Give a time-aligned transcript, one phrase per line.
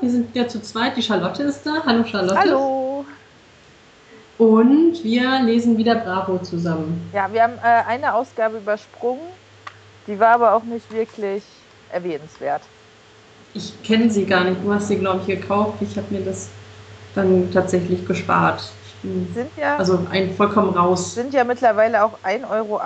[0.00, 0.96] Wir sind wieder zu zweit.
[0.96, 1.82] Die Charlotte ist da.
[1.84, 2.38] Hallo Charlotte.
[2.38, 3.04] Hallo.
[4.38, 7.10] Und wir lesen wieder Bravo zusammen.
[7.12, 9.22] Ja, wir haben äh, eine Ausgabe übersprungen.
[10.06, 11.42] Die war aber auch nicht wirklich
[11.92, 12.62] erwähnenswert.
[13.54, 14.62] Ich kenne sie gar nicht.
[14.62, 15.78] Du hast sie, glaube ich, gekauft.
[15.80, 16.48] Ich habe mir das
[17.14, 18.62] dann tatsächlich gespart.
[19.02, 21.14] Sind ja, Also ein vollkommen raus.
[21.14, 22.80] sind ja mittlerweile auch 1,80 Euro.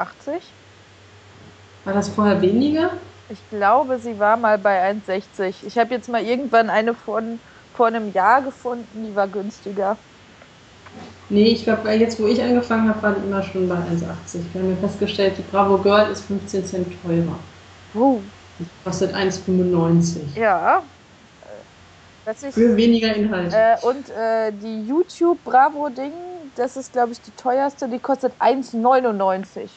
[1.84, 2.91] War das vorher weniger?
[3.33, 5.55] Ich glaube, sie war mal bei 1,60.
[5.67, 7.41] Ich habe jetzt mal irgendwann eine von
[7.75, 9.97] vor einem Jahr gefunden, die war günstiger.
[11.31, 13.81] Nee, ich glaube, jetzt wo ich angefangen habe, war die immer schon bei 1,80.
[14.53, 17.39] Wir haben ja festgestellt, die Bravo Girl ist 15 Cent teurer.
[17.95, 18.19] Oh.
[18.59, 20.39] Die kostet 1,95.
[20.39, 20.79] Ja.
[20.79, 20.83] Äh,
[22.27, 23.55] Das ist, Für weniger Inhalt.
[23.55, 26.12] äh, und äh, die YouTube Bravo Ding,
[26.56, 29.71] das ist glaube ich die teuerste, die kostet 1,99.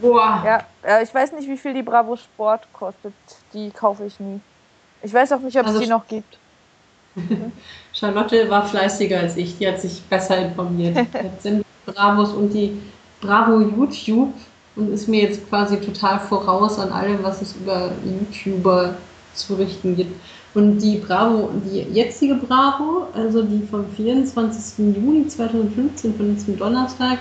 [0.00, 0.42] Boah.
[0.84, 3.12] Ja, ich weiß nicht, wie viel die Bravo Sport kostet.
[3.52, 4.40] Die kaufe ich nie.
[5.02, 6.38] Ich weiß auch nicht, ob Also es die noch gibt.
[7.92, 10.96] Charlotte war fleißiger als ich, die hat sich besser informiert.
[11.14, 12.80] Hat sämtliche Bravos und die
[13.20, 14.32] Bravo YouTube
[14.76, 18.94] und ist mir jetzt quasi total voraus an allem, was es über YouTuber
[19.34, 20.14] zu richten gibt.
[20.54, 24.78] Und die Bravo, die jetzige Bravo, also die vom 24.
[24.96, 27.18] Juni 2015, von diesem Donnerstag,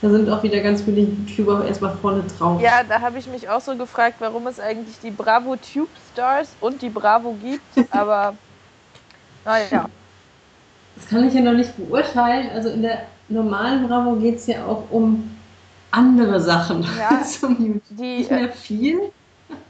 [0.00, 2.60] da sind auch wieder ganz viele YouTuber erstmal vorne drauf.
[2.60, 6.50] Ja, da habe ich mich auch so gefragt, warum es eigentlich die Bravo Tube Stars
[6.60, 7.62] und die Bravo gibt.
[7.90, 8.34] Aber
[9.44, 9.86] naja,
[10.94, 12.50] Das kann ich ja noch nicht beurteilen.
[12.50, 15.36] Also in der normalen Bravo geht es ja auch um
[15.90, 17.22] andere Sachen Ja.
[17.24, 17.82] zum YouTube.
[17.88, 19.00] die, Nicht äh, mehr viel.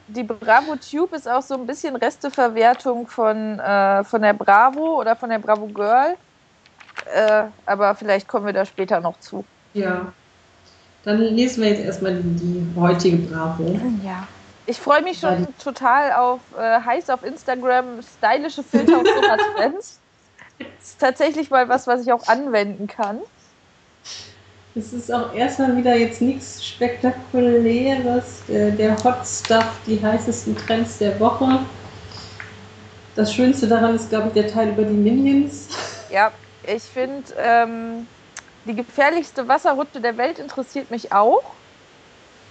[0.09, 5.17] die Bravo Tube ist auch so ein bisschen Resteverwertung von, äh, von der Bravo oder
[5.17, 6.17] von der Bravo Girl.
[7.15, 9.45] Äh, aber vielleicht kommen wir da später noch zu.
[9.75, 10.13] Ja.
[11.09, 13.81] Dann lesen wir jetzt erstmal die, heutige Bravo.
[14.05, 14.29] Ja.
[14.67, 19.09] Ich freue mich schon Weil total auf äh, heiß auf Instagram, stylische Filter und
[19.57, 20.01] Trends.
[20.59, 23.21] Ist tatsächlich mal was, was ich auch anwenden kann.
[24.75, 28.43] Es ist auch erstmal wieder jetzt nichts Spektakuläres.
[28.47, 31.61] Der, der Hot Stuff, die heißesten Trends der Woche.
[33.17, 35.69] Das Schönste daran ist, glaube ich, der Teil über die Minions.
[36.11, 36.33] Ja,
[36.67, 38.07] ich finde, ähm,
[38.69, 41.61] die gefährlichste Wasserrutsche der Welt interessiert mich auch.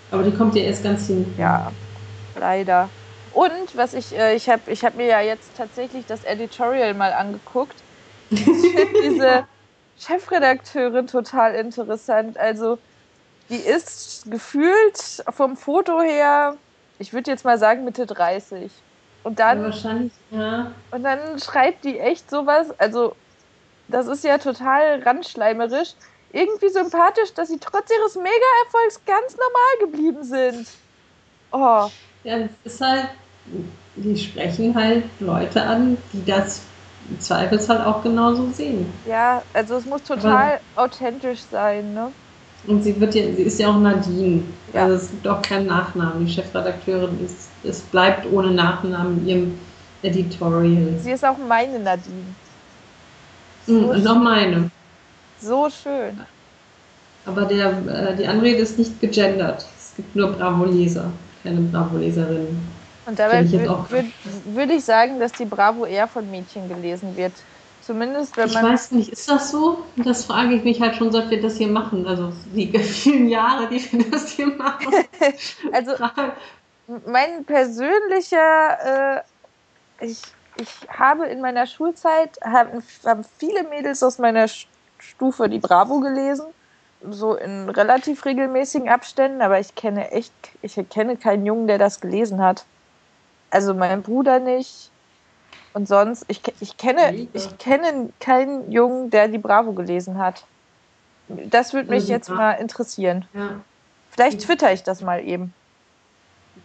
[0.10, 1.36] Aber die kommt ja erst ganz hin.
[1.38, 1.78] Ja,
[2.34, 2.94] leider.
[3.30, 7.14] Und was ich, äh, ich habe ich hab mir ja jetzt tatsächlich das Editorial mal
[7.14, 7.86] angeguckt.
[8.52, 9.46] Ich finde diese
[9.96, 12.38] Chefredakteurin total interessant.
[12.40, 12.80] Also,
[13.50, 16.62] die ist gefühlt vom Foto her,
[17.00, 18.86] ich würde jetzt mal sagen Mitte 30.
[19.24, 20.76] Und Ja, dann wahrscheinlich, ja.
[20.92, 23.18] Und dann schreibt die echt sowas, also
[23.88, 25.94] das ist ja total randschleimerisch,
[26.34, 30.68] irgendwie sympathisch, dass sie trotz ihres Mega-Erfolgs ganz normal geblieben sind.
[31.52, 31.90] Oh,
[32.24, 33.08] Ja, es ist halt,
[33.96, 36.62] die sprechen halt Leute an, die das
[37.10, 38.92] im Zweifelsfall auch genauso sehen.
[39.08, 42.12] ja, also es muss total authentisch sein, ne?
[42.66, 44.44] Und sie wird ja, sie ist ja auch Nadine.
[44.74, 44.84] Ja.
[44.84, 46.26] Also es gibt auch keinen Nachnamen.
[46.26, 49.60] Die Chefredakteurin ist, es bleibt ohne Nachnamen in ihrem
[50.04, 51.00] Editorial.
[51.00, 52.36] Sie ist auch meine Nadine.
[53.68, 54.70] Mhm, So, noch meine.
[55.38, 56.28] so schön.
[57.26, 59.66] Aber der, äh, die Anrede ist nicht gegendert.
[59.78, 61.12] Es gibt nur Bravo-Leser,
[61.44, 62.78] keine Bravo-Leserinnen.
[63.06, 67.16] Und dabei ich würde würd, würd ich sagen, dass die Bravo eher von Mädchen gelesen
[67.16, 67.46] wird.
[67.80, 68.64] Zumindest wenn Ich man.
[68.64, 69.94] weiß nicht, ist das so?
[69.96, 72.06] Das frage ich mich halt schon, seit wir das hier machen.
[72.08, 74.94] Also die vielen Jahre, die wir das hier machen.
[75.74, 75.94] Also
[77.06, 79.22] mein persönlicher,
[80.00, 84.48] äh, ich, ich habe in meiner Schulzeit, haben, haben viele Mädels aus meiner
[85.00, 86.46] Stufe die Bravo gelesen,
[87.10, 92.02] so in relativ regelmäßigen Abständen, aber ich kenne echt, ich kenne keinen Jungen, der das
[92.02, 92.66] gelesen hat.
[93.52, 94.92] Also mein Bruder nicht.
[95.74, 100.44] Und sonst, ich, ich, kenne, ich kenne keinen Jungen, der die Bravo gelesen hat.
[101.28, 103.26] Das würde mich jetzt mal interessieren.
[103.34, 103.62] ja,
[104.10, 105.54] Vielleicht twitter ich das mal eben.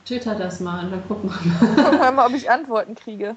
[0.07, 1.85] twitter das mal und dann gucken wir mal.
[1.85, 3.37] Gucken wir mal, ob ich Antworten kriege.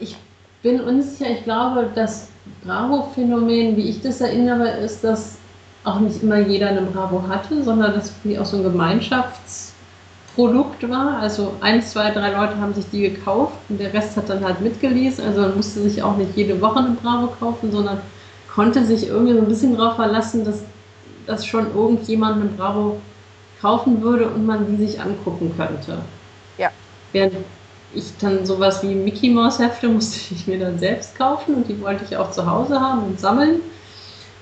[0.00, 0.16] Ich
[0.62, 1.30] bin unsicher.
[1.30, 2.28] Ich glaube, das
[2.64, 5.36] Bravo-Phänomen, wie ich das erinnere, ist, dass
[5.84, 11.18] auch nicht immer jeder eine Bravo hatte, sondern dass wie auch so ein Gemeinschaftsprodukt war.
[11.18, 14.60] Also eins, zwei, drei Leute haben sich die gekauft und der Rest hat dann halt
[14.60, 15.24] mitgelesen.
[15.24, 18.00] Also man musste sich auch nicht jede Woche eine Bravo kaufen, sondern
[18.52, 20.62] konnte sich irgendwie so ein bisschen darauf verlassen, dass,
[21.26, 23.00] dass schon irgendjemand eine Bravo
[23.60, 25.98] kaufen würde und man die sich angucken könnte.
[26.58, 26.70] Ja.
[27.12, 27.34] Während
[27.94, 31.80] ich dann sowas wie Mickey Mouse Hefte musste ich mir dann selbst kaufen und die
[31.80, 33.60] wollte ich auch zu Hause haben und sammeln.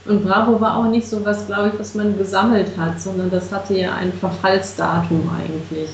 [0.05, 3.51] Und Bravo war auch nicht so was, glaube ich, was man gesammelt hat, sondern das
[3.53, 5.91] hatte ja ein Verfallsdatum eigentlich.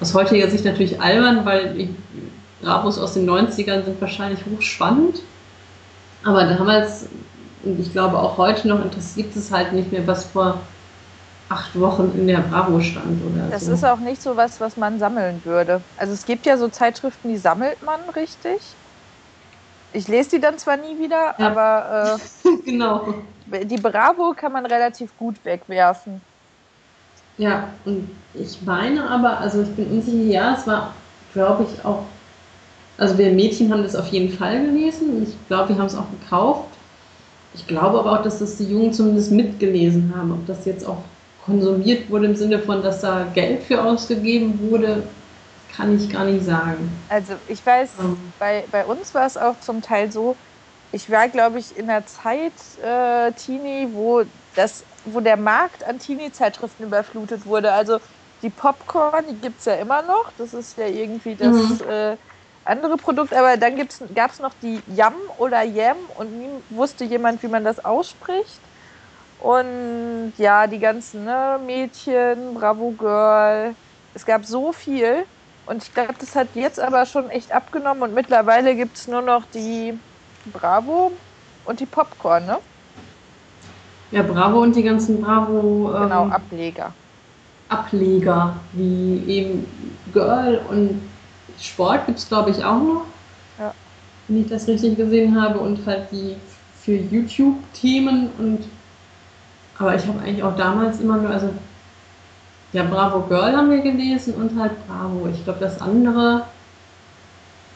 [0.00, 1.88] Aus heutiger Sicht natürlich albern, weil ich,
[2.62, 5.22] Bravos aus den 90ern sind wahrscheinlich hochspannend.
[6.24, 7.06] Aber damals,
[7.62, 10.60] und ich glaube auch heute noch, interessiert es halt nicht mehr, was vor
[11.50, 13.72] acht Wochen in der Bravo stand oder das so.
[13.72, 15.82] ist auch nicht so was, was man sammeln würde.
[15.96, 18.60] Also es gibt ja so Zeitschriften, die sammelt man richtig.
[19.92, 21.50] Ich lese die dann zwar nie wieder, ja.
[21.50, 23.14] aber äh, genau.
[23.46, 26.20] die Bravo kann man relativ gut wegwerfen.
[27.36, 30.94] Ja, und ich meine aber, also ich bin unsicher, ja, es war,
[31.32, 32.04] glaube ich, auch,
[32.96, 35.24] also wir Mädchen haben das auf jeden Fall gelesen.
[35.24, 36.68] Ich glaube, wir haben es auch gekauft.
[37.54, 40.30] Ich glaube aber auch, dass das die Jungen zumindest mitgelesen haben.
[40.30, 41.02] Ob das jetzt auch
[41.44, 45.02] konsumiert wurde im Sinne von, dass da Geld für ausgegeben wurde,
[45.74, 46.90] kann ich gar nicht sagen.
[47.08, 48.16] Also ich weiß, ähm.
[48.38, 50.36] bei, bei uns war es auch zum Teil so,
[50.92, 52.52] ich war, glaube ich, in der Zeit
[52.82, 54.22] äh, Teenie, wo,
[54.56, 57.72] das, wo der Markt an Teenie-Zeitschriften überflutet wurde.
[57.72, 58.00] Also
[58.42, 60.32] die Popcorn, die gibt es ja immer noch.
[60.36, 61.80] Das ist ja irgendwie das mhm.
[61.88, 62.16] äh,
[62.64, 63.32] andere Produkt.
[63.32, 63.76] Aber dann
[64.14, 68.60] gab es noch die Yam oder Yam und nie wusste jemand, wie man das ausspricht.
[69.40, 73.74] Und ja, die ganzen ne, Mädchen, Bravo Girl.
[74.14, 75.24] Es gab so viel.
[75.66, 78.02] Und ich glaube, das hat jetzt aber schon echt abgenommen.
[78.02, 79.98] Und mittlerweile gibt es nur noch die
[80.52, 81.12] Bravo
[81.64, 82.58] und die Popcorn, ne?
[84.10, 85.92] Ja, Bravo und die ganzen Bravo.
[85.94, 86.92] Ähm, genau, Ableger.
[87.68, 89.66] Ableger, wie eben
[90.12, 91.00] Girl und
[91.58, 93.04] Sport gibt es, glaube ich, auch noch.
[93.58, 93.72] Ja.
[94.26, 95.60] Wenn ich das richtig gesehen habe.
[95.60, 96.36] Und halt die
[96.82, 98.64] für YouTube-Themen und
[99.80, 101.48] aber ich habe eigentlich auch damals immer nur, also
[102.72, 105.28] ja, Bravo Girl haben wir gelesen und halt Bravo.
[105.32, 106.44] Ich glaube, das andere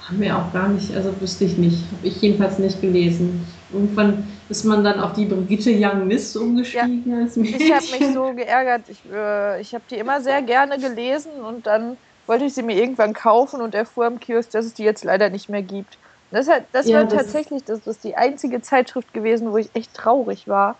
[0.07, 1.79] haben wir auch gar nicht, also wüsste ich nicht.
[1.97, 3.47] Habe ich jedenfalls nicht gelesen.
[3.73, 7.61] Irgendwann ist man dann auf die Brigitte Young Miss umgestiegen ja, als Mädchen.
[7.61, 8.83] Ich habe mich so geärgert.
[8.89, 11.97] Ich, äh, ich habe die immer sehr gerne gelesen und dann
[12.27, 15.31] wollte ich sie mir irgendwann kaufen und erfuhr am Kiosk, dass es die jetzt leider
[15.31, 15.97] nicht mehr gibt.
[16.31, 19.71] Das, hat, das ja, war das tatsächlich das, das die einzige Zeitschrift gewesen, wo ich
[19.75, 20.77] echt traurig war.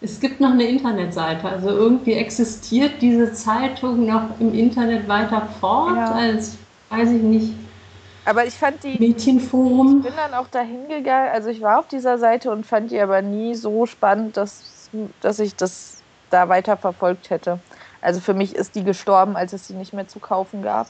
[0.00, 5.96] Es gibt noch eine Internetseite, also irgendwie existiert diese Zeitung noch im Internet weiter fort
[5.96, 6.12] ja.
[6.12, 6.58] als,
[6.90, 7.54] weiß ich nicht.
[8.24, 8.98] Aber ich fand die.
[8.98, 9.98] Mädchenforum.
[9.98, 13.00] Ich bin dann auch dahin gegangen, also ich war auf dieser Seite und fand die
[13.00, 14.90] aber nie so spannend, dass,
[15.20, 17.58] dass ich das da weiter verfolgt hätte.
[18.00, 20.88] Also für mich ist die gestorben, als es sie nicht mehr zu kaufen gab.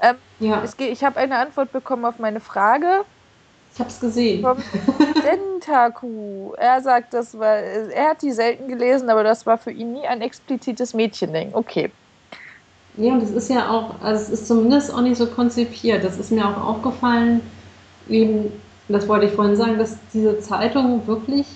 [0.00, 0.62] Ähm, ja.
[0.62, 3.04] es, ich habe eine Antwort bekommen auf meine Frage.
[3.74, 4.42] Ich habe es gesehen.
[4.42, 4.58] Vom
[5.22, 6.52] Dentaku.
[6.58, 10.06] Er sagt, das war, er hat die selten gelesen, aber das war für ihn nie
[10.06, 11.50] ein explizites Mädchending.
[11.54, 11.90] Okay.
[12.98, 16.04] Ja, und es ist ja auch, also es ist zumindest auch nicht so konzipiert.
[16.04, 17.40] Das ist mir auch aufgefallen,
[18.10, 18.52] eben,
[18.88, 21.46] das wollte ich vorhin sagen, dass diese Zeitung wirklich,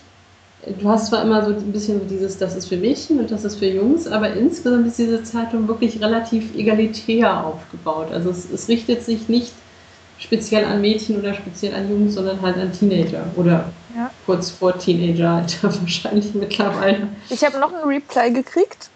[0.66, 3.56] du hast zwar immer so ein bisschen dieses, das ist für Mädchen und das ist
[3.58, 8.10] für Jungs, aber insgesamt ist diese Zeitung wirklich relativ egalitär aufgebaut.
[8.10, 9.52] Also es, es richtet sich nicht
[10.18, 14.10] speziell an Mädchen oder speziell an Jungs, sondern halt an Teenager oder ja.
[14.24, 17.08] kurz vor Teenageralter wahrscheinlich mittlerweile.
[17.28, 18.90] Ich habe noch einen Reply gekriegt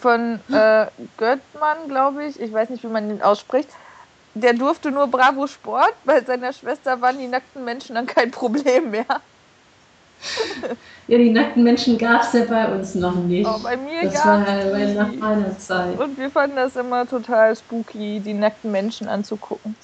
[0.00, 0.86] von äh,
[1.16, 2.40] Göttmann, glaube ich.
[2.40, 3.68] Ich weiß nicht, wie man ihn ausspricht.
[4.34, 8.90] Der durfte nur Bravo Sport, bei seiner Schwester waren die nackten Menschen dann kein Problem
[8.90, 9.04] mehr.
[11.08, 13.48] Ja, die nackten Menschen gab es ja bei uns noch nicht.
[13.48, 15.98] Oh, bei mir das war ja nach meiner Zeit.
[15.98, 19.74] Und wir fanden das immer total spooky, die nackten Menschen anzugucken.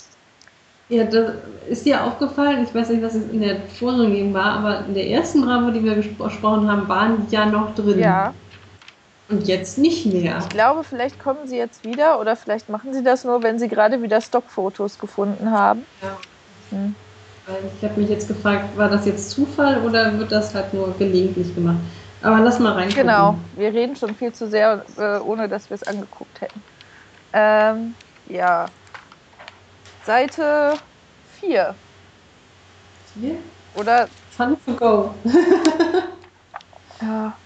[0.89, 1.35] Ja, das
[1.69, 5.09] ist dir aufgefallen, ich weiß nicht, was es in der vorigen war, aber in der
[5.09, 7.99] ersten Bravo, die wir gesprochen haben, waren die ja noch drin.
[7.99, 8.33] Ja.
[9.29, 10.39] Und jetzt nicht mehr.
[10.39, 13.67] Ich glaube, vielleicht kommen sie jetzt wieder oder vielleicht machen sie das nur, wenn sie
[13.67, 15.85] gerade wieder Stockfotos gefunden haben.
[16.01, 16.17] Ja.
[16.71, 16.95] Hm.
[17.77, 21.53] Ich habe mich jetzt gefragt, war das jetzt Zufall oder wird das halt nur gelegentlich
[21.55, 21.79] gemacht?
[22.23, 22.89] Aber lass mal rein.
[22.89, 26.63] Genau, wir reden schon viel zu sehr, äh, ohne dass wir es angeguckt hätten.
[27.33, 27.95] Ähm,
[28.29, 28.67] ja,
[30.07, 30.75] Seite
[31.41, 31.75] 4.
[33.21, 33.37] 4?
[33.75, 34.09] Oder.
[34.31, 35.15] Fun to go.
[37.03, 37.37] ja.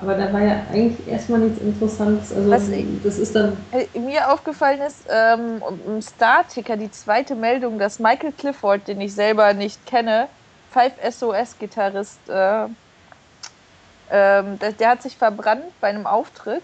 [0.00, 2.32] Aber da war ja eigentlich erstmal nichts Interessantes.
[2.32, 2.62] Also Was
[3.04, 3.58] das ist dann.
[3.92, 9.52] Mir aufgefallen ist, ähm, im Star-Ticker die zweite Meldung, dass Michael Clifford, den ich selber
[9.52, 10.28] nicht kenne,
[10.70, 12.64] Five SOS-Gitarrist, äh,
[14.10, 16.62] ähm, der, der, hat sich verbrannt bei einem Auftritt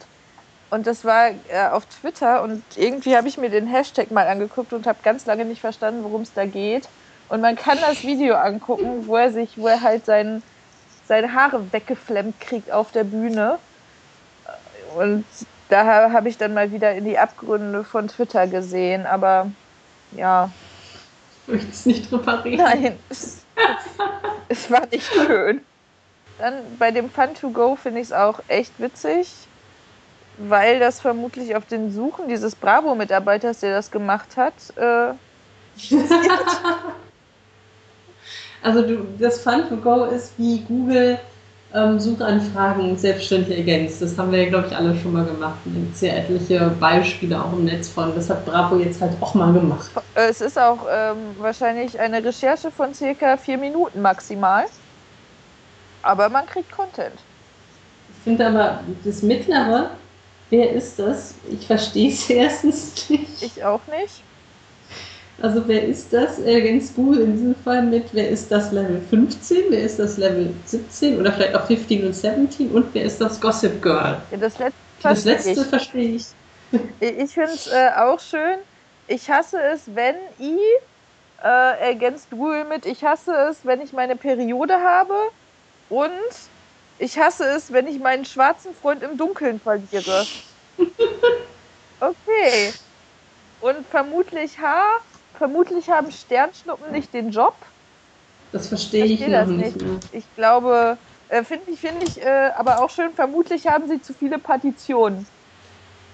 [0.71, 4.73] und das war äh, auf Twitter und irgendwie habe ich mir den Hashtag mal angeguckt
[4.73, 6.89] und habe ganz lange nicht verstanden, worum es da geht.
[7.29, 10.43] Und man kann das Video angucken, wo er sich, wo er halt sein,
[11.07, 13.59] seine Haare weggeflemmt kriegt auf der Bühne.
[14.97, 15.25] Und
[15.69, 19.51] da habe ich dann mal wieder in die Abgründe von Twitter gesehen, aber
[20.13, 20.51] ja.
[21.47, 22.57] Ich möchte es nicht reden.
[22.57, 23.45] Nein, es,
[24.49, 25.61] es war nicht schön.
[26.39, 29.29] Dann bei dem Fun to Go finde ich es auch echt witzig
[30.39, 35.13] weil das vermutlich auf den Suchen dieses Bravo-Mitarbeiters, der das gemacht hat, äh,
[38.63, 41.19] also du, das Fun to Go ist, wie Google
[41.75, 44.01] ähm, Suchanfragen selbstständig ergänzt.
[44.01, 45.59] Das haben wir ja, glaube ich, alle schon mal gemacht.
[45.65, 48.15] Da gibt es ja etliche Beispiele auch im Netz von.
[48.15, 49.91] Das hat Bravo jetzt halt auch mal gemacht.
[50.15, 54.65] Es ist auch ähm, wahrscheinlich eine Recherche von circa vier Minuten maximal.
[56.03, 57.17] Aber man kriegt Content.
[58.11, 59.91] Ich finde aber das Mittlere,
[60.51, 61.35] wer ist das?
[61.51, 63.43] Ich verstehe es erstens nicht.
[63.43, 64.23] Ich auch nicht.
[65.43, 66.39] Also wer ist das?
[66.39, 70.55] Ergänzt Google in diesem Fall mit, wer ist das Level 15, wer ist das Level
[70.65, 74.23] 17 oder vielleicht auch 15 und 17 und wer ist das Gossip Girl?
[74.31, 75.67] Ja, das letzte, das letzte ich.
[75.67, 76.27] verstehe ich.
[77.01, 78.59] Ich finde es äh, auch schön.
[79.09, 80.59] Ich hasse es, wenn I
[81.45, 85.15] äh, ergänzt Google mit, ich hasse es, wenn ich meine Periode habe
[85.91, 86.11] und
[86.99, 90.27] ich hasse es, wenn ich meinen schwarzen Freund im Dunkeln verliere.
[91.99, 92.75] Okay.
[93.63, 95.01] Und vermutlich H
[95.39, 97.55] vermutlich haben Sternschnuppen nicht den Job.
[98.53, 99.81] Das verstehe ich, ich noch nicht.
[99.81, 99.99] Mehr.
[100.13, 100.99] Ich glaube,
[101.29, 105.27] äh, finde ich, finde ich äh, aber auch schön, vermutlich haben sie zu viele Partitionen.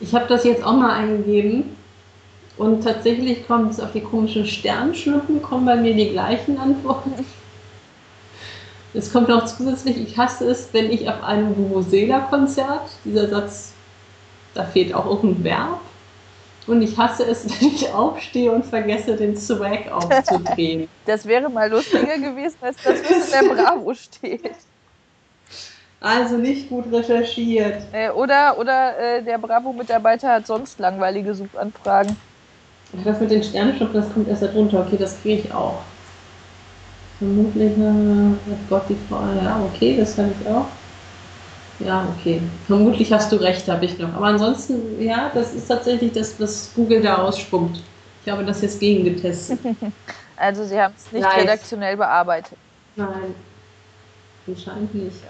[0.00, 1.76] Ich habe das jetzt auch mal eingegeben
[2.56, 7.12] und tatsächlich kommt es auf die komischen Sternschnuppen, kommen bei mir die gleichen Antworten.
[8.94, 13.72] Es kommt noch zusätzlich, ich hasse es, wenn ich auf einem Vuvuzela-Konzert, dieser Satz,
[14.54, 15.80] da fehlt auch irgendein Verb,
[16.66, 20.88] und ich hasse es, wenn ich aufstehe und vergesse, den Swag aufzudrehen.
[21.06, 24.50] das wäre mal lustiger gewesen, als das, was in der Bravo steht.
[26.00, 27.82] Also nicht gut recherchiert.
[27.92, 32.16] Äh, oder oder äh, der Bravo-Mitarbeiter hat sonst langweilige Suchanfragen.
[33.04, 34.84] Das mit den Sternenschnuppen, das kommt erst darunter.
[34.84, 35.80] Okay, das kriege ich auch.
[37.22, 39.22] Vermutlich äh, hat Gott die Frau.
[39.36, 40.72] Ja, okay, das habe ich auch.
[41.78, 42.42] Ja, okay.
[42.66, 44.12] Vermutlich hast du recht, habe ich noch.
[44.12, 47.80] Aber ansonsten, ja, das ist tatsächlich das, was Google da ausspuckt.
[48.24, 49.60] Ich habe das jetzt gegengetestet.
[50.36, 51.36] Also Sie haben es nicht Live.
[51.36, 52.58] redaktionell bearbeitet.
[52.96, 53.34] Nein,
[54.48, 55.22] anscheinend nicht.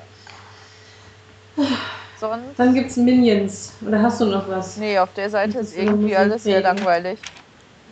[2.14, 2.58] Sonst?
[2.58, 3.74] Dann gibt es Minions.
[3.86, 4.76] Oder hast du noch was?
[4.76, 7.20] Nee, auf der Seite ist irgendwie alles sehr langweilig.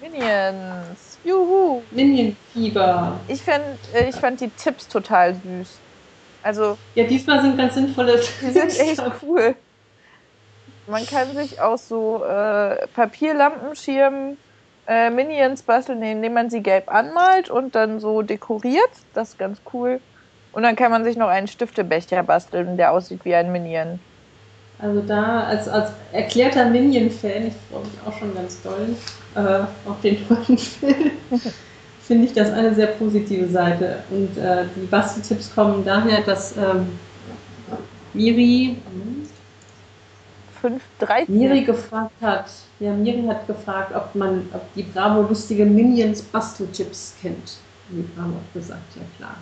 [0.00, 1.09] Minions.
[1.24, 1.82] Juhu.
[1.90, 3.18] Minion-Fieber.
[3.28, 5.78] Ich, äh, ich fand die Tipps total süß.
[6.42, 6.78] Also.
[6.94, 8.20] Ja, diesmal sind ganz sinnvolle.
[8.40, 9.54] Die sind echt cool.
[10.86, 14.38] Man kann sich auch so äh, Papierlampenschirmen,
[14.88, 18.90] äh, Minions basteln, indem man sie gelb anmalt und dann so dekoriert.
[19.14, 20.00] Das ist ganz cool.
[20.52, 24.00] Und dann kann man sich noch einen Stiftebecher basteln, der aussieht wie ein Minion.
[24.80, 28.96] Also da als, als erklärter Minion-Fan, ich freue mich auch schon ganz doll
[29.34, 31.10] äh, auf den tollen Film
[32.10, 34.02] finde ich das eine sehr positive Seite.
[34.10, 36.98] Und äh, die Basteltipps kommen daher, dass ähm,
[38.14, 38.78] Miri,
[40.60, 41.38] 5, 13.
[41.38, 42.46] Miri gefragt hat,
[42.80, 47.58] ja, Miri hat gefragt, ob man, ob die Bravo lustige Minions Basteltipps kennt.
[47.88, 49.36] Und die Bravo hat gesagt, ja klar.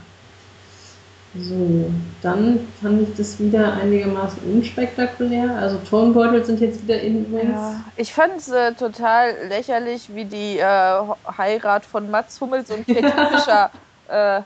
[1.36, 1.90] So,
[2.22, 5.56] dann fand ich das wieder einigermaßen unspektakulär.
[5.56, 7.32] Also Tonbeutel sind jetzt wieder in.
[7.32, 11.02] Ja, ich fand es äh, total lächerlich, wie die äh,
[11.36, 13.02] Heirat von Mats Hummels und Katie
[13.36, 13.70] Fischer
[14.08, 14.40] äh,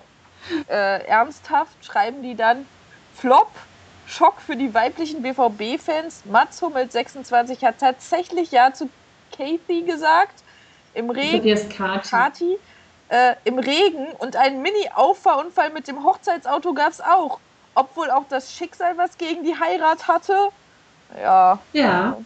[0.68, 2.66] äh, ernsthaft schreiben die dann
[3.14, 3.50] Flop,
[4.06, 6.24] Schock für die weiblichen BVB-Fans.
[6.24, 8.88] Mats Hummels 26 hat tatsächlich Ja zu
[9.30, 10.42] Kathy gesagt.
[10.94, 11.42] Im Regen.
[12.10, 12.58] Kati.
[13.12, 17.40] Äh, im Regen und einen Mini-Auffahrunfall mit dem Hochzeitsauto gab es auch.
[17.74, 20.34] Obwohl auch das Schicksal was gegen die Heirat hatte.
[21.22, 21.58] Ja.
[21.74, 22.16] Ja.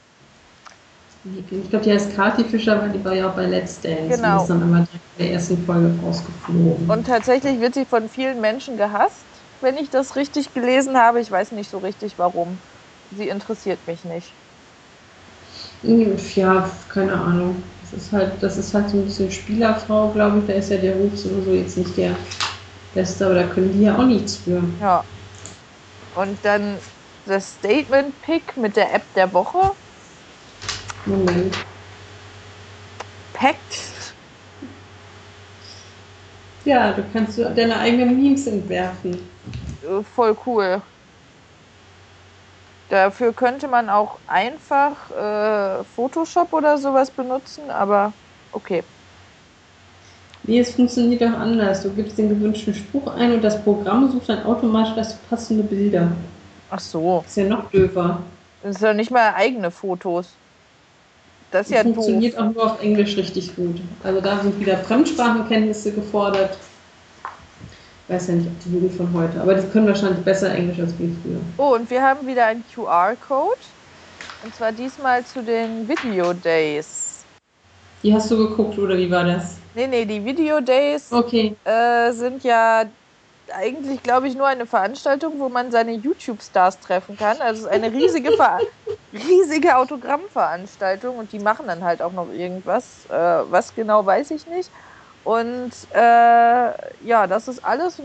[1.51, 4.17] Ich glaube, die heißt Kati Fischer, weil die war ja auch bei Let's Dance.
[4.17, 4.37] Genau.
[4.37, 6.89] Und ist dann immer direkt in der ersten Folge rausgeflogen.
[6.89, 9.25] Und tatsächlich wird sie von vielen Menschen gehasst,
[9.63, 11.19] wenn ich das richtig gelesen habe.
[11.21, 12.59] Ich weiß nicht so richtig warum.
[13.19, 14.31] Sie interessiert mich nicht.
[16.37, 17.61] Ja, keine Ahnung.
[17.97, 20.47] Das ist halt, das ist halt so ein bisschen Spielerfrau, glaube ich.
[20.47, 22.15] Da ist ja der Ruf sowieso jetzt nicht der
[22.93, 24.63] beste, aber da können die ja auch nichts für.
[24.83, 25.03] Ja.
[26.15, 26.77] Und dann
[27.25, 29.73] das Statement-Pick mit der App der Woche.
[31.07, 31.57] Moment.
[33.33, 34.15] Pact.
[36.67, 39.19] Ja, du kannst deine eigenen Memes entwerfen.
[39.83, 40.83] Äh, voll cool.
[42.89, 48.13] Dafür könnte man auch einfach äh, Photoshop oder sowas benutzen, aber
[48.53, 48.85] okay.
[50.45, 51.83] Nee, es funktioniert auch anders.
[51.83, 56.13] Du gibst den gewünschten Spruch ein und das Programm sucht dann automatisch das passende Bilder.
[56.71, 57.25] Ach so.
[57.27, 58.23] ist ja noch döver.
[58.63, 60.31] Das ist ja nicht mal eigene Fotos.
[61.51, 62.43] Das ist das ja funktioniert doof.
[62.43, 63.81] auch nur auf Englisch richtig gut.
[64.05, 66.57] Also da sind wieder Fremdsprachenkenntnisse gefordert
[68.09, 70.93] weiß ja nicht, ob die Jugend von heute, aber die können wahrscheinlich besser Englisch als
[70.99, 71.41] wir früher.
[71.59, 73.59] Oh, und wir haben wieder einen QR-Code.
[74.45, 77.25] Und zwar diesmal zu den Video Days.
[78.03, 79.57] Die hast du geguckt oder wie war das?
[79.75, 81.57] Nee, nee, die Video Days okay.
[81.65, 82.85] äh, sind ja
[83.53, 87.41] eigentlich, glaube ich, nur eine Veranstaltung, wo man seine YouTube-Stars treffen kann.
[87.41, 88.61] Also es ist eine riesige, Ver
[89.13, 93.07] riesige Autogrammveranstaltung und die machen dann halt auch noch irgendwas.
[93.09, 94.71] Äh, was genau, weiß ich nicht.
[95.27, 95.99] Und äh,
[97.05, 98.01] ja, das ist alles.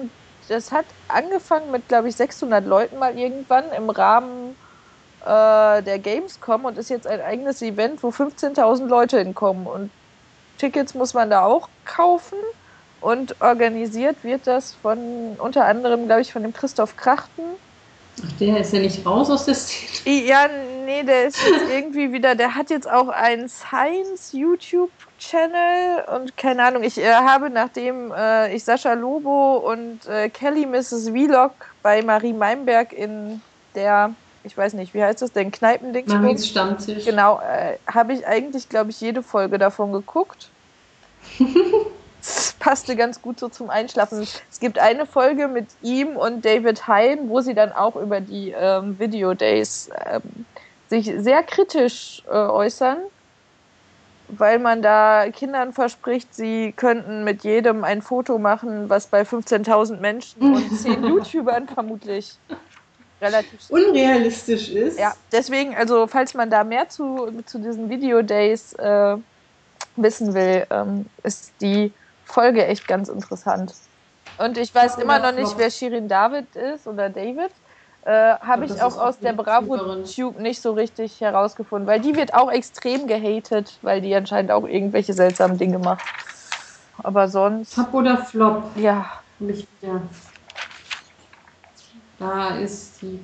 [0.50, 4.56] Das hat angefangen mit, glaube ich, 600 Leuten mal irgendwann im Rahmen
[5.22, 9.68] äh, der Gamescom und ist jetzt ein eigenes Event, wo 15.000 Leute hinkommen.
[9.68, 9.92] Und
[10.58, 12.40] Tickets muss man da auch kaufen.
[13.02, 17.44] Und organisiert wird das von unter anderem, glaube ich, von dem Christoph Krachten.
[18.20, 20.26] Ach, der ist ja nicht raus aus der Szene.
[20.26, 20.48] Ja,
[20.86, 26.64] nee, der ist jetzt irgendwie wieder, der hat jetzt auch einen Science YouTube-Channel und keine
[26.64, 31.10] Ahnung, ich äh, habe, nachdem äh, ich Sascha Lobo und äh, Kelly Mrs.
[31.10, 33.42] Vlog bei Marie Meimberg in
[33.76, 34.14] der,
[34.44, 36.06] ich weiß nicht, wie heißt das denn, Kneipending?
[36.08, 37.06] Maries Stammtisch.
[37.06, 40.50] Genau, äh, habe ich eigentlich, glaube ich, jede Folge davon geguckt.
[42.60, 44.22] Passte ganz gut so zum Einschlafen.
[44.22, 48.54] Es gibt eine Folge mit ihm und David Hein, wo sie dann auch über die
[48.56, 50.46] ähm, Video Days ähm,
[50.90, 52.98] sich sehr kritisch äh, äußern,
[54.28, 59.98] weil man da Kindern verspricht, sie könnten mit jedem ein Foto machen, was bei 15.000
[59.98, 62.38] Menschen und 10 YouTubern vermutlich
[63.22, 65.00] relativ unrealistisch ist.
[65.00, 69.18] Ja, deswegen, also falls man da mehr zu, zu diesen Video Days äh,
[69.96, 71.94] wissen will, ähm, ist die
[72.32, 73.74] Folge echt ganz interessant.
[74.38, 77.52] Und ich weiß immer noch nicht, wer Shirin David ist oder David.
[78.04, 82.34] Äh, Habe ich auch aus der Bravo Tube nicht so richtig herausgefunden, weil die wird
[82.34, 86.04] auch extrem gehatet, weil die anscheinend auch irgendwelche seltsamen Dinge macht.
[87.04, 87.76] Aber sonst.
[87.76, 88.64] Top oder Flop?
[88.76, 89.06] Ja.
[89.38, 90.02] Nicht wieder.
[92.18, 93.20] Da ist die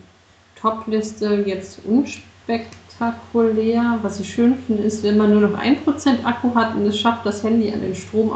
[0.56, 4.00] Top-Liste jetzt unspektakulär spektakulär.
[4.02, 7.26] Was ich schön finde, ist, wenn man nur noch 1% Akku hat und es schafft,
[7.26, 8.32] das Handy an den Strom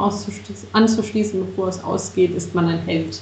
[0.74, 3.20] anzuschließen, bevor es ausgeht, ist man ein Held.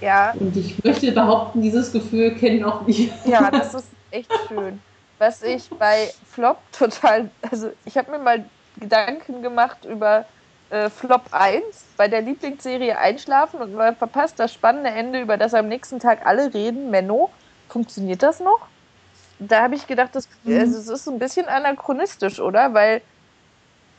[0.00, 0.34] Ja.
[0.38, 3.08] Und ich möchte behaupten, dieses Gefühl kennen auch wir.
[3.24, 4.80] Ja, das ist echt schön.
[5.18, 8.44] Was ich bei Flop total, also ich habe mir mal
[8.78, 10.26] Gedanken gemacht über
[10.68, 11.62] äh, Flop 1
[11.96, 16.26] bei der Lieblingsserie Einschlafen und man verpasst das spannende Ende, über das am nächsten Tag
[16.26, 16.90] alle reden.
[16.90, 17.30] Menno,
[17.70, 18.68] funktioniert das noch?
[19.38, 20.58] Da habe ich gedacht, das, mhm.
[20.58, 22.74] also es ist ein bisschen anachronistisch, oder?
[22.74, 23.02] Weil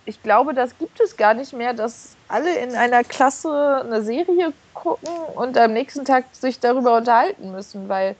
[0.05, 4.53] ich glaube, das gibt es gar nicht mehr, dass alle in einer Klasse eine Serie
[4.73, 8.15] gucken und am nächsten Tag sich darüber unterhalten müssen, weil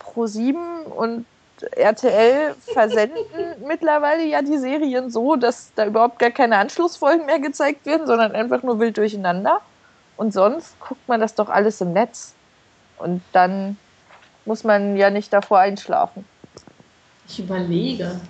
[0.00, 1.26] Pro7 und
[1.72, 3.24] RTL versenden
[3.66, 8.32] mittlerweile ja die Serien so, dass da überhaupt gar keine Anschlussfolgen mehr gezeigt werden, sondern
[8.32, 9.60] einfach nur wild durcheinander.
[10.16, 12.34] Und sonst guckt man das doch alles im Netz.
[12.98, 13.76] Und dann
[14.44, 16.24] muss man ja nicht davor einschlafen.
[17.28, 18.20] Ich überlege.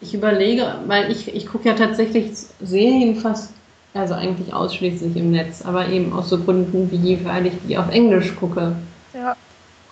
[0.00, 3.54] Ich überlege, weil ich, ich gucke ja tatsächlich Serien fast,
[3.94, 7.90] also eigentlich ausschließlich im Netz, aber eben aus so Gründen wie, weil ich die auf
[7.90, 8.76] Englisch gucke.
[9.14, 9.36] Ja.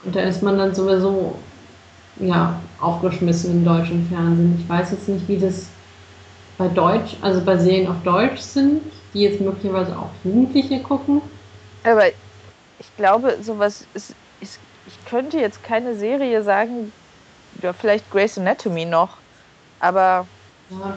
[0.04, 1.36] Und da ist man dann sowieso
[2.20, 4.58] ja, aufgeschmissen im deutschen Fernsehen.
[4.60, 5.68] Ich weiß jetzt nicht, wie das
[6.58, 8.82] bei Deutsch, also bei Serien auf Deutsch sind,
[9.14, 11.22] die jetzt möglicherweise auch Jugendliche gucken.
[11.84, 16.92] Aber ich glaube, sowas ist, ist ich könnte jetzt keine Serie sagen,
[17.60, 19.16] ja, vielleicht Grey's Anatomy noch,
[19.80, 20.26] aber.
[20.70, 20.96] Ja,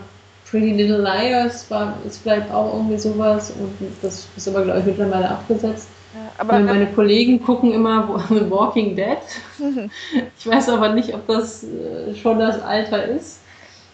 [0.49, 4.85] Pretty Little Liars war, ist vielleicht auch irgendwie sowas und das ist aber, glaube ich,
[4.85, 5.89] mittlerweile abgesetzt.
[6.13, 8.07] Ja, aber meine Kollegen gucken immer
[8.49, 9.17] Walking Dead.
[10.37, 13.39] ich weiß aber nicht, ob das äh, schon das Alter ist.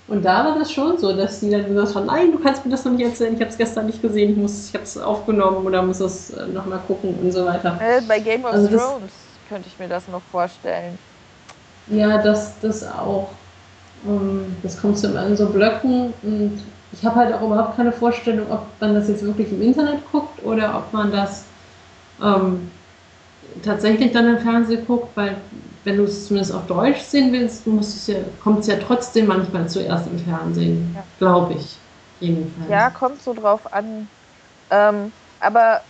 [0.08, 2.72] Und da war das schon so, dass die dann gesagt haben, nein, du kannst mir
[2.72, 4.98] das noch nicht erzählen, ich habe es gestern nicht gesehen, ich, muss, ich habe es
[4.98, 7.80] aufgenommen oder muss es äh, nochmal gucken und so weiter.
[7.82, 9.12] Äh, bei Game of also Thrones
[9.48, 11.00] könnte ich mir das noch vorstellen.
[11.88, 13.30] Ja, das, das auch.
[14.06, 18.52] Ähm, das kommt so in so Blöcken und ich habe halt auch überhaupt keine Vorstellung,
[18.52, 21.46] ob man das jetzt wirklich im Internet guckt oder ob man das
[22.22, 22.70] ähm,
[23.64, 25.38] tatsächlich dann im Fernsehen guckt, weil
[25.84, 27.66] wenn du es zumindest auf Deutsch sehen willst,
[28.08, 31.04] ja, kommt es ja trotzdem manchmal zuerst im Fernsehen, ja.
[31.18, 31.78] glaube ich.
[32.20, 32.70] Jedenfalls.
[32.70, 34.08] Ja, kommt so drauf an.
[34.70, 35.82] Ähm, aber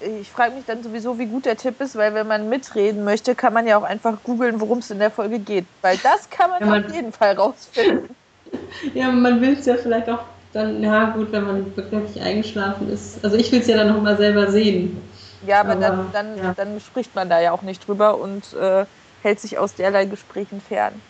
[0.00, 3.34] ich frage mich dann sowieso, wie gut der Tipp ist, weil wenn man mitreden möchte,
[3.34, 5.66] kann man ja auch einfach googeln, worum es in der Folge geht.
[5.82, 8.08] Weil das kann man, ja, man auf jeden Fall rausfinden.
[8.94, 13.22] Ja, man will es ja vielleicht auch dann, ja gut, wenn man wirklich eingeschlafen ist.
[13.24, 15.00] Also ich will es ja dann nochmal selber sehen.
[15.46, 16.54] Ja, aber, aber dann, dann, ja.
[16.54, 18.84] dann spricht man da ja auch nicht drüber und äh,
[19.22, 21.00] hält sich aus derlei Gesprächen fern.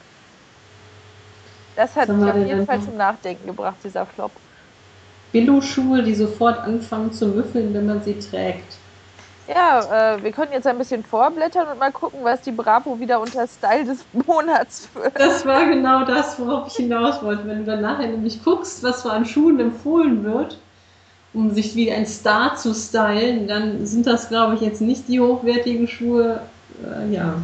[1.77, 4.33] Das hat mich auf jeden Fall zum Nachdenken gebracht, dieser Flop.
[5.33, 8.80] Billo-Schuhe, die sofort anfangen zu müffeln, wenn man sie trägt.
[9.53, 13.21] Ja, äh, wir können jetzt ein bisschen vorblättern und mal gucken, was die Bravo wieder
[13.21, 15.19] unter Style des Monats führt.
[15.19, 17.47] Das war genau das, worauf ich hinaus wollte.
[17.47, 20.57] Wenn du dann nachher nämlich guckst, was so an Schuhen empfohlen wird,
[21.33, 25.21] um sich wie ein Star zu stylen, dann sind das, glaube ich, jetzt nicht die
[25.21, 26.43] hochwertigen Schuhe.
[26.85, 27.35] Äh, ja,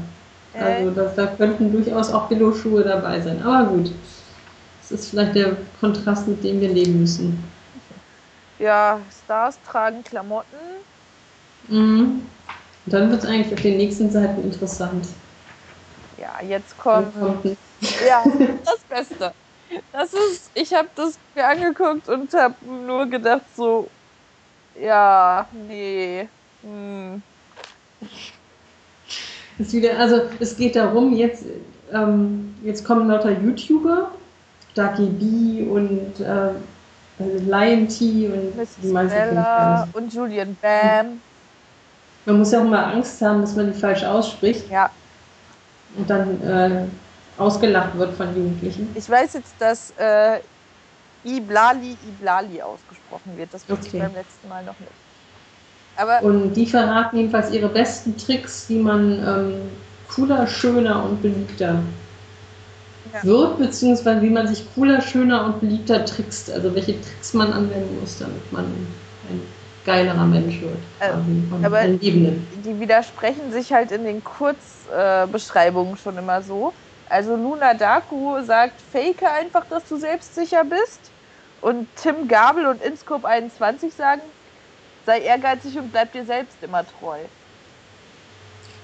[0.59, 3.43] also da, da könnten durchaus auch Billo-Schuhe dabei sein.
[3.45, 3.91] Aber gut,
[4.81, 7.43] das ist vielleicht der Kontrast, mit dem wir leben müssen.
[8.59, 10.57] Ja, Stars tragen Klamotten.
[11.69, 12.23] Mhm.
[12.85, 15.07] Und dann wird es eigentlich auf den nächsten Seiten interessant.
[16.19, 17.13] Ja, jetzt kommt.
[18.09, 18.25] Ja,
[18.65, 19.33] das Beste.
[19.93, 23.87] Das ist, ich habe das mir angeguckt und habe nur gedacht so,
[24.81, 26.27] ja, nee.
[26.63, 27.23] Hm.
[29.59, 31.45] Ist wieder, also es geht darum, jetzt,
[31.93, 34.11] ähm, jetzt kommen lauter YouTuber,
[34.75, 36.51] Ducky B und äh,
[37.19, 41.21] Lion T und Miss die meisten und Julian Bam.
[42.27, 44.69] Man muss ja auch immer Angst haben, dass man die falsch ausspricht.
[44.71, 44.91] Ja.
[45.97, 46.85] Und dann äh,
[47.39, 48.91] ausgelacht wird von Jugendlichen.
[48.95, 50.41] Ich weiß jetzt, dass äh,
[51.25, 53.53] Iblali Iblali ausgesprochen wird.
[53.53, 53.97] Das wusste okay.
[53.97, 54.93] ich beim letzten Mal noch nicht.
[55.97, 59.71] Aber und die verraten jedenfalls ihre besten Tricks, wie man ähm,
[60.09, 61.81] cooler, schöner und beliebter
[63.13, 63.25] ja.
[63.25, 66.51] wird, beziehungsweise wie man sich cooler, schöner und beliebter trickst.
[66.51, 69.41] Also welche Tricks man anwenden muss, damit man ein
[69.87, 70.77] geilerer Mensch wird.
[71.01, 76.73] Äh, aber die widersprechen sich halt in den Kurzbeschreibungen äh, schon immer so.
[77.09, 81.13] Also Luna Daku sagt, fake einfach, dass du selbstsicher bist.
[81.63, 84.21] Und Tim Gabel und Inscope 21 sagen,
[85.07, 87.19] sei ehrgeizig und bleib dir selbst immer treu.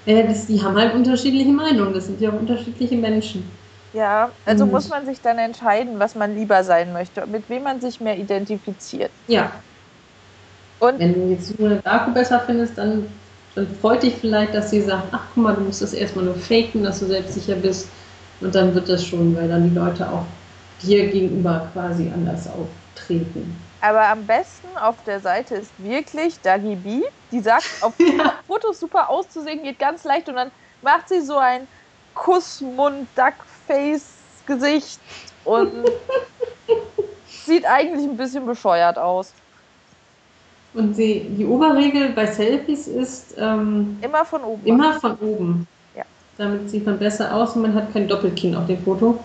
[0.05, 3.49] Ja, das, die haben halt unterschiedliche Meinungen, das sind ja auch unterschiedliche Menschen.
[3.93, 4.71] Ja, also mhm.
[4.71, 8.17] muss man sich dann entscheiden, was man lieber sein möchte, mit wem man sich mehr
[8.17, 9.11] identifiziert.
[9.27, 9.51] Ja.
[10.83, 13.07] Und Wenn du jetzt Luna Daku besser findest, dann,
[13.55, 16.35] dann freut dich vielleicht, dass sie sagt, ach guck mal, du musst das erstmal nur
[16.35, 17.87] faken, dass du selbstsicher bist.
[18.41, 20.25] Und dann wird das schon, weil dann die Leute auch
[20.81, 23.55] dir gegenüber quasi anders auftreten.
[23.79, 27.01] Aber am besten auf der Seite ist wirklich Dagi B.
[27.31, 28.33] Die sagt, auf ja.
[28.45, 31.65] Fotos super auszusehen, geht ganz leicht und dann macht sie so ein
[32.13, 34.05] Kussmund, Duckface
[34.45, 34.99] Gesicht
[35.45, 35.71] und
[37.45, 39.33] sieht eigentlich ein bisschen bescheuert aus.
[40.73, 44.65] Und die, die Oberregel bei Selfies ist ähm, immer von oben.
[44.65, 45.67] Immer von oben.
[46.37, 49.19] Damit sieht man besser aus und man hat kein Doppelkinn auf dem Foto.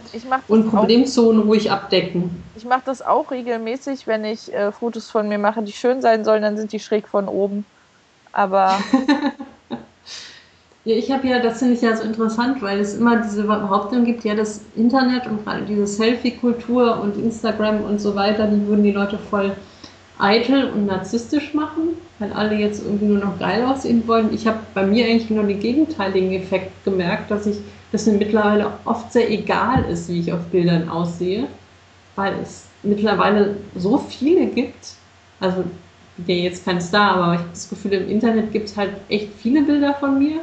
[0.48, 2.42] und Problemzonen ruhig abdecken.
[2.54, 6.24] Ich mache das auch regelmäßig, wenn ich äh, Fotos von mir mache, die schön sein
[6.24, 7.64] sollen, dann sind die schräg von oben.
[8.32, 8.78] Aber.
[10.84, 14.04] ja, ich habe ja, das finde ich ja so interessant, weil es immer diese Behauptung
[14.04, 18.82] gibt, ja, das Internet und allem diese Selfie-Kultur und Instagram und so weiter, die würden
[18.82, 19.56] die Leute voll
[20.18, 24.32] eitel und narzisstisch machen, weil alle jetzt irgendwie nur noch geil aussehen wollen.
[24.34, 27.58] Ich habe bei mir eigentlich nur den gegenteiligen Effekt gemerkt, dass ich,
[27.92, 31.46] dass mir mittlerweile oft sehr egal ist, wie ich auf Bildern aussehe,
[32.16, 34.94] weil es mittlerweile so viele gibt.
[35.40, 35.64] Also
[36.16, 38.90] ich bin jetzt kein Star, aber ich habe das Gefühl, im Internet gibt es halt
[39.08, 40.40] echt viele Bilder von mir,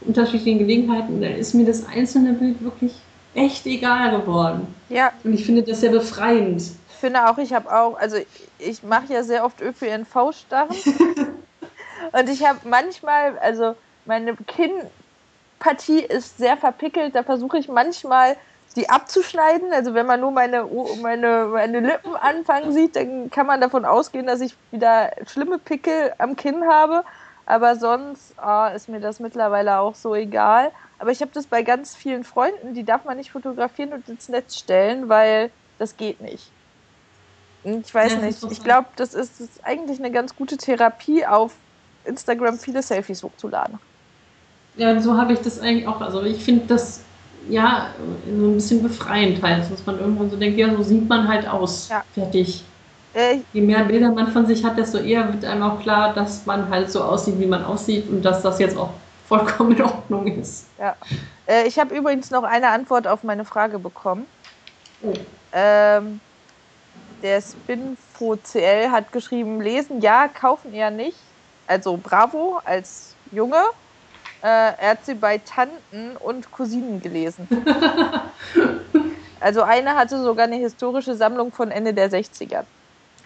[0.00, 2.94] unterschiedlichen Gelegenheiten, und dann ist mir das einzelne Bild wirklich
[3.34, 4.66] echt egal geworden.
[4.88, 5.12] Ja.
[5.22, 6.62] Und ich finde das sehr befreiend
[7.02, 8.16] finde auch, ich habe auch, also
[8.62, 10.70] ich mache ja sehr oft ÖPNV-Starren.
[12.12, 18.36] und ich habe manchmal, also meine Kinnpartie ist sehr verpickelt, da versuche ich manchmal
[18.76, 19.72] die abzuschneiden.
[19.72, 20.66] Also wenn man nur meine,
[21.02, 26.12] meine, meine Lippen anfangen sieht, dann kann man davon ausgehen, dass ich wieder schlimme Pickel
[26.18, 27.04] am Kinn habe.
[27.44, 30.70] Aber sonst oh, ist mir das mittlerweile auch so egal.
[30.98, 34.28] Aber ich habe das bei ganz vielen Freunden, die darf man nicht fotografieren und ins
[34.28, 36.50] Netz stellen, weil das geht nicht.
[37.64, 38.38] Ich weiß ja, nicht.
[38.50, 41.52] Ich glaube, das ist, ist eigentlich eine ganz gute Therapie, auf
[42.04, 43.78] Instagram viele Selfies hochzuladen.
[44.76, 46.00] Ja, so habe ich das eigentlich auch.
[46.00, 47.02] Also ich finde das
[47.48, 47.88] ja
[48.26, 51.46] so ein bisschen befreiend halt, dass man irgendwann so denkt, ja, so sieht man halt
[51.46, 51.88] aus.
[51.88, 52.02] Ja.
[52.14, 52.64] Fertig.
[53.14, 56.46] Äh, Je mehr Bilder man von sich hat, desto eher wird einem auch klar, dass
[56.46, 58.90] man halt so aussieht, wie man aussieht und dass das jetzt auch
[59.28, 60.66] vollkommen in Ordnung ist.
[60.78, 60.96] Ja.
[61.46, 64.26] Äh, ich habe übrigens noch eine Antwort auf meine Frage bekommen.
[65.02, 65.12] Oh.
[65.52, 66.20] Ähm,
[67.22, 71.16] der Spinfo CL hat geschrieben, lesen ja, kaufen eher nicht.
[71.66, 73.62] Also Bravo als Junge.
[74.42, 77.46] Äh, er hat sie bei Tanten und Cousinen gelesen.
[79.40, 82.64] also eine hatte sogar eine historische Sammlung von Ende der 60er.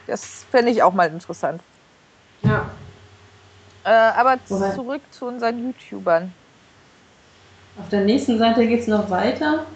[0.06, 1.62] Das fände ich auch mal interessant.
[2.42, 2.70] Ja.
[3.84, 4.70] Äh, aber Wobei?
[4.72, 6.32] zurück zu unseren YouTubern.
[7.78, 9.66] Auf der nächsten Seite geht es noch weiter.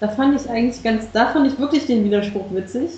[0.00, 2.90] Da fand ich eigentlich ganz, da fand ich wirklich den Widerspruch witzig.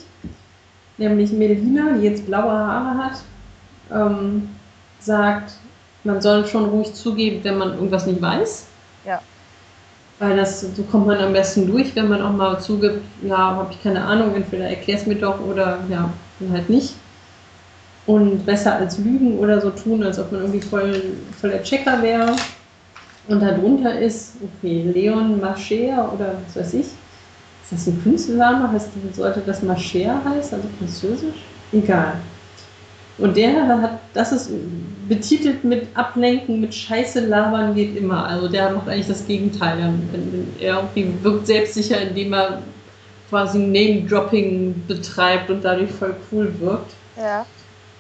[0.97, 3.23] Nämlich Melina, die jetzt blaue Haare hat,
[3.93, 4.49] ähm,
[4.99, 5.53] sagt,
[6.03, 8.67] man soll schon ruhig zugeben, wenn man irgendwas nicht weiß.
[9.05, 9.21] Ja.
[10.19, 13.73] Weil das, so kommt man am besten durch, wenn man auch mal zugibt, ja, habe
[13.73, 16.95] ich keine Ahnung, entweder erklär's mir doch oder ja, dann halt nicht.
[18.07, 21.01] Und besser als lügen oder so tun, als ob man irgendwie voll,
[21.41, 22.35] voll der Checker wäre.
[23.29, 26.87] Und darunter ist, okay, Leon Marcher oder was weiß ich.
[26.87, 28.73] Ist das ein Künstlername?
[28.73, 31.45] Heißt, sollte das Marcher heißen, also französisch?
[31.73, 32.15] Egal.
[33.19, 34.51] Und der hat, das ist
[35.09, 38.25] betitelt mit Ablenken, mit Scheiße labern geht immer.
[38.25, 39.93] Also der macht eigentlich das Gegenteil.
[40.61, 42.63] Er irgendwie wirkt selbstsicher, indem er
[43.29, 46.93] quasi Name-Dropping betreibt und dadurch voll cool wirkt.
[47.17, 47.45] Ja.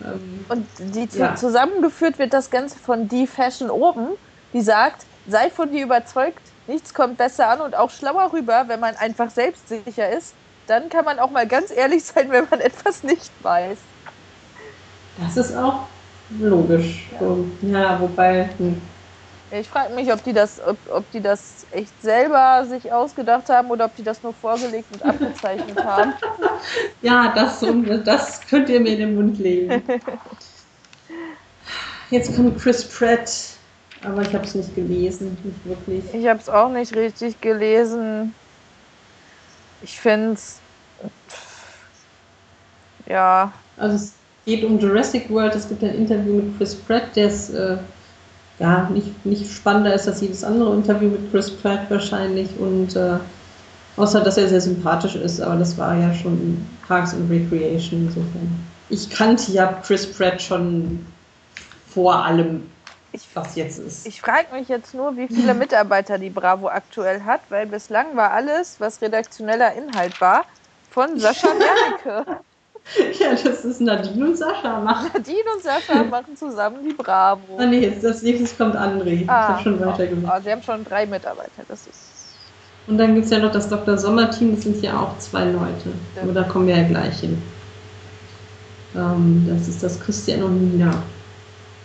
[0.02, 1.34] Ähm, und die ja.
[1.34, 4.10] zusammengeführt wird das Ganze von Die Fashion oben,
[4.52, 8.80] die sagt, sei von dir überzeugt, nichts kommt besser an und auch schlauer rüber, wenn
[8.80, 10.34] man einfach selbstsicher ist.
[10.66, 13.78] Dann kann man auch mal ganz ehrlich sein, wenn man etwas nicht weiß.
[15.20, 15.86] Das ist auch
[16.38, 17.06] logisch.
[17.20, 18.48] Ja, ja wobei.
[18.58, 18.80] Hm.
[19.50, 23.70] Ich frage mich, ob die, das, ob, ob die das echt selber sich ausgedacht haben
[23.70, 26.12] oder ob die das nur vorgelegt und abgezeichnet haben.
[27.02, 27.64] Ja, das,
[28.04, 29.80] das könnt ihr mir in den Mund legen.
[32.10, 33.30] Jetzt kommt Chris Pratt,
[34.04, 36.04] aber ich habe es nicht gelesen, nicht wirklich.
[36.12, 38.34] Ich habe es auch nicht richtig gelesen.
[39.82, 40.58] Ich finde es.
[43.06, 43.52] Ja.
[43.76, 44.12] Also es
[44.44, 45.54] geht um Jurassic World.
[45.54, 47.76] Es gibt ein Interview mit Chris Pratt, der ist äh,
[48.58, 52.48] ja nicht, nicht spannender ist als jedes andere Interview mit Chris Pratt wahrscheinlich.
[52.58, 53.18] Und äh,
[53.96, 58.48] außer dass er sehr sympathisch ist, aber das war ja schon Parks and Recreation insofern.
[58.90, 61.04] Ich kannte ja Chris Pratt schon
[61.88, 62.62] vor allem,
[63.34, 64.06] was jetzt ist.
[64.06, 68.32] Ich frage mich jetzt nur, wie viele Mitarbeiter die Bravo aktuell hat, weil bislang war
[68.32, 70.44] alles, was redaktioneller Inhalt war,
[70.90, 71.48] von Sascha
[72.04, 72.40] Wernicke.
[73.18, 75.10] Ja, das ist Nadine und Sascha machen.
[75.12, 77.58] Nadine und Sascha machen zusammen die Bravo.
[77.58, 79.24] Ah, nee, jetzt, als nächstes kommt André.
[79.26, 80.34] Ah, ich habe schon weitergemacht.
[80.38, 82.18] Oh, sie haben schon drei Mitarbeiter, das ist.
[82.86, 83.98] Und dann gibt es ja noch das Dr.
[83.98, 85.90] Sommer-Team, das sind ja auch zwei Leute.
[86.16, 86.22] Ja.
[86.22, 87.42] Aber da kommen wir ja gleich hin.
[88.96, 90.90] Ähm, das ist das Christian und Nina.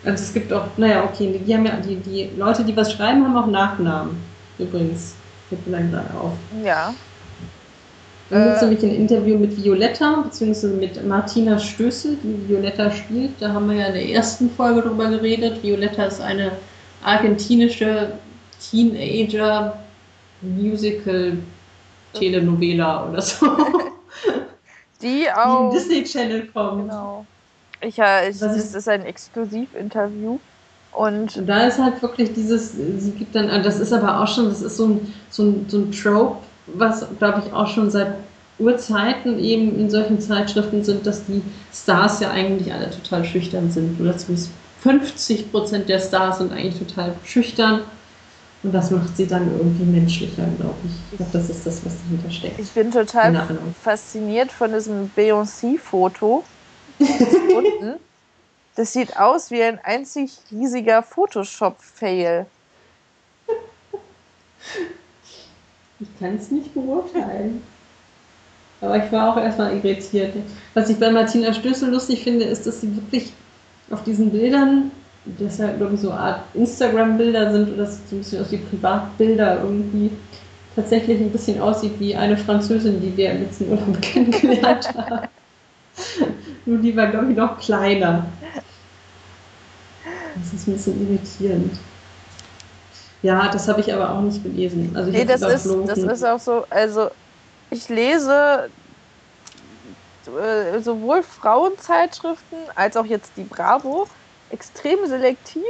[0.05, 3.23] Also es gibt auch, naja, okay, die, haben ja, die, die Leute, die was schreiben,
[3.23, 4.17] haben auch Nachnamen.
[4.59, 5.15] Übrigens.
[5.49, 6.33] Fällt mir dann gerade auf.
[6.63, 6.93] Ja.
[8.29, 13.31] Dann gibt es nämlich ein Interview mit Violetta, beziehungsweise mit Martina Stößel, die Violetta spielt.
[13.39, 15.61] Da haben wir ja in der ersten Folge drüber geredet.
[15.61, 16.53] Violetta ist eine
[17.03, 18.13] argentinische
[18.59, 19.77] Teenager
[20.41, 21.37] Musical
[22.13, 23.45] Telenovela oder so.
[25.01, 25.69] Die auch.
[25.69, 26.89] Die Disney Channel kommt.
[26.89, 27.25] Genau.
[27.83, 30.39] Ich, ja, ich, das ist ein Exklusivinterview.
[30.93, 34.49] Und, und da ist halt wirklich dieses, sie gibt dann, das ist aber auch schon,
[34.49, 38.15] das ist so ein, so ein, so ein Trope, was, glaube ich, auch schon seit
[38.59, 41.41] Urzeiten eben in solchen Zeitschriften sind, dass die
[41.73, 43.99] Stars ja eigentlich alle total schüchtern sind.
[43.99, 47.81] Oder zumindest 50 Prozent der Stars sind eigentlich total schüchtern.
[48.61, 50.91] Und das macht sie dann irgendwie menschlicher, glaube ich.
[51.11, 52.59] Ich glaube, das ist das, was dahinter steckt.
[52.59, 53.45] Ich bin total
[53.81, 56.43] fasziniert von diesem Beyoncé-Foto.
[58.75, 62.47] Das sieht aus wie ein einzig riesiger Photoshop-Fail.
[65.99, 67.61] Ich kann es nicht beurteilen.
[68.81, 70.35] Aber ich war auch erstmal irritiert.
[70.73, 73.31] Was ich bei Martina Stößel lustig finde, ist, dass sie wirklich
[73.91, 74.91] auf diesen Bildern,
[75.25, 78.57] das ja, glaube ich, so eine Art Instagram-Bilder sind oder so ein bisschen aus wie
[78.57, 80.11] Privatbilder irgendwie,
[80.75, 85.27] tatsächlich ein bisschen aussieht wie eine Französin, die wir im letzten Urlaub kennengelernt haben.
[86.65, 88.25] Nur die war, glaube ich, noch kleiner.
[90.35, 91.77] Das ist ein bisschen irritierend.
[93.21, 94.91] Ja, das habe ich aber auch nicht gelesen.
[94.95, 97.09] Also ich nee, das ist, das ist auch so, also
[97.69, 98.69] ich lese
[100.27, 104.07] äh, sowohl Frauenzeitschriften als auch jetzt die Bravo
[104.49, 105.61] extrem selektiv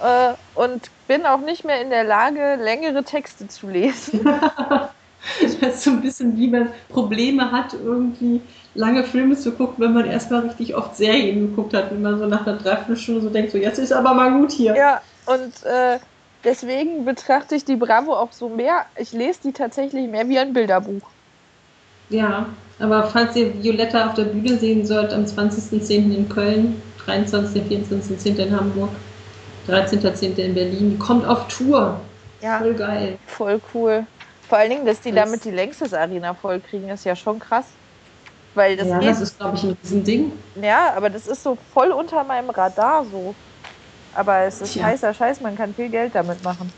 [0.00, 4.24] äh, und bin auch nicht mehr in der Lage, längere Texte zu lesen.
[5.40, 8.40] das ist so ein bisschen wie man Probleme hat, irgendwie
[8.74, 12.26] lange Filme zu gucken, wenn man erstmal richtig oft Serien geguckt hat, wenn man so
[12.26, 14.74] nach einer Dreiviertelstunde so denkt, so jetzt ist aber mal gut hier.
[14.74, 15.98] Ja, und äh,
[16.44, 18.86] deswegen betrachte ich die Bravo auch so mehr.
[18.96, 21.02] Ich lese die tatsächlich mehr wie ein Bilderbuch.
[22.08, 22.46] Ja,
[22.78, 26.14] aber falls ihr Violetta auf der Bühne sehen sollt, am 20.10.
[26.14, 28.36] in Köln, 23., 24.10.
[28.36, 28.90] in Hamburg,
[29.68, 30.36] 13.10.
[30.36, 32.00] in Berlin, die kommt auf Tour.
[32.40, 32.58] Ja.
[32.58, 33.18] Voll geil.
[33.26, 34.06] Voll cool.
[34.48, 37.38] Vor allen Dingen, dass die das damit die längstes Arena voll kriegen, ist ja schon
[37.38, 37.66] krass.
[38.54, 40.32] Weil das ja, geht, das ist, glaube ich, ein Riesending.
[40.60, 43.34] Ja, aber das ist so voll unter meinem Radar so.
[44.14, 44.84] Aber es ist Tja.
[44.84, 46.70] heißer Scheiß, man kann viel Geld damit machen.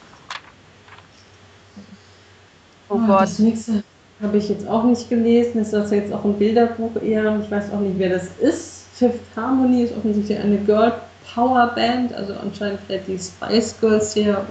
[2.88, 3.22] Oh, oh Gott.
[3.22, 3.82] Das nächste
[4.22, 5.58] habe ich jetzt auch nicht gelesen.
[5.58, 7.40] Das ist jetzt auch ein Bilderbuch eher.
[7.42, 8.86] Ich weiß auch nicht, wer das ist.
[8.94, 10.92] Fifth Harmony ist offensichtlich eine Girl
[11.34, 14.44] Powerband, also anscheinend vielleicht die Spice Girls der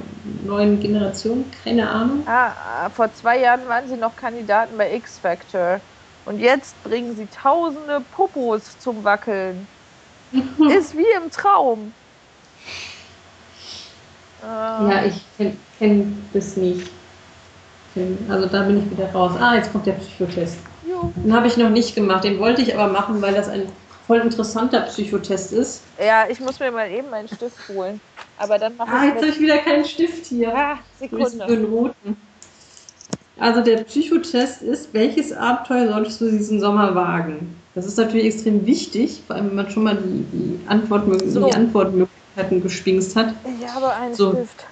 [0.43, 2.23] neuen Generation, keine Ahnung.
[2.25, 2.51] Ah,
[2.83, 5.79] ah, vor zwei Jahren waren sie noch Kandidaten bei X Factor.
[6.25, 9.67] Und jetzt bringen sie tausende Popos zum Wackeln.
[10.31, 11.93] Ist wie im Traum.
[14.41, 16.89] Ja, ich kenne kenn das nicht.
[18.27, 19.33] Also da bin ich wieder raus.
[19.39, 20.57] Ah, jetzt kommt der Psychotest.
[20.87, 21.13] Jo.
[21.15, 22.23] Den habe ich noch nicht gemacht.
[22.23, 23.71] Den wollte ich aber machen, weil das ein
[24.07, 25.83] voll interessanter Psychotest ist.
[25.99, 28.01] Ja, ich muss mir mal eben meinen Stift holen.
[28.37, 29.01] Aber dann mache ah, ich.
[29.01, 30.53] Ah, jetzt habe ich wieder keinen Stift hier.
[30.53, 31.45] Ah, Sekunde.
[31.45, 32.17] Den roten.
[33.39, 37.55] Also der Psychotest ist, welches Abenteuer solltest du diesen Sommer wagen?
[37.75, 41.47] Das ist natürlich extrem wichtig, vor allem wenn man schon mal die, die, Antwortmöglichkeiten, so.
[41.47, 43.33] die Antwortmöglichkeiten gespingst hat.
[43.59, 44.31] Ich habe einen so.
[44.31, 44.65] Stift.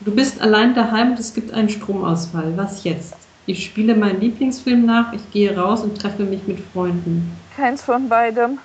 [0.00, 2.56] Du bist allein daheim und es gibt einen Stromausfall.
[2.56, 3.14] Was jetzt?
[3.46, 7.36] Ich spiele meinen Lieblingsfilm nach, ich gehe raus und treffe mich mit Freunden.
[7.56, 8.58] Keins von beidem.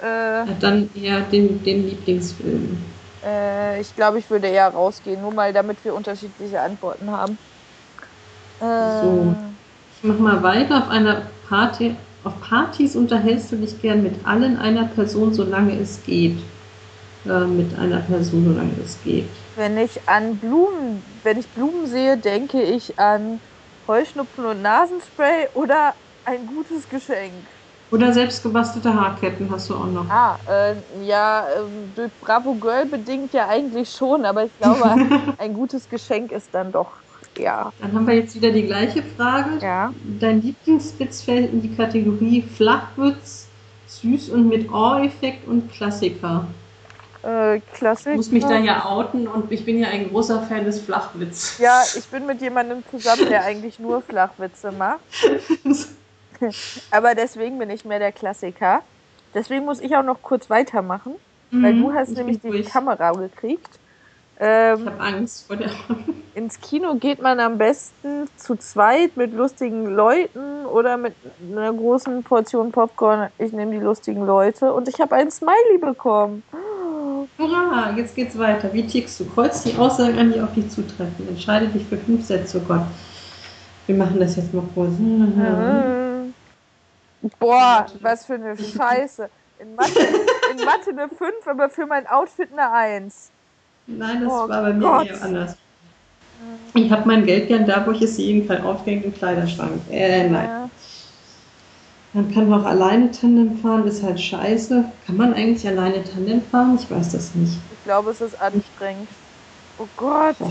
[0.00, 2.76] Äh, dann eher den, den Lieblingsfilm.
[3.24, 7.38] Äh, ich glaube, ich würde eher rausgehen, nur mal damit wir unterschiedliche Antworten haben.
[8.62, 9.34] Äh, so.
[9.96, 10.78] Ich mach mal weiter.
[10.78, 11.94] Auf einer Party,
[12.24, 16.38] auf Partys unterhältst du dich gern mit allen einer Person, solange es geht.
[17.26, 19.28] Äh, mit einer Person, solange es geht.
[19.56, 23.38] Wenn ich an Blumen, wenn ich Blumen sehe, denke ich an
[23.86, 25.94] Heuschnupfen und Nasenspray oder
[26.24, 27.46] ein gutes Geschenk.
[27.92, 30.08] Oder selbstgebastelte Haarketten hast du auch noch.
[30.08, 34.82] Ah, äh, ja, äh, durch Bravo Girl bedingt ja eigentlich schon, aber ich glaube,
[35.38, 36.90] ein gutes Geschenk ist dann doch,
[37.38, 37.72] ja.
[37.80, 39.58] Dann haben wir jetzt wieder die gleiche Frage.
[39.60, 39.92] Ja.
[40.20, 43.48] Dein Lieblingswitz fällt in die Kategorie Flachwitz,
[43.86, 46.46] süß und mit Ohr-Effekt und Klassiker.
[47.22, 48.10] Äh, Klassiker.
[48.10, 51.58] Ich muss mich da ja outen und ich bin ja ein großer Fan des Flachwitzes.
[51.58, 55.00] Ja, ich bin mit jemandem zusammen, der eigentlich nur Flachwitze macht.
[56.90, 58.82] Aber deswegen bin ich mehr der Klassiker.
[59.34, 61.14] Deswegen muss ich auch noch kurz weitermachen,
[61.50, 62.62] mhm, weil du hast nämlich die.
[62.62, 63.78] Kamera gekriegt.
[64.44, 65.70] Ähm, ich habe Angst vor der.
[66.34, 72.24] ins Kino geht man am besten zu zweit mit lustigen Leuten oder mit einer großen
[72.24, 73.28] Portion Popcorn.
[73.38, 76.42] Ich nehme die lustigen Leute und ich habe ein Smiley bekommen.
[77.38, 78.72] Hurra, jetzt geht's weiter.
[78.72, 79.26] Wie tickst du?
[79.26, 81.28] Kreuz die Aussagen an, die auf dich zutreffen.
[81.28, 82.60] Entscheide dich für fünf Sätze.
[82.60, 82.86] Oh Gott.
[83.86, 84.90] Wir machen das jetzt mal kurz.
[84.98, 86.34] Mhm.
[87.38, 89.28] Boah, was für eine Scheiße.
[89.60, 90.00] In Mathe,
[90.50, 93.30] in Mathe eine 5, aber für mein Outfit eine 1.
[93.86, 95.56] Nein, das oh war bei mir eher anders.
[96.74, 99.80] Ich habe mein Geld gern da, wo ich es sehen kann, aufgehängt im Kleiderschrank.
[99.90, 100.48] Äh, nein.
[100.48, 100.70] Ja.
[102.14, 104.84] Man kann auch alleine Tandem fahren, ist halt scheiße.
[105.06, 106.78] Kann man eigentlich alleine Tandem fahren?
[106.80, 107.52] Ich weiß das nicht.
[107.72, 109.08] Ich glaube, es ist anstrengend.
[109.78, 110.36] Oh Gott.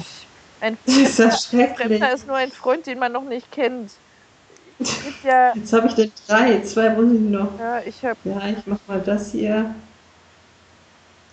[0.61, 1.87] Ein Fremder, ist das schrecklich.
[1.87, 3.89] Fremder ist nur ein Freund, den man noch nicht kennt
[5.23, 5.53] ja.
[5.55, 7.59] Jetzt habe ich den drei, zwei muss ich noch.
[7.59, 8.17] Ja, ich habe.
[8.23, 9.73] Ja, ich mache mal das hier.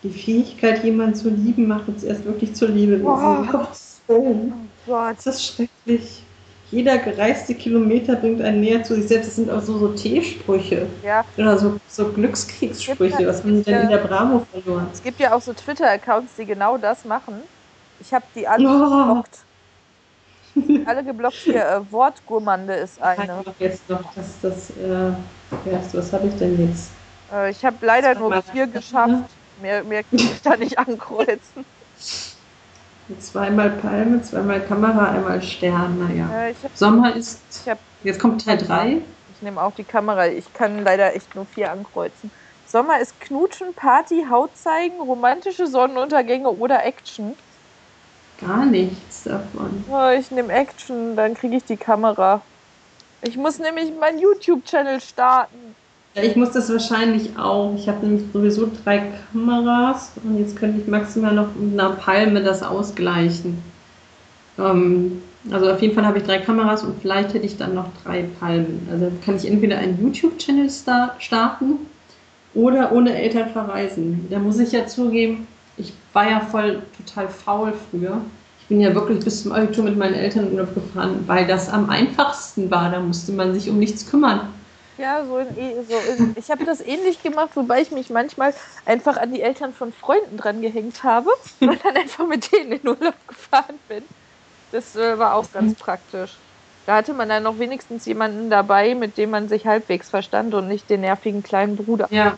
[0.03, 3.01] Die Fähigkeit, jemanden zu lieben, macht uns erst wirklich zur Liebe.
[3.05, 3.45] Oh,
[4.09, 4.53] oh
[4.87, 5.17] Gott.
[5.19, 6.23] Das ist schrecklich.
[6.71, 9.29] Jeder gereiste Kilometer bringt einen näher zu sich selbst.
[9.29, 10.87] Das sind auch so, so T-Sprüche.
[11.03, 11.25] Ja.
[11.39, 13.27] Oder so, so Glückskriegssprüche.
[13.27, 14.87] Was sie denn in der Bravo verloren?
[14.93, 17.35] Es gibt ja auch so Twitter-Accounts, die genau das machen.
[18.01, 19.07] Ich habe die alle oh.
[19.07, 19.39] geblockt.
[20.87, 21.67] Alle geblockt hier.
[21.67, 23.45] Äh, Wortgurmande ist eine.
[23.47, 24.71] Ich jetzt noch, dass das.
[24.71, 25.13] Äh,
[25.93, 26.91] was habe ich denn jetzt?
[27.33, 29.25] Äh, ich habe leider nur vier geschafft.
[29.61, 31.65] Mehr, mehr kann ich da nicht ankreuzen.
[33.19, 35.99] Zweimal Palme, zweimal Kamera, einmal Stern.
[35.99, 36.53] Naja.
[36.63, 37.41] Hab, Sommer ist.
[37.67, 39.01] Hab, jetzt kommt Teil 3.
[39.35, 40.27] Ich nehme auch die Kamera.
[40.27, 42.31] Ich kann leider echt nur vier ankreuzen.
[42.67, 47.35] Sommer ist Knutschen, Party, Haut zeigen, romantische Sonnenuntergänge oder Action.
[48.41, 49.85] Gar nichts davon.
[49.91, 52.43] Oh, ich nehme Action, dann kriege ich die Kamera.
[53.23, 55.68] Ich muss nämlich meinen YouTube-Channel starten.
[56.23, 57.75] Ich muss das wahrscheinlich auch.
[57.77, 62.43] Ich habe nämlich sowieso drei Kameras und jetzt könnte ich maximal noch mit einer Palme
[62.43, 63.59] das ausgleichen.
[64.59, 67.87] Ähm, also auf jeden Fall habe ich drei Kameras und vielleicht hätte ich dann noch
[68.05, 68.89] drei Palmen.
[68.91, 70.69] Also kann ich entweder einen YouTube-Channel
[71.19, 71.79] starten
[72.55, 74.27] oder ohne Eltern verreisen.
[74.31, 75.47] Da muss ich ja zugeben,
[75.77, 78.21] ich war ja voll total faul früher.
[78.61, 81.71] Ich bin ja wirklich bis zum Abitur mit meinen Eltern in Urlaub gefahren, weil das
[81.71, 82.91] am einfachsten war.
[82.91, 84.41] Da musste man sich um nichts kümmern.
[84.99, 88.53] Ja, so, in, so in, ich habe das ähnlich gemacht, wobei ich mich manchmal
[88.85, 91.31] einfach an die Eltern von Freunden dran gehängt habe
[91.61, 94.05] und dann einfach mit denen in Urlaub gefahren bin.
[94.73, 96.37] Das äh, war auch ganz praktisch.
[96.85, 100.67] Da hatte man dann noch wenigstens jemanden dabei, mit dem man sich halbwegs verstand und
[100.67, 102.09] nicht den nervigen kleinen Bruder.
[102.11, 102.37] Ja,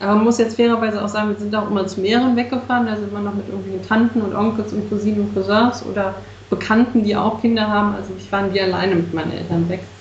[0.00, 2.86] aber man muss jetzt fairerweise auch sagen, wir sind auch immer zu mehreren weggefahren.
[2.86, 6.14] Da sind wir noch mit irgendwelchen Tanten und Onkels und Cousinen und Cousins oder
[6.50, 7.94] Bekannten, die auch Kinder haben.
[7.94, 9.97] Also ich war nie alleine mit meinen Eltern weg.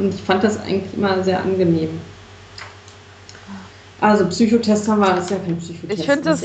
[0.00, 2.00] Und ich fand das eigentlich immer sehr angenehm.
[4.00, 6.00] Also Psychotest haben wir, ist ja kein Psychotest.
[6.00, 6.42] Ich finde das,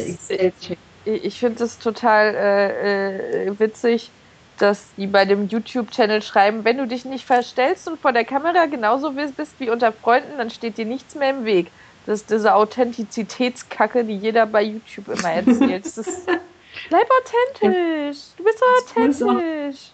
[1.06, 4.12] ich finde das total äh, äh, witzig,
[4.58, 8.66] dass die bei dem YouTube-Channel schreiben, wenn du dich nicht verstellst und vor der Kamera
[8.66, 11.72] genauso bist wie unter Freunden, dann steht dir nichts mehr im Weg.
[12.06, 15.86] Das ist diese Authentizitätskacke, die jeder bei YouTube immer erzählt.
[15.86, 16.26] Das ist,
[16.90, 18.18] bleib authentisch.
[18.36, 18.66] Du bist so
[19.00, 19.92] authentisch.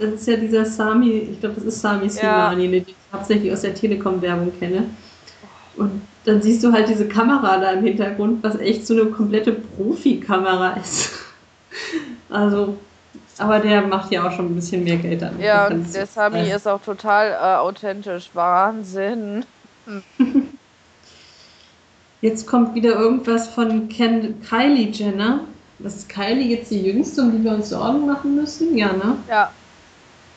[0.00, 2.70] Das ist ja dieser Sami, ich glaube, das ist Sami Slimani, ja.
[2.70, 4.84] den ich hauptsächlich aus der Telekom-Werbung kenne.
[5.76, 9.52] Und dann siehst du halt diese Kamera da im Hintergrund, was echt so eine komplette
[9.52, 11.12] Profikamera ist.
[12.28, 12.76] Also,
[13.38, 15.40] aber der macht ja auch schon ein bisschen mehr Geld damit.
[15.40, 18.30] Ja, und der Sami ist auch total äh, authentisch.
[18.34, 19.44] Wahnsinn.
[22.20, 25.40] Jetzt kommt wieder irgendwas von Ken Kylie Jenner.
[25.78, 28.76] Das ist Kylie jetzt die jüngste, um die wir uns Sorgen machen müssen?
[28.76, 29.16] Ja, ne?
[29.28, 29.50] Ja.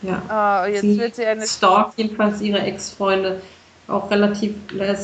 [0.03, 0.63] Ja.
[0.65, 1.47] Uh, jetzt sie wird sie eine.
[1.47, 3.41] Stalkt jedenfalls ihre Ex-Freunde.
[3.87, 4.55] Auch relativ.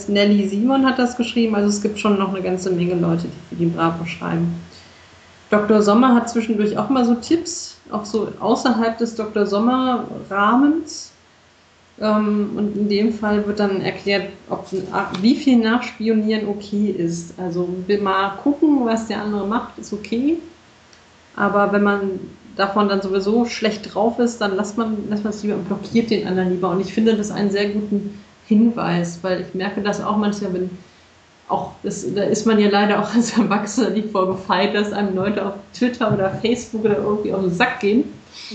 [0.08, 1.56] Nelly Simon hat das geschrieben.
[1.56, 4.56] Also es gibt schon noch eine ganze Menge Leute, die für die Bravo schreiben.
[5.50, 5.82] Dr.
[5.82, 9.46] Sommer hat zwischendurch auch mal so Tipps, auch so außerhalb des Dr.
[9.48, 11.12] Sommer-Rahmens.
[12.00, 14.68] Ähm, und in dem Fall wird dann erklärt, ob,
[15.22, 17.34] wie viel Nachspionieren okay ist.
[17.40, 17.68] Also
[18.02, 20.38] mal gucken, was der andere macht, ist okay.
[21.36, 22.20] Aber wenn man
[22.60, 26.10] davon dann sowieso schlecht drauf ist, dann lässt man, lässt man es lieber und blockiert
[26.10, 26.70] den anderen lieber.
[26.70, 30.70] Und ich finde das einen sehr guten Hinweis, weil ich merke das auch manchmal, wenn
[31.48, 35.46] auch, das, da ist man ja leider auch als Erwachsener nicht vorgefeilt, dass einem Leute
[35.46, 38.04] auf Twitter oder Facebook oder irgendwie auf den Sack gehen.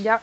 [0.02, 0.20] Ja.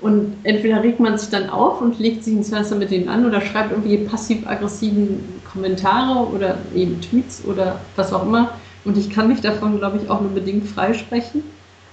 [0.00, 3.26] Und entweder regt man sich dann auf und legt sich ins Wasser mit denen an
[3.26, 8.52] oder schreibt irgendwie passiv-aggressiven Kommentare oder eben Tweets oder was auch immer.
[8.84, 11.42] Und ich kann mich davon, glaube ich, auch nur bedingt freisprechen.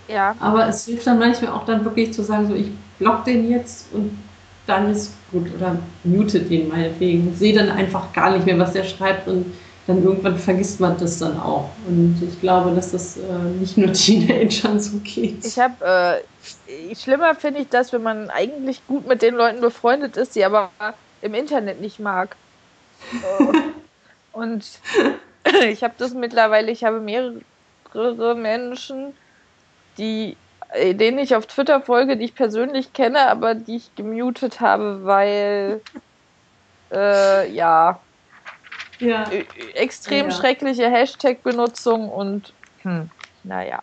[0.08, 0.36] Ja.
[0.40, 3.94] Aber es hilft dann manchmal auch dann wirklich zu sagen, so ich block den jetzt
[3.94, 4.18] und
[4.66, 7.34] dann ist gut oder mute den meinetwegen.
[7.36, 9.46] Sehe dann einfach gar nicht mehr, was der schreibt und
[9.88, 11.70] dann irgendwann vergisst man das dann auch.
[11.88, 13.22] Und ich glaube, dass das äh,
[13.60, 15.46] nicht nur Teenagern so geht.
[15.46, 16.22] Ich habe,
[16.70, 20.44] äh, schlimmer finde ich das, wenn man eigentlich gut mit den Leuten befreundet ist, die
[20.44, 20.72] aber
[21.22, 22.36] im Internet nicht mag.
[24.34, 24.66] und
[25.70, 29.14] ich habe das mittlerweile, ich habe mehrere Menschen,
[29.98, 30.38] die
[30.74, 35.06] äh, denen ich auf Twitter folge, die ich persönlich kenne, aber die ich gemutet habe,
[35.06, 35.82] weil
[36.92, 38.00] äh, ja,
[39.00, 39.30] ja.
[39.76, 40.36] extrem ja.
[40.36, 43.10] schreckliche Hashtag-Benutzung und hm,
[43.44, 43.82] naja.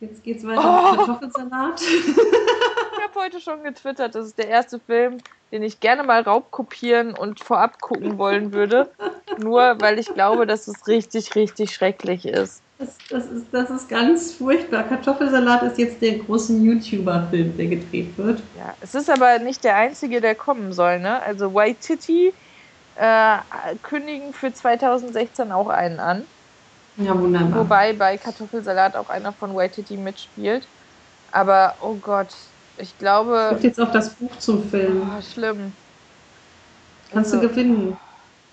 [0.00, 0.90] Jetzt geht's weiter oh.
[0.90, 1.80] mit Kartoffelsalat.
[1.80, 5.18] ich habe heute schon getwittert, das ist der erste Film,
[5.50, 8.90] den ich gerne mal raubkopieren und vorab gucken wollen würde.
[9.38, 12.62] Nur weil ich glaube, dass es richtig, richtig schrecklich ist.
[12.82, 14.82] Das, das, ist, das ist ganz furchtbar.
[14.82, 18.42] Kartoffelsalat ist jetzt der große YouTuber-Film, der gedreht wird.
[18.58, 21.22] Ja, es ist aber nicht der einzige, der kommen soll, ne?
[21.22, 22.32] Also Waititi
[22.96, 23.36] äh,
[23.84, 26.24] kündigen für 2016 auch einen an.
[26.96, 27.60] Ja, wunderbar.
[27.60, 30.66] Wobei bei Kartoffelsalat auch einer von Waititi mitspielt.
[31.30, 32.34] Aber, oh Gott,
[32.78, 33.50] ich glaube.
[33.52, 35.08] Es gibt jetzt auch das Buch zum Film.
[35.08, 35.72] Oh, schlimm.
[37.12, 37.96] Kannst also, du gewinnen.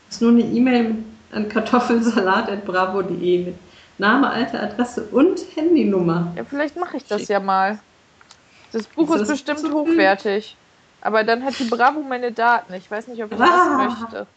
[0.05, 0.97] Das ist nur eine E-Mail
[1.32, 3.55] an kartoffelsalat.bravo.de mit
[3.99, 6.31] Name, alte Adresse und Handynummer.
[6.35, 7.79] Ja, vielleicht mache ich das ja mal.
[8.71, 10.55] Das Buch ist, ist bestimmt hochwertig.
[11.01, 12.73] Aber dann hat die Bravo meine Daten.
[12.73, 13.87] Ich weiß nicht, ob ich ah.
[13.87, 14.27] das möchte.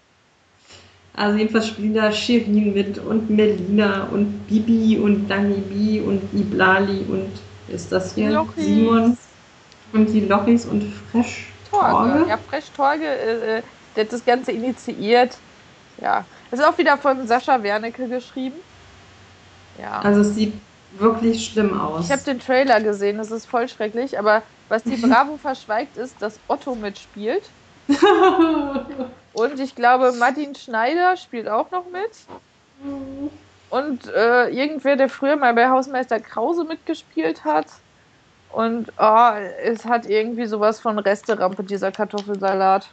[1.15, 7.05] Also jedenfalls spielen da Shirin mit und Melina und Bibi und Dani B und Iblali
[7.09, 7.31] und
[7.69, 8.65] ist das hier Lochis.
[8.65, 9.19] Simon
[9.93, 12.29] und die Lochis und Fresh Torge.
[12.29, 13.63] Ja, Fresh Torge, äh, äh,
[13.95, 15.37] der hat das Ganze initiiert.
[16.01, 18.57] Ja, das ist auch wieder von Sascha Wernicke geschrieben.
[19.79, 20.01] Ja.
[20.01, 20.55] Also es sieht
[20.99, 22.07] wirklich schlimm aus.
[22.07, 26.21] Ich habe den Trailer gesehen, das ist voll schrecklich, aber was die Bravo verschweigt ist,
[26.21, 27.45] dass Otto mitspielt.
[29.33, 32.11] Und ich glaube, Martin Schneider spielt auch noch mit.
[33.71, 37.67] Und äh, irgendwer, der früher mal bei Hausmeister Krause mitgespielt hat.
[38.51, 39.31] Und oh,
[39.65, 42.89] es hat irgendwie sowas von Resterampe, dieser Kartoffelsalat.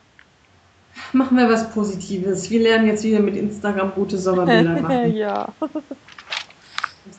[1.11, 2.49] Machen wir was Positives.
[2.49, 5.15] Wir lernen jetzt wieder mit Instagram gute Sommerbilder machen.
[5.15, 5.49] ja.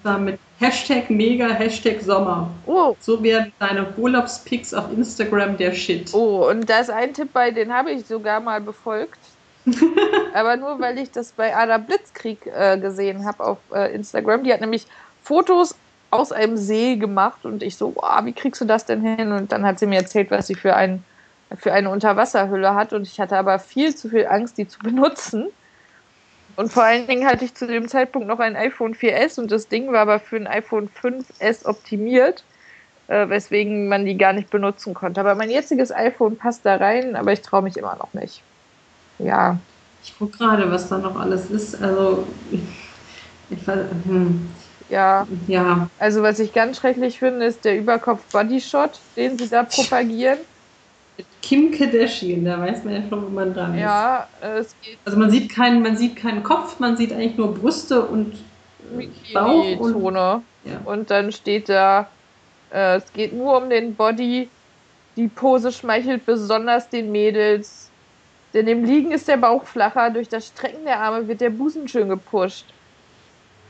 [0.03, 2.51] Zwar mit Hashtag Mega, Hashtag Sommer.
[2.67, 2.97] Oh.
[3.01, 6.13] So werden deine Urlaubspics auf Instagram der Shit.
[6.13, 9.19] Oh, und da ist ein Tipp bei, den habe ich sogar mal befolgt.
[10.35, 14.45] Aber nur, weil ich das bei Ada Blitzkrieg äh, gesehen habe auf äh, Instagram.
[14.45, 14.87] Die hat nämlich
[15.23, 15.75] Fotos
[16.11, 19.33] aus einem See gemacht und ich so, wow, wie kriegst du das denn hin?
[19.33, 21.05] Und dann hat sie mir erzählt, was sie für, ein,
[21.57, 25.49] für eine Unterwasserhülle hat und ich hatte aber viel zu viel Angst, die zu benutzen.
[26.61, 29.69] Und vor allen Dingen hatte ich zu dem Zeitpunkt noch ein iPhone 4S und das
[29.69, 32.45] Ding war aber für ein iPhone 5S optimiert,
[33.09, 35.21] äh, weswegen man die gar nicht benutzen konnte.
[35.21, 38.43] Aber mein jetziges iPhone passt da rein, aber ich traue mich immer noch nicht.
[39.21, 39.57] Ja.
[40.05, 41.83] Ich gucke gerade, was da noch alles ist.
[41.83, 42.61] Also, ich,
[43.49, 44.47] ich, hm.
[44.91, 45.27] Ja.
[45.47, 45.89] Ja.
[45.99, 50.41] Also was ich ganz schrecklich finde, ist der Überkopf-Bodyshot, den sie da propagieren.
[51.43, 53.81] Kim Kardashian, da weiß man ja schon, wo man dran ist.
[53.81, 54.99] Ja, es geht.
[55.05, 58.35] Also man sieht keinen, man sieht keinen Kopf, man sieht eigentlich nur Brüste und
[59.33, 60.43] Bauch und, ja.
[60.85, 62.09] und dann steht da,
[62.73, 64.49] äh, es geht nur um den Body.
[65.17, 67.91] Die Pose schmeichelt besonders den Mädels.
[68.53, 71.87] Denn im Liegen ist der Bauch flacher, durch das Strecken der Arme wird der Busen
[71.87, 72.67] schön gepusht.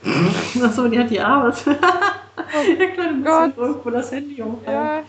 [0.62, 1.52] Achso, die hat die Arme.
[1.66, 3.56] oh der kleine Gott.
[3.56, 4.74] irgendwo das Handy umfällt.
[4.74, 5.02] Ja.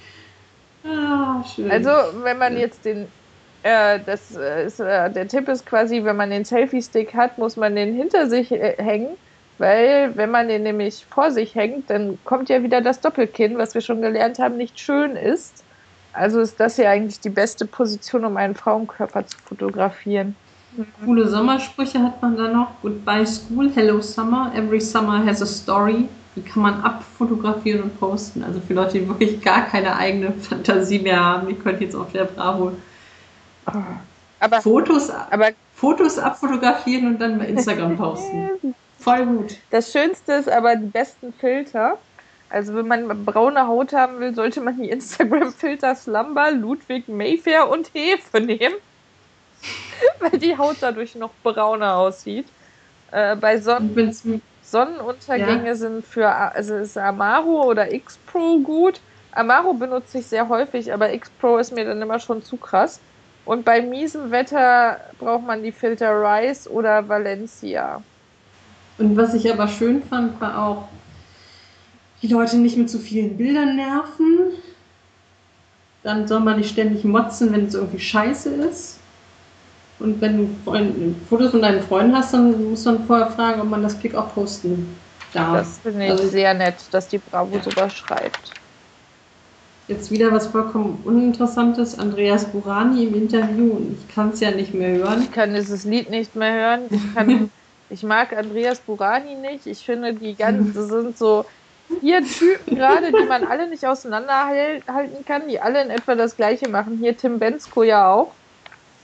[0.84, 1.70] Ah, schön.
[1.70, 1.90] Also,
[2.24, 3.08] wenn man jetzt den,
[3.64, 7.76] äh, das ist, äh, der Tipp ist quasi, wenn man den Selfie-Stick hat, muss man
[7.76, 9.18] den hinter sich äh, hängen,
[9.58, 13.74] weil wenn man den nämlich vor sich hängt, dann kommt ja wieder das Doppelkinn, was
[13.74, 15.64] wir schon gelernt haben, nicht schön ist.
[16.14, 20.36] Also ist das ja eigentlich die beste Position, um einen Frauenkörper zu fotografieren.
[21.04, 22.82] Coole Sommersprüche hat man da noch.
[22.82, 26.08] Goodbye School, Hello Summer, Every Summer has a Story.
[26.36, 28.44] Die kann man abfotografieren und posten.
[28.44, 32.12] Also für Leute, die wirklich gar keine eigene Fantasie mehr haben, die können jetzt auf
[32.12, 32.74] der Bravo
[34.40, 38.76] aber, Fotos, aber, Fotos abfotografieren und dann bei Instagram posten.
[39.00, 39.58] Voll gut.
[39.72, 41.98] Das Schönste ist aber die besten Filter.
[42.50, 47.92] Also wenn man braune Haut haben will, sollte man die Instagram-Filter Slumber, Ludwig, Mayfair und
[47.94, 48.76] Hefe nehmen.
[50.20, 52.48] weil die Haut dadurch noch brauner aussieht.
[53.12, 55.76] Äh, bei Sonnen Sonnenuntergänge ja.
[55.76, 59.02] sind für also ist Amaro oder X-Pro gut.
[59.34, 63.02] Amaro benutze ich sehr häufig, aber X-Pro ist mir dann immer schon zu krass.
[63.44, 68.02] Und bei miesem Wetter braucht man die Filter Rise oder Valencia.
[68.98, 70.88] Und was ich aber schön fand, war auch,
[72.22, 74.54] die Leute nicht mit zu vielen Bildern nerven.
[76.04, 79.01] Dann soll man nicht ständig motzen, wenn es irgendwie scheiße ist.
[80.02, 83.70] Und wenn du Freund, Fotos von deinen Freunden hast, dann muss man vorher fragen, ob
[83.70, 84.96] man das Pick auch posten
[85.34, 85.60] darf.
[85.60, 87.64] Das finde ich also, sehr nett, dass die Bravo ja.
[87.64, 88.52] sogar schreibt.
[89.88, 92.00] Jetzt wieder was vollkommen Uninteressantes.
[92.00, 93.78] Andreas Burani im Interview.
[93.94, 95.24] Ich kann es ja nicht mehr hören.
[95.24, 96.82] Ich kann dieses Lied nicht mehr hören.
[96.90, 97.52] Ich, kann,
[97.90, 99.68] ich mag Andreas Burani nicht.
[99.68, 101.46] Ich finde, die ganzen sind so
[102.00, 106.70] vier Typen gerade, die man alle nicht auseinanderhalten kann, die alle in etwa das Gleiche
[106.70, 106.98] machen.
[107.00, 108.32] Hier Tim Bensko ja auch.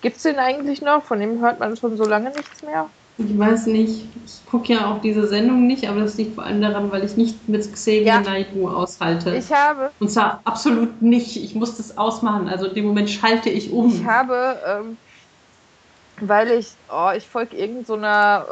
[0.02, 1.04] Gibt es den eigentlich noch?
[1.04, 2.90] Von dem hört man schon so lange nichts mehr.
[3.20, 4.06] Ich weiß nicht.
[4.26, 7.18] Ich gucke ja auch diese Sendung nicht, aber das liegt vor allem daran, weil ich
[7.18, 8.22] nicht mit Xavier ja.
[8.22, 9.36] Naidoo aushalte.
[9.36, 9.90] Ich habe.
[10.00, 11.36] Und zwar absolut nicht.
[11.36, 12.48] Ich muss das ausmachen.
[12.48, 13.92] Also in dem Moment schalte ich um.
[13.92, 14.98] Ich habe, ähm,
[16.22, 18.46] weil ich, oh, ich folge irgendeiner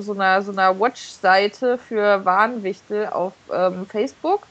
[0.00, 4.42] äh, so einer, so einer Watch-Seite für Warnwichtel auf ähm, Facebook.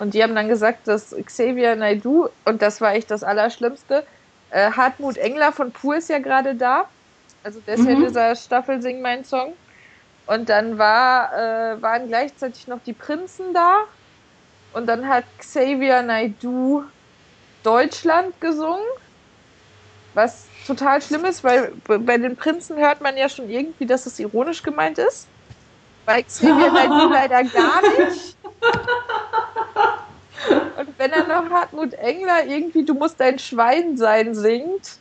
[0.00, 4.04] Und die haben dann gesagt, dass Xavier Naidoo, und das war echt das Allerschlimmste,
[4.54, 6.84] äh, Hartmut Engler von Pur ist ja gerade da.
[7.42, 7.88] Also der ist mhm.
[7.88, 9.54] ja dieser Staffel Sing mein Song.
[10.26, 13.78] Und dann war, äh, waren gleichzeitig noch die Prinzen da.
[14.72, 16.84] Und dann hat Xavier Naidoo
[17.64, 18.86] Deutschland gesungen.
[20.14, 24.20] Was total schlimm ist, weil bei den Prinzen hört man ja schon irgendwie, dass es
[24.20, 25.26] ironisch gemeint ist.
[26.06, 28.36] Bei Xavier Naidoo leider gar nicht.
[30.78, 34.98] Und wenn er noch Hartmut Engler irgendwie Du musst ein Schwein sein singt,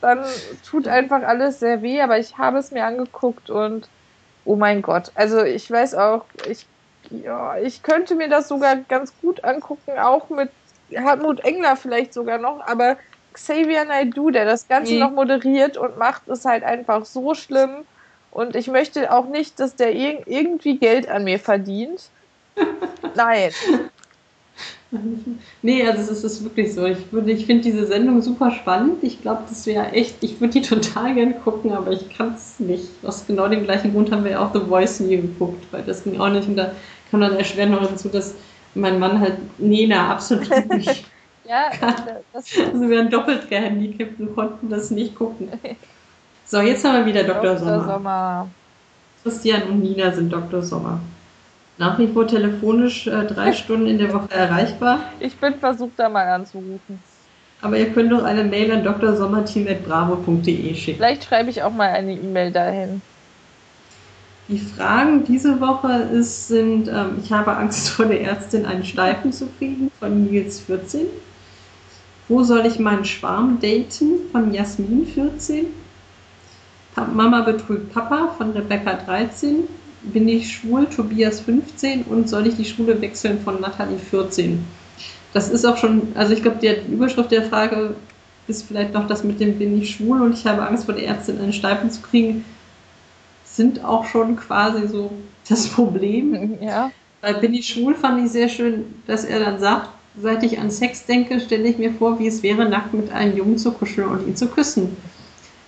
[0.00, 0.24] dann
[0.68, 3.88] tut einfach alles sehr weh, aber ich habe es mir angeguckt und
[4.44, 5.12] oh mein Gott.
[5.14, 6.66] Also ich weiß auch, ich,
[7.10, 10.50] ja, ich könnte mir das sogar ganz gut angucken, auch mit
[10.94, 12.96] Hartmut Engler vielleicht sogar noch, aber
[13.32, 15.00] Xavier Naidoo, der das Ganze mhm.
[15.00, 17.84] noch moderiert und macht, ist halt einfach so schlimm.
[18.30, 22.08] Und ich möchte auch nicht, dass der irgendwie Geld an mir verdient.
[23.14, 23.50] Nein.
[25.62, 26.84] Nee, also es ist wirklich so.
[26.84, 29.02] Ich, ich finde diese Sendung super spannend.
[29.02, 32.60] Ich glaube, das wäre echt, ich würde die total gerne gucken, aber ich kann es
[32.60, 32.88] nicht.
[33.02, 36.04] Aus genau dem gleichen Grund haben wir ja auch The Voice nie geguckt, weil das
[36.04, 36.46] ging auch nicht.
[36.46, 36.72] Und da
[37.10, 38.34] kam dann erschweren noch dazu, dass
[38.74, 41.04] mein Mann halt, nee, na, absolut nicht.
[41.46, 41.70] ja,
[42.32, 45.48] das also wir wären doppelt gehandicapt und konnten das nicht gucken.
[46.44, 47.54] So, jetzt haben wir wieder Dr.
[47.54, 47.58] Dr.
[47.58, 47.84] Sommer.
[47.86, 48.48] Sommer.
[49.22, 50.62] Christian und Nina sind Dr.
[50.62, 51.00] Sommer
[51.82, 55.00] nach wie vor telefonisch äh, drei Stunden in der Woche erreichbar.
[55.18, 57.00] Ich bin versucht, da mal anzurufen.
[57.60, 60.96] Aber ihr könnt doch eine Mail an drsommerteam.bravo.de schicken.
[60.98, 63.02] Vielleicht schreibe ich auch mal eine E-Mail dahin.
[64.48, 69.32] Die Fragen diese Woche ist, sind, ähm, ich habe Angst vor der Ärztin, einen Steifen
[69.32, 71.06] zu kriegen, von Nils 14.
[72.28, 75.66] Wo soll ich meinen Schwarm daten, von Jasmin 14.
[77.12, 79.64] Mama betrügt Papa, von Rebecca 13
[80.04, 84.64] bin ich schwul, Tobias 15 und soll ich die Schule wechseln von Nathalie 14.
[85.32, 87.94] Das ist auch schon, also ich glaube, die Überschrift der Frage
[88.46, 91.06] bis vielleicht noch das mit dem bin ich schwul und ich habe Angst vor der
[91.06, 92.44] Ärztin einen Steifen zu kriegen,
[93.44, 95.10] sind auch schon quasi so
[95.48, 96.58] das Problem.
[96.60, 96.90] Ja.
[97.20, 99.90] Bei bin ich schwul fand ich sehr schön, dass er dann sagt,
[100.20, 103.36] seit ich an Sex denke, stelle ich mir vor, wie es wäre, nackt mit einem
[103.36, 104.96] Jungen zu kuscheln und ihn zu küssen.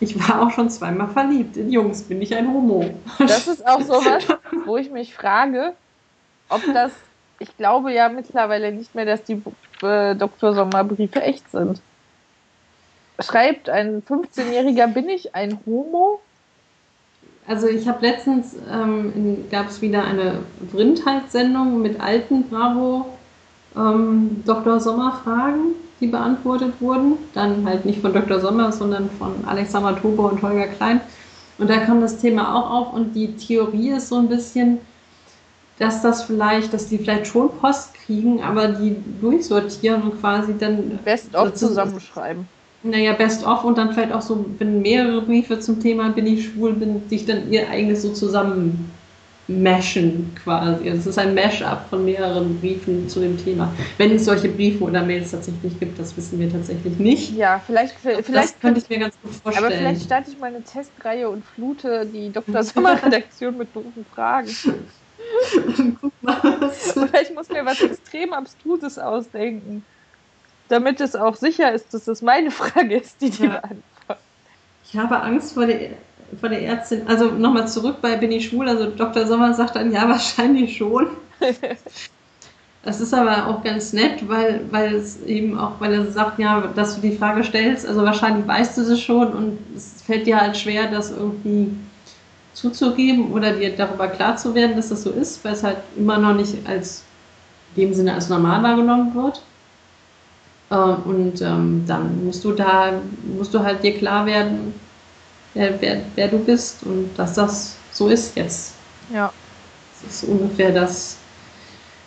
[0.00, 1.56] Ich war auch schon zweimal verliebt.
[1.56, 2.90] In Jungs bin ich ein Homo.
[3.18, 4.24] Das ist auch sowas,
[4.64, 5.74] wo ich mich frage,
[6.48, 6.92] ob das,
[7.38, 9.40] ich glaube ja mittlerweile nicht mehr, dass die
[9.82, 10.54] äh, Dr.
[10.54, 11.80] Sommerbriefe echt sind.
[13.20, 16.20] Schreibt ein 15-Jähriger, bin ich ein Homo?
[17.46, 20.40] Also ich habe letztens, ähm, gab es wieder eine
[20.70, 23.06] Vrindheitssendung mit alten Bravo
[23.76, 24.80] ähm, Dr.
[24.80, 27.14] Sommer Fragen, die beantwortet wurden.
[27.32, 28.40] Dann halt nicht von Dr.
[28.40, 31.00] Sommer, sondern von Alexander Tobe und Holger Klein.
[31.58, 34.78] Und da kam das Thema auch auf und die Theorie ist so ein bisschen,
[35.78, 40.98] dass das vielleicht, dass die vielleicht schon Post kriegen, aber die durchsortieren und quasi dann
[41.04, 42.46] Best-of zusammenschreiben.
[42.82, 46.74] Naja, Best-of und dann vielleicht auch so, wenn mehrere Briefe zum Thema bin ich schwul,
[46.74, 48.90] bin, sich dann ihr eigenes so zusammen
[49.46, 50.88] mashen quasi.
[50.88, 53.72] Also es ist ein Mash-up von mehreren Briefen zu dem Thema.
[53.98, 57.32] Wenn es solche Briefe oder Mails tatsächlich gibt, das wissen wir tatsächlich nicht.
[57.34, 59.66] Ja, vielleicht, vielleicht das könnte ich mir ganz gut vorstellen.
[59.66, 62.62] Aber vielleicht starte ich mal eine Testreihe und flute die Dr.
[62.62, 64.48] Sommer-Redaktion mit doofen Fragen.
[66.00, 66.70] Guck mal.
[66.96, 69.84] Oder ich muss mir was extrem Abstruses ausdenken,
[70.68, 73.48] damit es auch sicher ist, dass es meine Frage ist, die die ja.
[73.48, 73.84] beantwortet.
[74.86, 75.90] Ich habe Angst vor der
[76.40, 79.26] von der Ärztin, also nochmal zurück bei Bin ich schwul, also Dr.
[79.26, 81.08] Sommer sagt dann, ja, wahrscheinlich schon.
[82.84, 86.68] Das ist aber auch ganz nett, weil, weil es eben auch, weil er sagt, ja,
[86.74, 90.38] dass du die Frage stellst, also wahrscheinlich weißt du es schon und es fällt dir
[90.38, 91.74] halt schwer, das irgendwie
[92.52, 96.18] zuzugeben oder dir darüber klar zu werden, dass das so ist, weil es halt immer
[96.18, 97.02] noch nicht als
[97.74, 99.42] in dem Sinne als normal wahrgenommen wird.
[100.70, 102.92] Äh, und ähm, dann musst du da,
[103.36, 104.74] musst du halt dir klar werden,
[105.54, 108.74] wer, wer, wer du bist und dass das so ist jetzt.
[109.10, 109.32] Ja.
[110.02, 111.16] Das ist ungefähr das,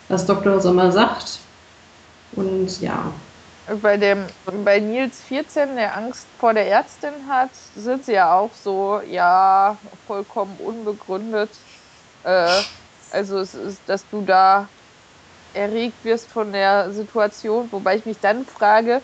[0.10, 0.60] was Dr.
[0.60, 1.40] Sommer sagt.
[2.34, 3.12] Und ja.
[3.82, 4.26] Bei, dem,
[4.64, 9.78] bei Nils 14, der Angst vor der Ärztin hat, sind sie ja auch so, ja,
[10.06, 11.50] vollkommen unbegründet.
[12.24, 12.62] Äh,
[13.12, 14.68] also es ist, dass du da
[15.54, 19.02] erregt wirst von der Situation, wobei ich mich dann frage,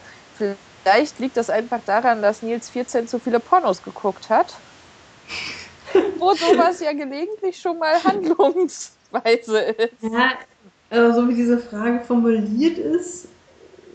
[0.83, 4.53] Vielleicht liegt das einfach daran, dass Nils 14 zu viele Pornos geguckt hat.
[6.19, 9.93] wo sowas ja gelegentlich schon mal Handlungsweise ist.
[10.01, 10.33] Ja,
[10.89, 13.27] also so wie diese Frage formuliert ist,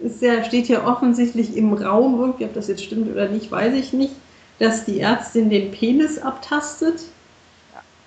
[0.02, 3.74] ist ja, steht ja offensichtlich im Raum irgendwie, ob das jetzt stimmt oder nicht, weiß
[3.74, 4.14] ich nicht,
[4.58, 7.02] dass die Ärztin den Penis abtastet.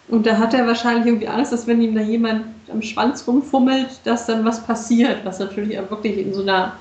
[0.08, 4.02] Und da hat er wahrscheinlich irgendwie Angst, dass wenn ihm da jemand am Schwanz rumfummelt,
[4.04, 6.76] dass dann was passiert, was natürlich auch wirklich in so einer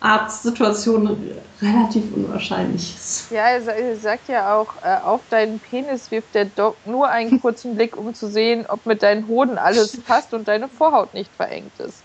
[0.00, 1.18] Arztsituation
[1.62, 3.30] relativ unwahrscheinlich ist.
[3.30, 7.76] Ja, er sagt ja auch, äh, auf deinen Penis wirft der Doc nur einen kurzen
[7.76, 11.78] Blick, um zu sehen, ob mit deinen Hoden alles passt und deine Vorhaut nicht verengt
[11.78, 12.02] ist.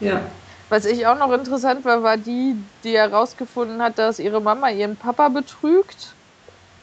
[0.00, 0.20] Ja.
[0.70, 4.96] Was ich auch noch interessant war, war die, die herausgefunden hat, dass ihre Mama ihren
[4.96, 6.14] Papa betrügt.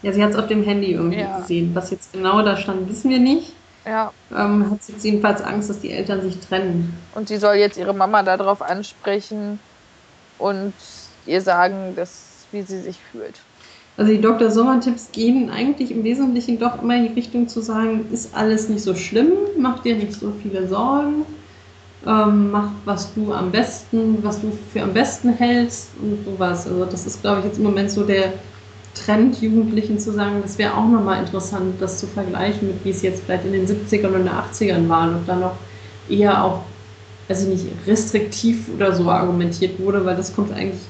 [0.01, 1.39] Ja, sie hat es auf dem Handy irgendwie ja.
[1.39, 1.73] gesehen.
[1.73, 3.53] Was jetzt genau da stand, wissen wir nicht.
[3.85, 4.11] Ja.
[4.31, 6.97] Ähm, hat sie jetzt jedenfalls Angst, dass die Eltern sich trennen.
[7.13, 9.59] Und sie soll jetzt ihre Mama darauf ansprechen,
[10.39, 10.73] und
[11.25, 13.39] ihr sagen, dass, wie sie sich fühlt.
[13.97, 14.51] Also die Dr.
[14.51, 18.83] Sommer-Tipps gehen eigentlich im Wesentlichen doch immer in die Richtung zu sagen, ist alles nicht
[18.83, 21.25] so schlimm, mach dir nicht so viele Sorgen,
[22.05, 26.67] ähm, mach, was du am besten, was du für am besten hältst und sowas.
[26.67, 28.33] Also das ist, glaube ich, jetzt im Moment so der
[28.93, 33.01] Trend, Jugendlichen zu sagen, das wäre auch nochmal interessant, das zu vergleichen mit wie es
[33.01, 35.55] jetzt vielleicht in den 70ern oder 80ern war und dann noch
[36.09, 36.61] eher auch
[37.28, 40.82] also nicht restriktiv oder so argumentiert wurde, weil das kommt eigentlich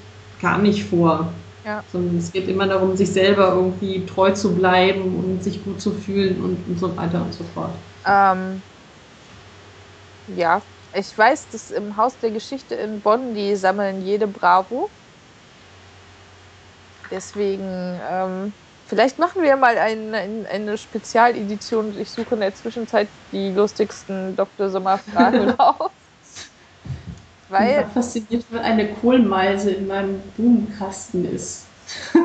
[0.42, 1.28] gar nicht vor.
[1.64, 1.84] Ja.
[1.92, 5.92] Sondern es geht immer darum, sich selber irgendwie treu zu bleiben und sich gut zu
[5.92, 7.72] fühlen und, und so weiter und so fort.
[8.06, 8.62] Ähm,
[10.28, 10.62] ja,
[10.94, 14.90] ich weiß, dass im Haus der Geschichte in Bonn, die sammeln jede Bravo.
[17.10, 18.54] Deswegen, ähm,
[18.86, 21.98] vielleicht machen wir mal ein, ein, eine Spezialedition.
[22.00, 24.70] Ich suche in der Zwischenzeit die lustigsten Dr.
[24.70, 25.92] Sommer-Fragen raus.
[27.60, 31.66] Weil ich fasziniert, weil eine Kohlmeise in meinem Blumenkasten ist.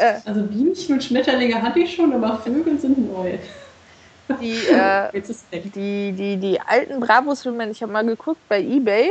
[0.00, 0.20] Äh.
[0.24, 3.36] also Bienchen und Schmetterlinge hatte ich schon, aber Vögel sind neu.
[4.40, 5.10] Die, äh,
[5.74, 9.10] die, die, die alten Bravos-Filme, ich habe mal geguckt bei Ebay.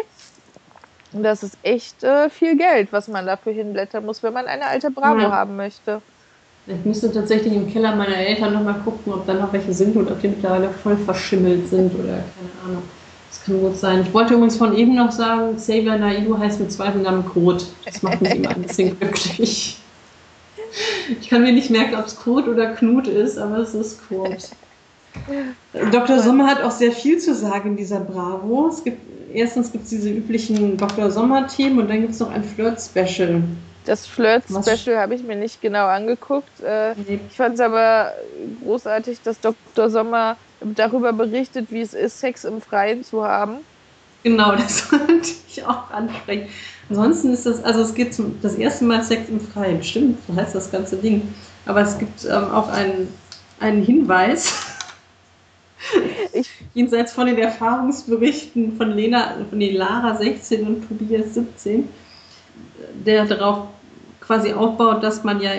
[1.12, 4.66] Und das ist echt äh, viel Geld, was man dafür hinblättern muss, wenn man eine
[4.66, 5.32] alte Bravo ja.
[5.32, 6.02] haben möchte.
[6.68, 10.12] Ich müsste tatsächlich im Keller meiner Eltern nochmal gucken, ob da noch welche sind oder
[10.12, 12.84] ob die mittlerweile voll verschimmelt sind oder keine Ahnung.
[13.48, 14.02] Gut sein.
[14.02, 17.64] Ich wollte übrigens von eben noch sagen, Xavier Naidu heißt mit zweiten Namen Code.
[17.86, 19.78] Das macht mich immer ein bisschen glücklich.
[21.22, 24.38] Ich kann mir nicht merken, ob es Code oder Knut ist, aber es ist Code.
[25.92, 26.20] Dr.
[26.20, 28.68] Sommer hat auch sehr viel zu sagen in dieser Bravo.
[28.68, 29.00] Es gibt,
[29.34, 31.10] erstens gibt es diese üblichen Dr.
[31.10, 33.44] Sommer-Themen und dann gibt es noch ein Flirt-Special.
[33.88, 36.60] Das Flirt-Special habe ich mir nicht genau angeguckt.
[36.62, 37.22] Äh, nee.
[37.30, 38.12] Ich fand es aber
[38.62, 39.90] großartig, dass Dr.
[39.90, 43.60] Sommer darüber berichtet, wie es ist, Sex im Freien zu haben.
[44.24, 46.50] Genau, das wollte ich auch ansprechen.
[46.90, 50.36] Ansonsten ist das, also es geht zum, das erste Mal Sex im Freien, stimmt, so
[50.36, 51.34] heißt das ganze Ding.
[51.66, 53.14] Aber es gibt ähm, auch einen,
[53.62, 54.54] einen Hinweis,
[56.34, 61.88] ich, jenseits von den Erfahrungsberichten von Lena, von den Lara 16 und Tobias 17,
[63.06, 63.68] der darauf
[64.28, 65.52] quasi aufbaut, dass man ja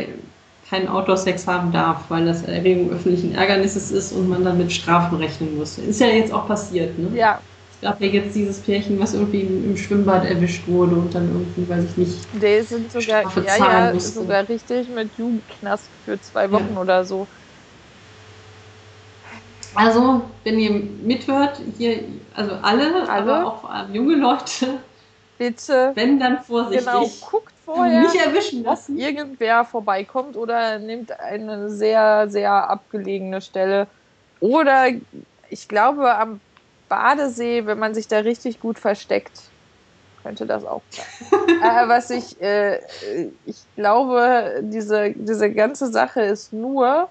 [0.69, 5.17] keinen Outdoor-Sex haben darf, weil das Erregung öffentlichen Ärgernisses ist und man dann mit Strafen
[5.17, 5.79] rechnen muss.
[5.79, 7.17] Ist ja jetzt auch passiert, ne?
[7.17, 7.41] Ja.
[7.73, 11.69] Es gab ja jetzt dieses Pärchen, was irgendwie im, Schwimmbad erwischt wurde und dann irgendwie,
[11.69, 12.19] weiß ich nicht.
[12.35, 16.81] Die sind sogar, ja, ja, sogar richtig mit Jugendknast für zwei Wochen ja.
[16.81, 17.27] oder so.
[19.75, 20.71] Also, wenn ihr
[21.05, 22.01] mithört, hier,
[22.35, 23.09] also alle, alle?
[23.09, 24.81] aber auch junge Leute,
[25.39, 26.85] bitte, wenn dann vorsichtig.
[26.85, 28.95] Genau, guckt vorher, nicht erwischen lassen.
[28.95, 33.87] ob irgendwer vorbeikommt oder nimmt eine sehr, sehr abgelegene Stelle.
[34.41, 34.89] Oder
[35.51, 36.41] ich glaube, am
[36.89, 39.43] Badesee, wenn man sich da richtig gut versteckt,
[40.23, 41.07] könnte das auch sein.
[41.63, 42.81] äh, was ich, äh,
[43.47, 47.09] ich glaube, diese, diese ganze Sache ist nur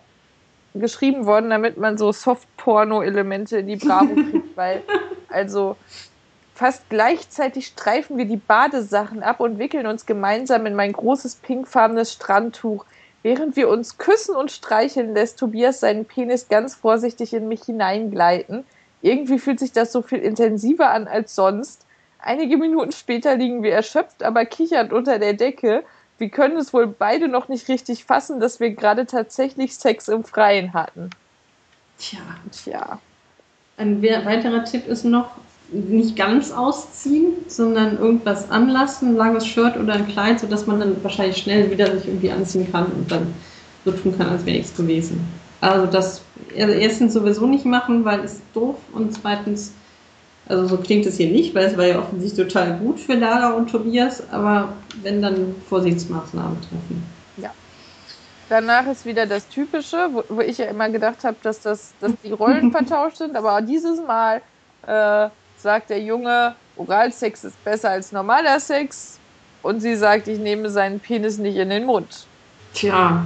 [0.73, 4.83] geschrieben worden, damit man so Soft-Porno-Elemente in die Bravo kriegt, weil,
[5.29, 5.75] also,
[6.57, 12.13] fast gleichzeitig streifen wir die Badesachen ab und wickeln uns gemeinsam in mein großes pinkfarbenes
[12.13, 12.85] Strandtuch.
[13.23, 18.65] Während wir uns küssen und streicheln, lässt Tobias seinen Penis ganz vorsichtig in mich hineingleiten.
[19.01, 21.85] Irgendwie fühlt sich das so viel intensiver an als sonst.
[22.19, 25.83] Einige Minuten später liegen wir erschöpft, aber kichernd unter der Decke
[26.17, 30.23] wir können es wohl beide noch nicht richtig fassen, dass wir gerade tatsächlich Sex im
[30.23, 31.09] Freien hatten.
[31.99, 32.19] Tja.
[32.51, 32.99] Tja.
[33.77, 35.31] Ein weiterer Tipp ist noch,
[35.71, 41.03] nicht ganz ausziehen, sondern irgendwas anlassen, ein langes Shirt oder ein Kleid, sodass man dann
[41.03, 43.33] wahrscheinlich schnell wieder sich irgendwie anziehen kann und dann
[43.83, 45.19] so tun kann, als wäre nichts gewesen.
[45.59, 46.21] Also das
[46.57, 49.73] also erstens sowieso nicht machen, weil es doof und zweitens
[50.49, 53.51] also so klingt es hier nicht, weil es war ja offensichtlich total gut für Lara
[53.51, 57.03] und Tobias, aber wenn dann Vorsichtsmaßnahmen treffen.
[57.35, 57.51] Ja.
[58.47, 62.13] Danach ist wieder das Typische, wo, wo ich ja immer gedacht habe, dass, das, dass
[62.23, 64.41] die Rollen vertauscht sind, aber dieses Mal
[64.85, 65.29] äh,
[65.67, 69.19] sagt der Junge, Oralsex ist besser als normaler Sex
[69.63, 72.25] und sie sagt, ich nehme seinen Penis nicht in den Mund.
[72.73, 73.25] Tja,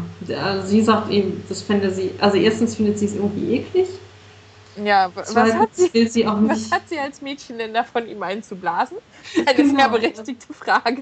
[0.66, 3.88] sie sagt eben, das fände sie, also erstens findet sie es irgendwie eklig
[4.78, 8.98] ja, was hat, sie, sie was hat sie als Mädchen denn davon, ihm einzublasen?
[9.46, 9.78] Eine genau.
[9.78, 11.02] sehr berechtigte Frage.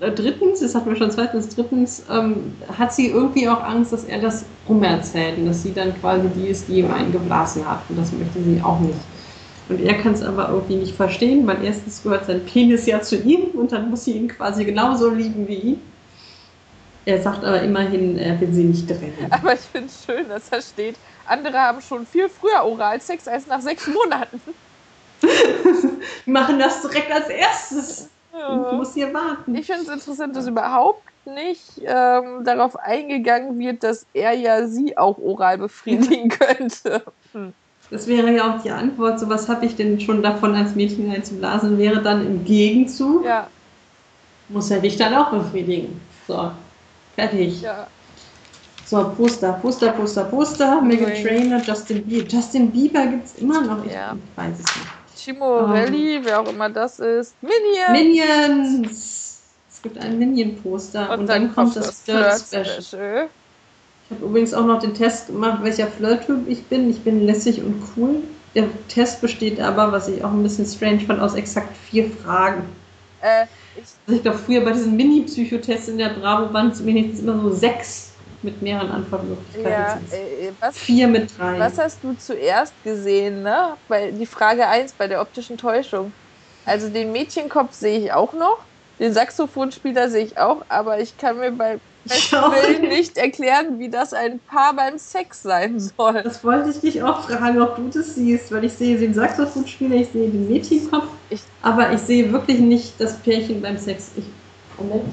[0.00, 4.04] Äh, drittens, das hatten wir schon zweitens, drittens ähm, hat sie irgendwie auch Angst, dass
[4.04, 7.80] er das rumerzählt und dass sie dann quasi die ist, die ihm eingeblasen hat.
[7.88, 8.98] Und das möchte sie auch nicht.
[9.68, 13.16] Und er kann es aber irgendwie nicht verstehen, weil erstens gehört sein Penis ja zu
[13.16, 15.82] ihm und dann muss sie ihn quasi genauso lieben wie ihn.
[17.04, 19.28] Er sagt aber immerhin, er will sie nicht trennen.
[19.30, 20.96] Aber ich finde es schön, dass er steht,
[21.26, 24.40] andere haben schon viel früher Oralsex als nach sechs Monaten.
[26.26, 28.10] machen das direkt als erstes.
[28.32, 28.70] Ja.
[28.70, 29.54] Ich muss hier warten.
[29.54, 34.96] Ich finde es interessant, dass überhaupt nicht ähm, darauf eingegangen wird, dass er ja sie
[34.96, 37.02] auch oral befriedigen könnte.
[37.32, 37.52] Hm.
[37.90, 41.10] Das wäre ja auch die Antwort, so was habe ich denn schon davon als Mädchen
[41.10, 43.46] einzublasen, wäre dann im Gegenzug, ja.
[44.48, 46.00] muss er dich dann auch befriedigen.
[46.26, 46.50] So,
[47.14, 47.62] fertig.
[47.62, 47.86] Ja.
[48.84, 50.80] So, Poster, Poster, Poster, Poster.
[50.80, 52.26] Megan Trainer, Justin Bieber.
[52.28, 53.84] Justin Bieber gibt es immer noch.
[53.84, 54.16] Ich ja.
[54.36, 54.88] weiß es nicht.
[55.16, 57.34] Chimo um, Rally, wer auch immer das ist.
[57.42, 57.90] Minions!
[57.92, 59.40] Minions!
[59.70, 61.10] Es gibt ein Minion-Poster.
[61.10, 62.82] Und, und, dann, kommt das Flirt-Special.
[62.82, 63.30] Flirt
[64.08, 66.88] ich habe übrigens auch noch den Test gemacht, welcher Flirt-Typ ich bin.
[66.88, 68.22] Ich bin lässig und cool.
[68.54, 72.62] Der Test besteht aber, was ich auch ein bisschen strange fand, aus exakt vier Fragen.
[73.20, 73.44] Äh,
[73.76, 77.38] ich, also ich glaube, früher bei diesen Mini-Psychotests in der Bravo waren es wenigstens immer
[77.42, 81.58] so sechs mit mehreren Antwortmöglichkeiten ja, äh, was, Vier mit drei.
[81.58, 83.76] Was hast du zuerst gesehen, ne?
[83.88, 86.14] Bei, die Frage 1 bei der optischen Täuschung.
[86.64, 91.38] Also den Mädchenkopf sehe ich auch noch, den Saxophonspieler sehe ich auch, aber ich kann
[91.38, 91.80] mir bei
[92.10, 96.22] Willen nicht erklären, wie das ein Paar beim Sex sein soll.
[96.22, 99.96] Das wollte ich dich auch fragen, ob du das siehst, weil ich sehe den Saxophonspieler,
[99.96, 104.12] ich sehe den Mädchenkopf, ich, aber ich sehe wirklich nicht das Pärchen beim Sex.
[104.16, 104.24] Ich,
[104.76, 105.04] Moment.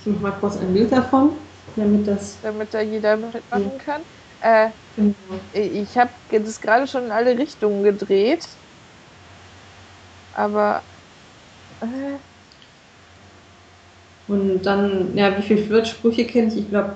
[0.00, 1.32] Ich mache mal kurz ein Bild davon
[1.78, 2.36] damit das.
[2.42, 3.84] Damit da jeder mitmachen ja.
[3.84, 4.02] kann.
[4.40, 5.14] Äh, genau.
[5.52, 8.46] Ich habe das gerade schon in alle Richtungen gedreht.
[10.34, 10.82] Aber.
[11.80, 12.18] Äh.
[14.28, 16.58] Und dann, ja, wie viele Flirtsprüche kenne ich?
[16.58, 16.94] Ich glaube,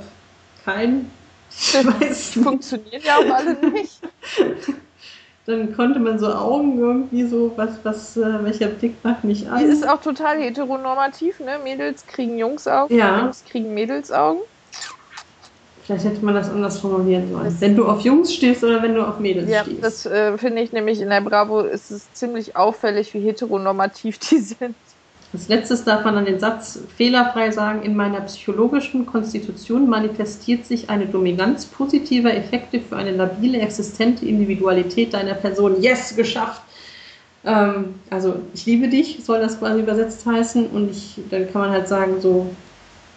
[0.64, 1.10] keinen.
[1.54, 4.00] Ich weiß Funktionieren ja auch alle nicht.
[5.46, 9.58] dann konnte man so Augen irgendwie so, was, was, äh, welcher Blick macht mich an.
[9.58, 11.58] Die ist auch total heteronormativ, ne?
[11.62, 13.20] Mädels kriegen Jungsaugen, Ja.
[13.20, 14.42] Jungs kriegen Mädelsaugen.
[15.82, 17.44] Vielleicht hätte man das anders formulieren sollen.
[17.44, 19.82] Das- wenn du auf Jungs stehst oder wenn du auf Mädels Ja, stehst.
[19.82, 24.38] das äh, finde ich nämlich in der Bravo ist es ziemlich auffällig, wie heteronormativ die
[24.40, 24.76] sind.
[25.32, 30.90] Als letztes darf man dann den Satz fehlerfrei sagen, in meiner psychologischen Konstitution manifestiert sich
[30.90, 35.80] eine Dominanz positiver Effekte für eine labile, existente Individualität deiner Person.
[35.80, 36.60] Yes, geschafft!
[37.44, 40.66] Ähm, also, ich liebe dich, soll das quasi übersetzt heißen.
[40.66, 42.54] Und ich, dann kann man halt sagen, so,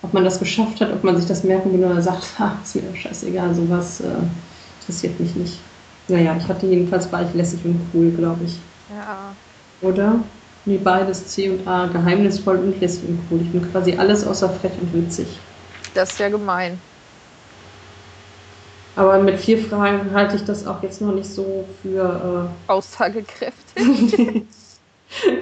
[0.01, 2.75] ob man das geschafft hat, ob man sich das merken will oder sagt, ha, ist
[2.75, 4.05] mir doch scheißegal, sowas äh,
[4.79, 5.59] interessiert mich nicht.
[6.07, 8.57] Naja, ich hatte jedenfalls war ich lässig und cool, glaube ich.
[8.95, 9.35] Ja.
[9.81, 10.19] Oder?
[10.65, 13.41] Nee, beides C und A, geheimnisvoll und lässig und cool.
[13.41, 15.27] Ich bin quasi alles außer frech und witzig.
[15.93, 16.79] Das ist ja gemein.
[18.95, 22.49] Aber mit vier Fragen halte ich das auch jetzt noch nicht so für.
[22.67, 23.75] Aussagekräftig.
[23.77, 24.41] Äh,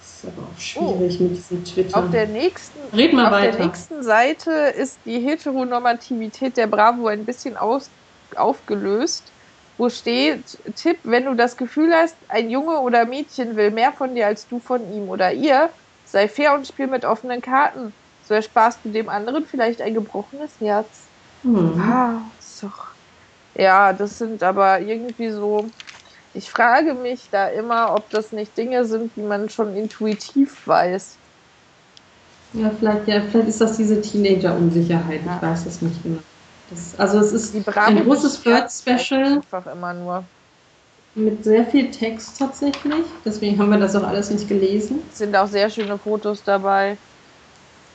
[0.00, 1.98] ist aber auch schwierig mit diesem Twitter.
[1.98, 3.56] Auf der nächsten, Red mal auf weiter.
[3.56, 7.90] der nächsten Seite ist die Heteronormativität der Bravo ein bisschen aus,
[8.36, 9.24] aufgelöst,
[9.78, 14.14] wo steht, Tipp, wenn du das Gefühl hast, ein Junge oder Mädchen will mehr von
[14.16, 15.74] dir als du von ihm oder ihr,
[16.04, 17.96] sei fair und spiel mit offenen Karten.
[18.20, 21.14] So ersparst du dem anderen vielleicht ein gebrochenes Herz.
[21.44, 21.78] Hm.
[21.78, 22.96] Ah, doch.
[23.54, 25.74] Ja, das sind aber irgendwie so.
[26.32, 31.20] Ich frage mich da immer, ob das nicht Dinge sind, die man schon intuitiv weiß.
[32.52, 35.24] Ja, vielleicht, ja, vielleicht ist das diese Teenager-Unsicherheit.
[35.24, 36.20] Ich weiß es nicht genau.
[36.70, 40.28] Das, also, es ist ein großes Flirt-Special Einfach immer nur.
[41.14, 43.04] mit sehr viel Text tatsächlich.
[43.24, 45.00] Deswegen haben wir das auch alles nicht gelesen.
[45.10, 46.98] Es sind auch sehr schöne Fotos dabei.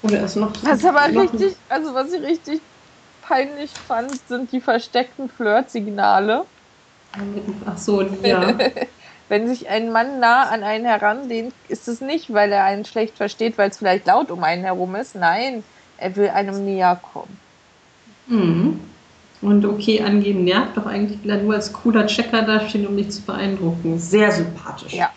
[0.04, 0.54] Oder ist noch.
[0.64, 2.62] Was aber richtig, also was ich richtig
[3.22, 6.46] peinlich fand, sind die versteckten Flirtsignale.
[7.66, 8.58] Ach so, ja.
[9.30, 13.18] Wenn sich ein Mann nah an einen heranlehnt, ist es nicht, weil er einen schlecht
[13.18, 15.16] versteht, weil es vielleicht laut um einen herum ist.
[15.16, 15.64] Nein,
[15.98, 17.43] er will einem näher kommen.
[18.28, 18.80] Mhm.
[19.42, 23.10] Und okay, angeben nervt doch eigentlich, will er nur als cooler Checker dastehen, um dich
[23.12, 24.00] zu beeindrucken.
[24.00, 24.94] Sehr sympathisch.
[24.94, 25.10] Ja.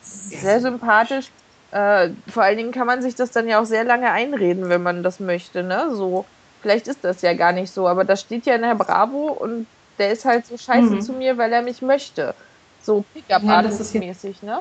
[0.00, 1.30] Sehr sympathisch.
[1.72, 4.82] Äh, vor allen Dingen kann man sich das dann ja auch sehr lange einreden, wenn
[4.82, 5.88] man das möchte, ne?
[5.94, 6.26] So,
[6.60, 9.66] vielleicht ist das ja gar nicht so, aber das steht ja in der Bravo und
[9.98, 11.00] der ist halt so scheiße Mhm.
[11.00, 12.34] zu mir, weil er mich möchte.
[12.82, 14.60] So pickup Ja, das ist jetzt- mäßig ne?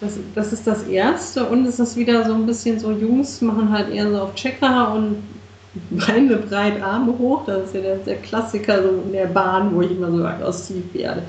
[0.00, 1.44] Das, das ist das Erste.
[1.46, 4.92] Und es ist wieder so ein bisschen so, Jungs machen halt eher so auf Checker
[4.94, 5.22] und
[5.90, 7.44] Beine breit, Arme hoch.
[7.46, 10.22] Das ist ja der, der Klassiker so in der Bahn, wo ich immer so
[10.66, 11.26] tief werde.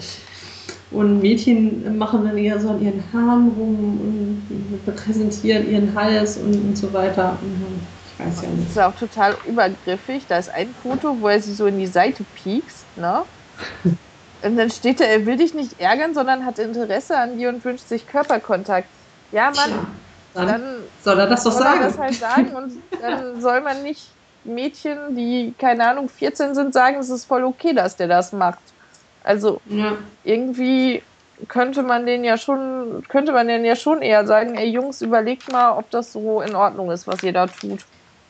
[0.89, 6.63] Und Mädchen machen dann eher so an ihren Haaren rum und präsentieren ihren Hals und,
[6.63, 7.39] und so weiter.
[7.41, 8.69] Und, ich weiß ja Das nicht.
[8.71, 10.27] ist auch total übergriffig.
[10.27, 13.25] Da ist ein Foto, wo er sie so in die Seite piekst, ne?
[14.43, 17.63] Und dann steht da, er will dich nicht ärgern, sondern hat Interesse an dir und
[17.65, 18.95] wünscht sich Körperkontakt.
[19.31, 19.87] Ja, Mann,
[20.33, 21.79] Tja, dann, dann soll er das doch soll er sagen.
[21.79, 24.16] das halt sagen und dann soll man nicht
[24.47, 28.75] Mädchen, die, keine Ahnung, 14 sind, sagen, es ist voll okay, dass der das macht.
[29.21, 29.97] Also ja.
[30.23, 31.03] irgendwie
[31.47, 35.47] könnte man den ja schon, könnte man den ja schon eher sagen, ey Jungs, überlegt
[35.47, 37.85] mal, ob das so in Ordnung ist, was ihr da tut.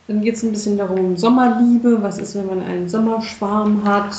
[0.08, 4.16] Dann geht es ein bisschen darum, Sommerliebe, was ist, wenn man einen Sommerschwarm hat?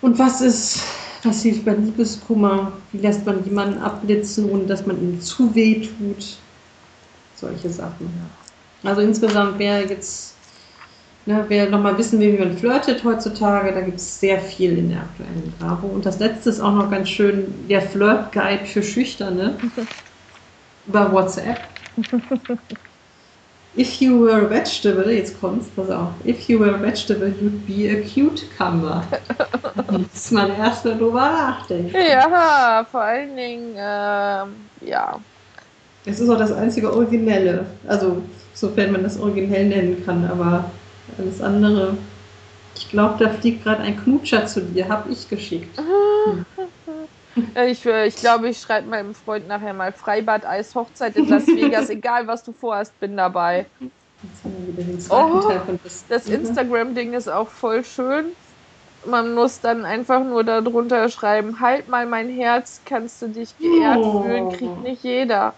[0.00, 0.80] Und was ist,
[1.24, 2.72] was hilft bei Liebeskummer?
[2.92, 6.38] Wie lässt man jemanden abblitzen, ohne dass man ihm zu weh tut?
[7.34, 8.37] Solche Sachen.
[8.84, 10.34] Also insgesamt, wer jetzt,
[11.26, 14.90] ne, wer nochmal wissen will, wie man flirtet heutzutage, da gibt es sehr viel in
[14.90, 15.88] der aktuellen Bravo.
[15.88, 19.56] Und das letzte ist auch noch ganz schön, der Flirt-Guide für Schüchterne
[20.86, 21.58] über WhatsApp.
[23.76, 26.08] If you were a vegetable, jetzt kommt's, pass auf.
[26.24, 29.04] If you were a vegetable, you'd be a cucumber.
[29.90, 31.94] Muss man erst mal drüber nachdenken.
[31.94, 35.20] Ja, vor allen Dingen, ähm, ja.
[36.08, 37.66] Es ist auch das einzige Originelle.
[37.86, 38.22] Also,
[38.54, 40.70] sofern man das originell nennen kann, aber
[41.18, 41.96] alles andere.
[42.74, 45.78] Ich glaube, da fliegt gerade ein Knutscher zu dir, hab ich geschickt.
[47.54, 51.28] Äh, Ich, äh, ich glaube, ich schreibe meinem Freund nachher mal Freibad, Eis, Hochzeit in
[51.28, 53.66] Las Vegas, egal was du vorhast, bin dabei.
[54.22, 56.04] Jetzt haben wir wieder den zweiten Oh, von das.
[56.08, 58.26] Das Instagram-Ding ist auch voll schön.
[59.06, 63.96] Man muss dann einfach nur darunter schreiben, halt mal mein Herz, kannst du dich geehrt
[63.96, 64.22] Oh.
[64.22, 65.54] fühlen, kriegt nicht jeder.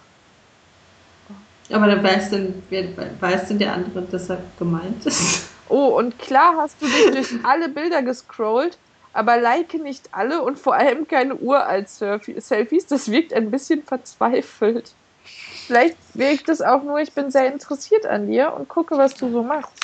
[1.73, 2.83] Aber dann weiß denn, wer,
[3.19, 5.49] weiß denn der andere, dass er gemeint ist?
[5.69, 8.77] Oh, und klar hast du dich durch alle Bilder gescrollt,
[9.13, 12.87] aber like nicht alle und vor allem keine uralt-Selfies.
[12.87, 14.95] Das wirkt ein bisschen verzweifelt.
[15.67, 19.31] Vielleicht wirkt es auch nur, ich bin sehr interessiert an dir und gucke, was du
[19.31, 19.79] so machst.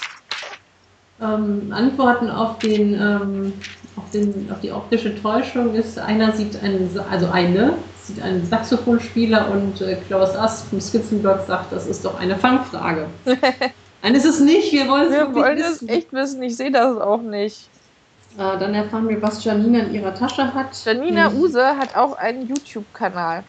[1.21, 3.53] Ähm, Antworten auf den, ähm,
[3.95, 7.77] auf den, auf die optische Täuschung ist, einer sieht einen, also eine
[8.07, 13.07] sieht einen Saxophonspieler und äh, Klaus Ast vom Skizzenblog sagt, das ist doch eine Fangfrage.
[14.03, 14.71] Nein, ist es nicht.
[14.71, 16.41] Wir wollen es Wir wollen es echt wissen.
[16.43, 17.69] Ich sehe das auch nicht.
[18.37, 20.85] Äh, dann erfahren wir, was Janina in ihrer Tasche hat.
[20.85, 21.39] Janina mhm.
[21.39, 23.43] Use hat auch einen YouTube-Kanal.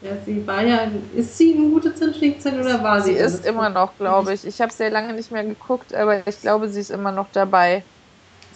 [0.00, 0.82] Ja, sie war ja.
[1.16, 3.14] Ist sie eine gute Zentrikzeit oder war sie?
[3.14, 4.46] Sie ist immer noch, glaube ich.
[4.46, 7.82] Ich habe sehr lange nicht mehr geguckt, aber ich glaube, sie ist immer noch dabei.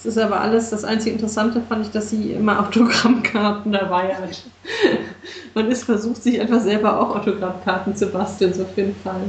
[0.05, 4.51] Es ist aber alles, das einzige Interessante fand ich, dass sie immer Autogrammkarten dabei hat.
[5.55, 9.23] Man ist versucht, sich einfach selber auch Autogrammkarten zu basteln, so auf jeden Fall.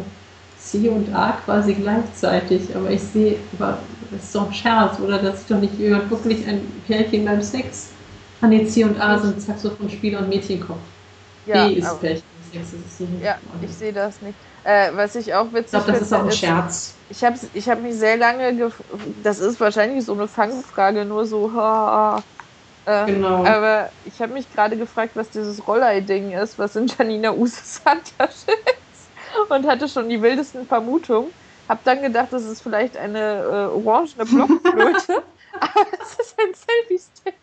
[0.58, 5.20] C und A quasi gleichzeitig, aber ich sehe, das ist doch ein Scherz, oder?
[5.20, 7.92] Das ist doch nicht jemand wirklich ein Pärchen beim Sex.
[8.42, 10.80] Ah, nee, C und A sind Saxophonspieler und Mädchenkopf.
[11.46, 12.74] Ja, B ist Pärchen ist
[13.22, 14.38] ja, ich sehe das nicht.
[14.64, 15.82] Äh, was ich auch witzig finde.
[15.82, 16.96] Ich glaube, das ist auch ein Scherz.
[17.10, 18.72] Ich habe ich hab mich sehr lange.
[19.22, 21.52] Das ist wahrscheinlich so eine Fangfrage, nur so.
[21.54, 22.24] Ha,
[22.86, 23.46] äh, genau.
[23.46, 28.52] Aber ich habe mich gerade gefragt, was dieses Rollei-Ding ist, was in Janina Uses Handtasche
[28.52, 29.50] ist.
[29.50, 31.32] Und hatte schon die wildesten Vermutungen.
[31.68, 35.24] Hab dann gedacht, das ist vielleicht eine äh, orangene Blockflöte.
[35.60, 37.36] aber es ist ein Selfie-Stick.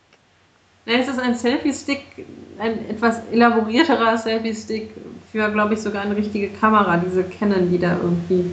[0.91, 2.27] Es ist ein Selfie-Stick,
[2.59, 4.91] ein etwas elaborierterer Selfie-Stick
[5.31, 8.51] für, glaube ich, sogar eine richtige Kamera, diese Canon, die da irgendwie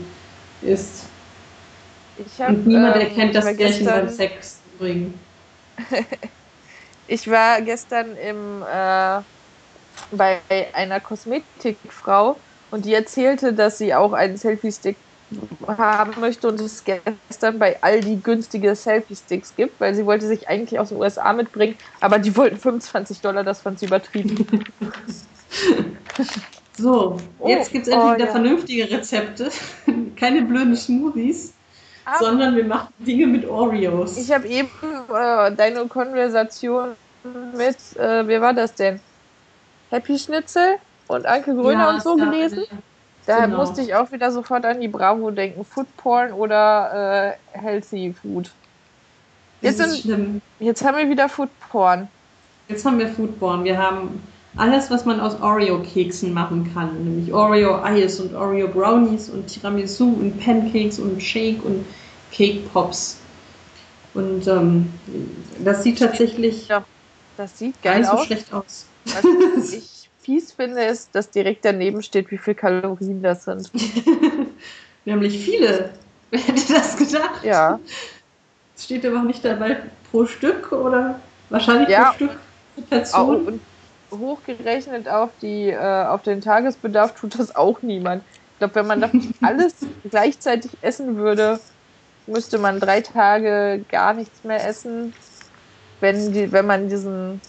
[0.62, 1.06] ist.
[2.38, 5.14] Hab, Und niemand ähm, erkennt das Gärchen beim Sex übrigens.
[7.08, 9.20] ich war gestern im, äh,
[10.12, 10.40] bei
[10.72, 12.36] einer Kosmetikfrau
[12.70, 14.96] und die erzählte, dass sie auch einen Selfie-Stick
[15.66, 20.78] haben möchte und es gestern bei Aldi günstige Selfie-Sticks gibt, weil sie wollte sich eigentlich
[20.78, 24.46] aus den USA mitbringen, aber die wollten 25 Dollar, das fand sie übertrieben.
[26.78, 28.32] so, oh, jetzt gibt es endlich oh, wieder ja.
[28.32, 29.50] vernünftige Rezepte.
[30.16, 31.52] Keine blöden Smoothies,
[32.04, 34.16] aber sondern wir machen Dinge mit Oreos.
[34.16, 34.70] Ich habe eben
[35.14, 36.96] äh, deine Konversation
[37.54, 39.00] mit, äh, wer war das denn?
[39.90, 40.76] Happy Schnitzel
[41.06, 42.64] und Anke Gröner ja, und so gelesen.
[42.70, 42.82] Eine
[43.28, 43.58] da genau.
[43.58, 45.62] musste ich auch wieder sofort an die Bravo denken.
[45.62, 48.50] Food Porn oder äh, Healthy Food.
[49.60, 52.08] Jetzt, sind, jetzt haben wir wieder Food Porn.
[52.68, 53.64] Jetzt haben wir Food Porn.
[53.64, 54.26] Wir haben
[54.56, 57.04] alles, was man aus Oreo-Keksen machen kann.
[57.04, 61.84] Nämlich Oreo-Eis und Oreo-Brownies und Tiramisu und Pancakes und Shake und
[62.32, 63.18] Cake Pops.
[64.14, 64.90] Und ähm,
[65.62, 66.82] das sieht tatsächlich ja,
[67.36, 68.86] das sieht gar nicht so schlecht aus.
[69.14, 69.28] Also
[69.76, 69.97] ich
[70.28, 73.70] fies finde, ist, dass direkt daneben steht, wie viel Kalorien das sind.
[75.06, 75.88] Nämlich viele.
[76.30, 77.42] Wer hätte das gedacht?
[77.42, 77.80] Ja.
[78.76, 79.78] Es steht aber auch nicht dabei
[80.10, 81.18] pro Stück oder
[81.48, 82.36] wahrscheinlich ja, pro Stück
[82.74, 83.46] pro Person.
[83.46, 83.60] Und
[84.10, 88.22] hochgerechnet auf, die, äh, auf den Tagesbedarf tut das auch niemand.
[88.52, 89.10] Ich glaube, wenn man das
[89.40, 89.76] alles
[90.10, 91.58] gleichzeitig essen würde,
[92.26, 95.14] müsste man drei Tage gar nichts mehr essen,
[96.00, 97.40] wenn, die, wenn man diesen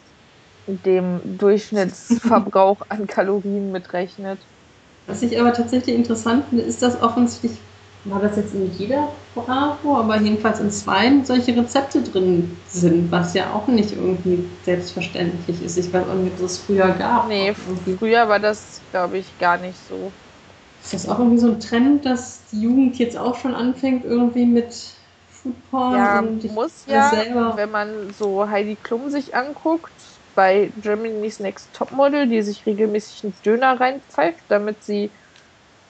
[0.77, 4.47] dem Durchschnittsverbrauch an Kalorien mitrechnet.
[5.05, 7.59] Was ich aber tatsächlich interessant finde, ist, dass offensichtlich,
[8.03, 13.33] war das jetzt in jeder Bravo, aber jedenfalls in zwei solche Rezepte drin sind, was
[13.33, 15.77] ja auch nicht irgendwie selbstverständlich ist.
[15.77, 17.27] Ich weiß auch nicht, ob es früher gab.
[17.27, 20.11] Nee, früher war das, glaube ich, gar nicht so.
[20.81, 24.45] Ist das auch irgendwie so ein Trend, dass die Jugend jetzt auch schon anfängt, irgendwie
[24.45, 24.73] mit
[25.27, 29.98] Foodporn ja, und muss ja, selber wenn man so Heidi Klum sich anguckt,
[30.39, 35.11] bei Germany's Next Topmodel, die sich regelmäßig einen Döner reinpfeift, damit sie,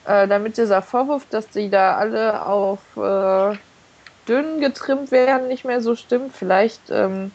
[0.06, 3.56] äh, damit dieser Vorwurf, dass die da alle auf äh,
[4.26, 6.34] dünn getrimmt werden, nicht mehr so stimmt.
[6.34, 7.30] Vielleicht, ähm,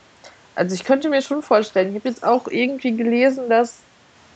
[0.56, 3.78] also ich könnte mir schon vorstellen, ich habe jetzt auch irgendwie gelesen, dass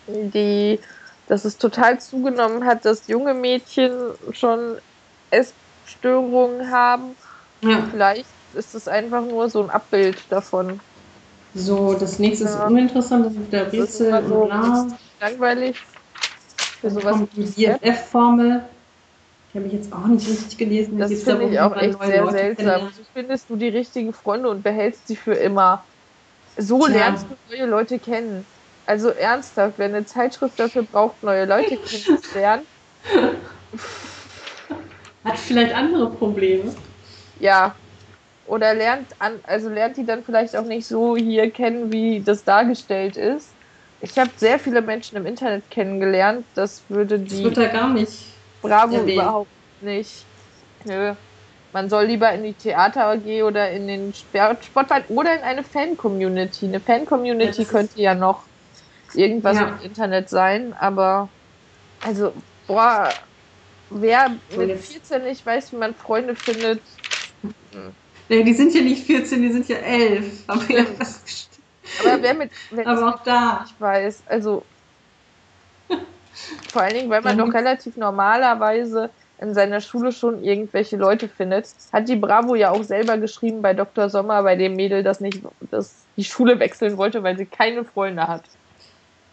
[0.08, 0.80] die,
[1.28, 3.92] dass es total zugenommen hat, dass junge Mädchen
[4.32, 4.78] schon
[5.32, 7.18] Essstörungen haben.
[7.60, 7.86] Ja.
[7.92, 10.80] Vielleicht ist es einfach nur so ein Abbild davon.
[11.54, 12.52] So, das nächste ja.
[12.52, 14.50] ist uninteressant, das ist der Rätsel das ist so
[15.20, 15.78] langweilig.
[16.82, 17.44] Für sowas kommt die
[19.56, 21.00] habe ich jetzt auch nicht richtig gelesen.
[21.00, 22.92] Das finde ich auch echt sehr Leute seltsam.
[22.92, 25.86] So findest du die richtigen Freunde und behältst sie für immer.
[26.56, 26.96] So Tja.
[26.96, 28.46] lernst du neue Leute kennen.
[28.86, 32.68] Also ernsthaft, wenn eine Zeitschrift dafür braucht, neue Leute kennenzulernen.
[35.24, 36.76] Hat vielleicht andere Probleme.
[37.40, 37.76] Ja,
[38.50, 42.44] oder lernt an, also lernt die dann vielleicht auch nicht so hier kennen, wie das
[42.44, 43.50] dargestellt ist.
[44.02, 47.44] Ich habe sehr viele Menschen im Internet kennengelernt, das würde die.
[47.44, 48.12] Das wird da gar nicht.
[48.62, 49.14] Bravo erwähnt.
[49.14, 50.26] überhaupt nicht.
[50.86, 51.14] Nö.
[51.74, 56.66] man soll lieber in die Theater AG oder in den Sportverein oder in eine Fan-Community.
[56.66, 58.44] Eine Fan-Community ja, könnte ja noch
[59.14, 59.68] irgendwas ja.
[59.68, 61.30] im Internet sein, aber
[62.02, 62.34] also,
[62.68, 63.14] boah,
[63.90, 66.82] wer mit 14 nicht weiß, wie man Freunde findet.
[68.30, 70.44] Nee, die sind ja nicht 14, die sind ja 11.
[70.48, 70.86] Aber, ja
[72.04, 72.52] aber wer mit.
[72.86, 73.66] aber auch da.
[73.66, 74.64] Ich weiß, also.
[76.72, 79.10] vor allen Dingen, weil man doch relativ normalerweise
[79.42, 81.70] in seiner Schule schon irgendwelche Leute findet.
[81.92, 84.10] Hat die Bravo ja auch selber geschrieben bei Dr.
[84.10, 88.28] Sommer, bei dem Mädel, das nicht das die Schule wechseln wollte, weil sie keine Freunde
[88.28, 88.44] hat.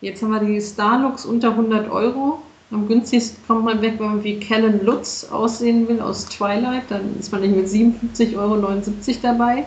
[0.00, 2.40] Jetzt haben wir die Starlux unter 100 Euro.
[2.72, 6.84] Am günstigsten kommt man weg, wenn man wie Kellen Lutz aussehen will aus Twilight.
[6.88, 8.56] Dann ist man nicht mit 57,79 Euro
[9.22, 9.66] dabei.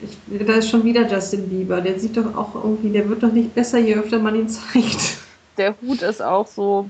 [0.00, 1.80] Ich, da ist schon wieder Justin Bieber.
[1.80, 5.18] Der sieht doch auch irgendwie, der wird doch nicht besser, je öfter man ihn zeigt.
[5.56, 6.88] Der Hut ist auch so.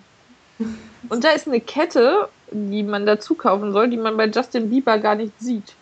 [1.08, 4.98] Und da ist eine Kette, die man dazu kaufen soll, die man bei Justin Bieber
[4.98, 5.74] gar nicht sieht.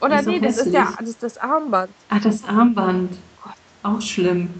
[0.00, 1.90] Oder nee, das ist, ja, das das Armband.
[2.08, 3.16] Ah, das Armband.
[3.82, 4.50] Auch schlimm.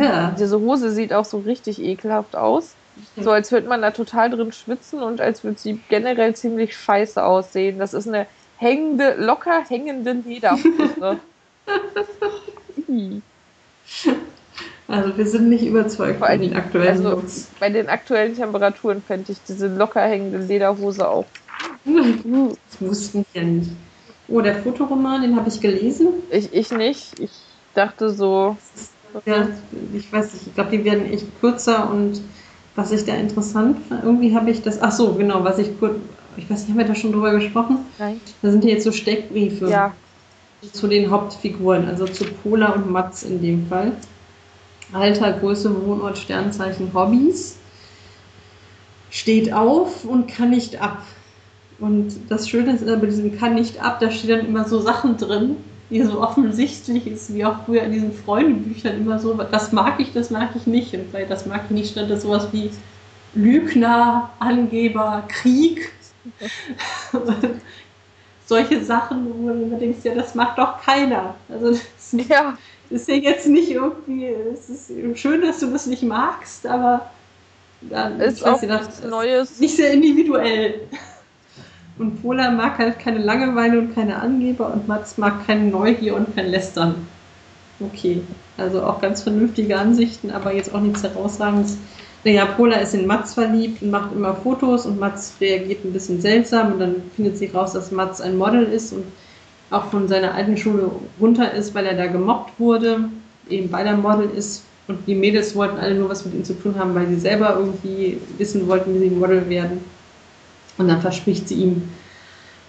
[0.00, 0.34] Ja.
[0.38, 2.74] Diese Hose sieht auch so richtig ekelhaft aus.
[3.16, 7.24] So als würde man da total drin schwitzen und als würde sie generell ziemlich scheiße
[7.24, 7.78] aussehen.
[7.78, 8.26] Das ist eine
[8.56, 11.18] hängende, locker hängende Lederhose.
[14.88, 17.48] also wir sind nicht überzeugt bei den aktuellen also Looks.
[17.58, 21.24] Bei den aktuellen Temperaturen fände ich diese locker hängende Lederhose auch.
[21.84, 23.70] das wusste ich ja nicht.
[24.28, 26.08] Oh, der Fotoroman, den habe ich gelesen.
[26.30, 27.18] Ich, ich nicht.
[27.18, 27.30] Ich
[27.74, 28.56] dachte so.
[29.26, 29.48] Ja,
[29.94, 32.20] ich weiß nicht, ich glaube, die werden echt kürzer und
[32.74, 35.96] was ich da interessant fand, irgendwie habe ich das, ach so, genau, was ich kurz,
[36.36, 37.78] ich weiß nicht, haben wir da schon drüber gesprochen?
[37.98, 38.20] Nein.
[38.40, 39.94] Da sind ja jetzt so Steckbriefe ja.
[40.72, 43.92] zu den Hauptfiguren, also zu Pola und Mats in dem Fall.
[44.92, 47.58] Alter, Größe, Wohnort, Sternzeichen, Hobbys.
[49.10, 51.02] Steht auf und kann nicht ab.
[51.78, 55.16] Und das Schöne ist bei diesem kann nicht ab, da steht dann immer so Sachen
[55.16, 55.56] drin,
[55.92, 60.12] die so offensichtlich ist, wie auch früher in diesen Freundebüchern immer so, das mag ich,
[60.14, 60.94] das mag ich nicht.
[60.94, 62.70] Und bei das mag ich nicht stand da sowas wie
[63.34, 65.92] Lügner, Angeber, Krieg.
[68.46, 71.34] Solche Sachen, wo du denkst, ja, das macht doch keiner.
[71.48, 72.56] Also das ja.
[72.88, 77.10] ist ja jetzt nicht irgendwie, es ist schön, dass du das nicht magst, aber
[77.82, 79.60] dann ist auch nichts Neues.
[79.60, 80.88] Nicht sehr individuell.
[81.98, 86.34] Und Pola mag halt keine Langeweile und keine Angeber und Mats mag keine Neugier und
[86.34, 87.06] kein Lästern.
[87.80, 88.22] Okay,
[88.56, 91.78] also auch ganz vernünftige Ansichten, aber jetzt auch nichts herausragendes.
[92.24, 96.20] Naja, Pola ist in Mats verliebt und macht immer Fotos und Mats reagiert ein bisschen
[96.20, 99.04] seltsam und dann findet sich raus, dass Mats ein Model ist und
[99.70, 100.90] auch von seiner alten Schule
[101.20, 103.08] runter ist, weil er da gemobbt wurde,
[103.48, 106.54] eben bei der Model ist und die Mädels wollten alle nur was mit ihm zu
[106.54, 109.80] tun haben, weil sie selber irgendwie wissen wollten, wie sie Model werden.
[110.78, 111.88] Und dann verspricht sie ihm,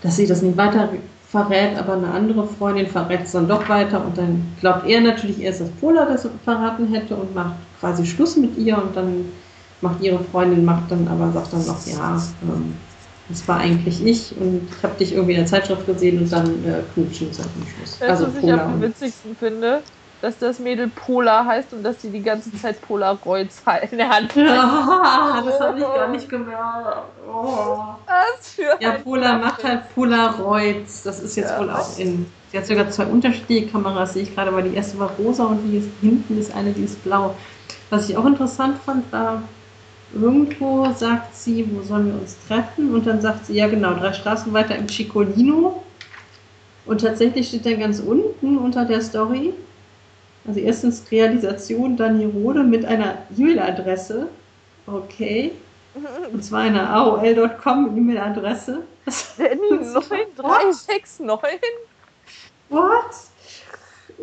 [0.02, 0.90] dass sie das nicht weiter
[1.30, 5.42] verrät, aber eine andere Freundin verrät es dann doch weiter und dann glaubt er natürlich
[5.42, 9.26] erst, dass Pola das verraten hätte und macht quasi Schluss mit ihr und dann
[9.82, 12.76] macht ihre Freundin, macht dann aber, sagt dann noch, ja, ähm,
[13.30, 16.46] das war eigentlich ich und ich habe dich irgendwie in der Zeitschrift gesehen und dann
[16.66, 18.00] äh, knutschen sie am Schluss.
[18.00, 19.82] Weißt, also was ich am witzigsten finde?
[20.24, 23.62] Dass das Mädel Pola heißt und dass sie die ganze Zeit Polaroids
[23.92, 24.38] in der Hand hat.
[24.38, 27.04] Ja, das habe ich gar nicht gemerkt.
[27.28, 27.78] Oh.
[28.08, 31.04] Was für ja, Pola macht halt Polaroids.
[31.04, 32.26] Das ist jetzt ja, wohl auch in.
[32.50, 35.62] Sie hat sogar zwei unterschiedliche Kameras, sehe ich gerade, weil die erste war rosa und
[35.66, 37.36] die ist, hinten ist eine, die ist blau.
[37.90, 39.42] Was ich auch interessant fand, war,
[40.14, 42.96] irgendwo sagt sie, wo sollen wir uns treffen?
[42.96, 45.84] Und dann sagt sie, ja genau, drei Straßen weiter im Cicolino.
[46.86, 49.54] Und tatsächlich steht dann ganz unten unter der Story,
[50.48, 54.30] also erstens Realisation Dani Rode mit einer E-Mail-Adresse.
[54.88, 55.52] Okay.
[56.32, 58.82] Und zwar einer AOL.com E-Mail-Adresse.
[59.08, 61.60] Danny9369?
[62.70, 63.04] What?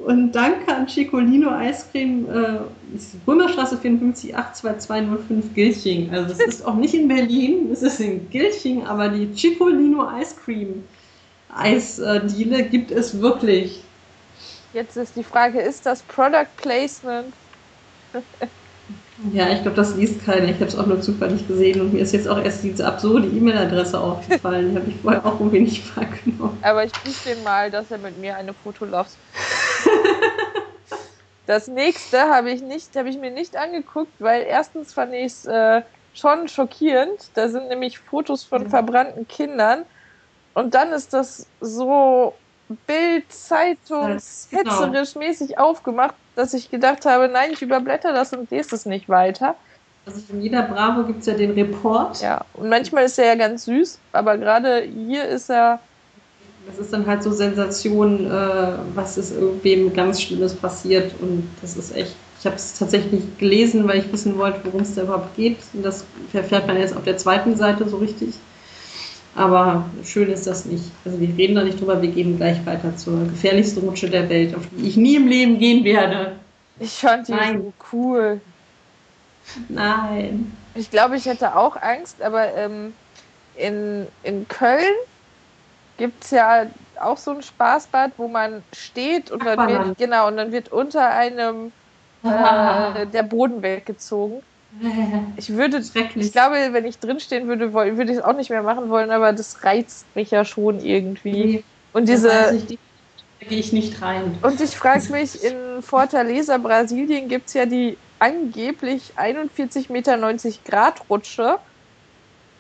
[0.07, 2.61] Und danke an Chicolino Eiscreme, äh,
[3.27, 6.11] Römerstraße 54 82205 Gilching.
[6.13, 10.85] Also es ist auch nicht in Berlin, es ist in Gilching, aber die Chicolino Eiscreme
[11.55, 13.83] Eisdiele gibt es wirklich.
[14.73, 17.35] Jetzt ist die Frage, ist das Product Placement?
[19.33, 20.47] ja, ich glaube, das liest keiner.
[20.47, 23.27] Ich habe es auch nur zufällig gesehen und mir ist jetzt auch erst diese absurde
[23.29, 24.71] E-Mail-Adresse aufgefallen.
[24.71, 26.59] Die habe ich vorher auch irgendwie nicht wahrgenommen.
[26.63, 29.11] Aber ich rufe den mal, dass er mit mir eine Fotolove.
[31.47, 35.45] das nächste habe ich nicht, habe ich mir nicht angeguckt, weil erstens fand ich es
[35.47, 35.83] äh,
[36.13, 37.31] schon schockierend.
[37.35, 39.85] Da sind nämlich Fotos von verbrannten Kindern.
[40.55, 42.40] Und dann ist das so
[42.87, 44.19] Bild, Zeitung,
[44.51, 44.63] genau.
[44.63, 49.09] hetzerisch mäßig aufgemacht, dass ich gedacht habe, nein, ich überblätter das und lese es nicht
[49.09, 49.57] weiter.
[50.07, 52.21] Also in jeder Bravo gibt es ja den Report.
[52.21, 55.81] Ja, und manchmal ist er ja ganz süß, aber gerade hier ist er.
[56.67, 61.13] Das ist dann halt so Sensation, äh, was ist irgendwem ganz Schlimmes passiert.
[61.21, 62.15] Und das ist echt.
[62.39, 65.59] Ich habe es tatsächlich gelesen, weil ich wissen wollte, worum es da überhaupt geht.
[65.75, 68.35] Und das erfährt man jetzt auf der zweiten Seite so richtig.
[69.41, 70.85] Aber schön ist das nicht.
[71.03, 74.55] Also wir reden da nicht drüber, wir gehen gleich weiter zur gefährlichsten Rutsche der Welt,
[74.55, 76.37] auf die ich nie im Leben gehen werde.
[76.79, 77.63] Ich fand die Nein.
[77.63, 78.41] so cool.
[79.71, 80.55] Nein.
[80.75, 82.93] Ich glaube, ich hätte auch Angst, aber ähm,
[83.57, 84.93] in, in Köln
[85.97, 86.67] gibt es ja
[87.01, 91.09] auch so ein Spaßbad, wo man steht und dann wird, genau, und dann wird unter
[91.09, 91.73] einem
[92.25, 94.43] äh, der Boden weggezogen.
[95.37, 98.89] Ich würde, ich glaube, wenn ich drinstehen würde, würde ich es auch nicht mehr machen
[98.89, 101.65] wollen, aber das reizt mich ja schon irgendwie.
[101.93, 102.29] Und diese.
[102.29, 104.39] da gehe ich nicht rein.
[104.43, 110.19] Und ich frage mich, in Fortaleza, Brasilien, gibt es ja die angeblich 41,90 Meter
[110.65, 111.59] Grad Rutsche.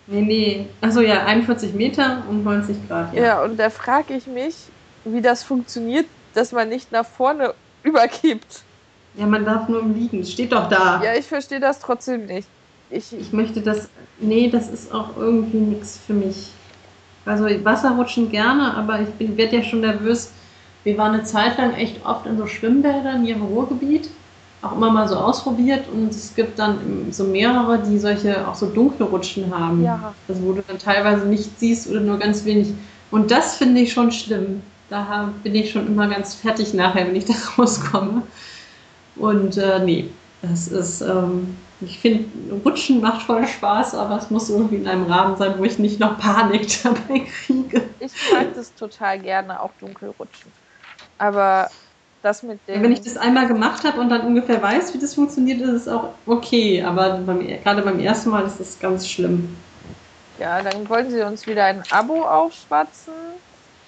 [0.06, 0.66] Nee, nee.
[0.80, 3.22] Achso, ja, 41 Meter und 90 Grad, ja.
[3.22, 4.56] Ja, und da frage ich mich,
[5.04, 8.64] wie das funktioniert, dass man nicht nach vorne überkippt.
[9.14, 10.24] Ja, man darf nur im Liegen.
[10.24, 11.02] Steht doch da.
[11.02, 12.48] Ja, ich verstehe das trotzdem nicht.
[12.90, 13.88] Ich, ich möchte das.
[14.20, 16.48] Nee, das ist auch irgendwie nichts für mich.
[17.24, 20.30] Also Wasserrutschen gerne, aber ich werde ja schon nervös.
[20.84, 24.08] Wir waren eine Zeit lang echt oft in so Schwimmbädern hier im Ruhrgebiet.
[24.62, 28.66] Auch immer mal so ausprobiert und es gibt dann so mehrere, die solche auch so
[28.66, 29.84] dunkle Rutschen haben.
[29.84, 30.14] Ja.
[30.28, 32.68] Also wo du dann teilweise nicht siehst oder nur ganz wenig.
[33.10, 34.62] Und das finde ich schon schlimm.
[34.90, 38.22] Da bin ich schon immer ganz fertig nachher, wenn ich da rauskomme.
[39.20, 40.10] Und äh, nee,
[40.42, 42.28] das ist, ähm, ich finde,
[42.64, 46.00] Rutschen macht voll Spaß, aber es muss irgendwie in einem Rahmen sein, wo ich nicht
[46.00, 47.82] noch Panik dabei kriege.
[48.00, 50.50] Ich mag das total gerne, auch Dunkelrutschen.
[51.18, 51.68] Aber
[52.22, 52.82] das mit dem.
[52.82, 55.88] Wenn ich das einmal gemacht habe und dann ungefähr weiß, wie das funktioniert, ist es
[55.88, 56.82] auch okay.
[56.82, 59.56] Aber beim, gerade beim ersten Mal ist das ganz schlimm.
[60.38, 63.12] Ja, dann wollen sie uns wieder ein Abo aufschwatzen.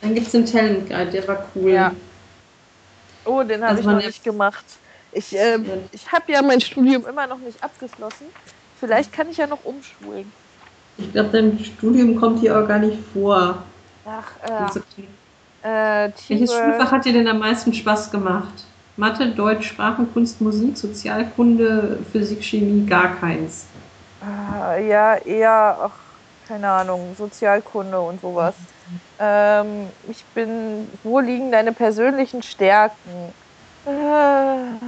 [0.03, 1.71] Dann gibt es den Talent Guide, der war cool.
[1.71, 1.93] Ja.
[3.25, 4.65] Oh, den habe also ich noch nicht gemacht.
[5.13, 5.59] Ich, äh,
[5.93, 8.27] ich habe ja mein Studium immer noch nicht abgeschlossen.
[8.79, 10.33] Vielleicht kann ich ja noch umschulen.
[10.97, 13.63] Ich glaube, dein Studium kommt hier auch gar nicht vor.
[14.05, 18.65] Ach, äh, äh, Welches Schulfach hat dir denn am meisten Spaß gemacht?
[18.97, 23.67] Mathe, Deutsch, Sprachenkunst, Musik, Sozialkunde, Physik, Chemie, gar keins.
[24.23, 25.99] Äh, ja, eher, ach,
[26.47, 28.55] keine Ahnung, Sozialkunde und sowas.
[29.19, 33.33] Ähm, ich bin, wo liegen deine persönlichen Stärken?
[33.85, 34.83] Äh,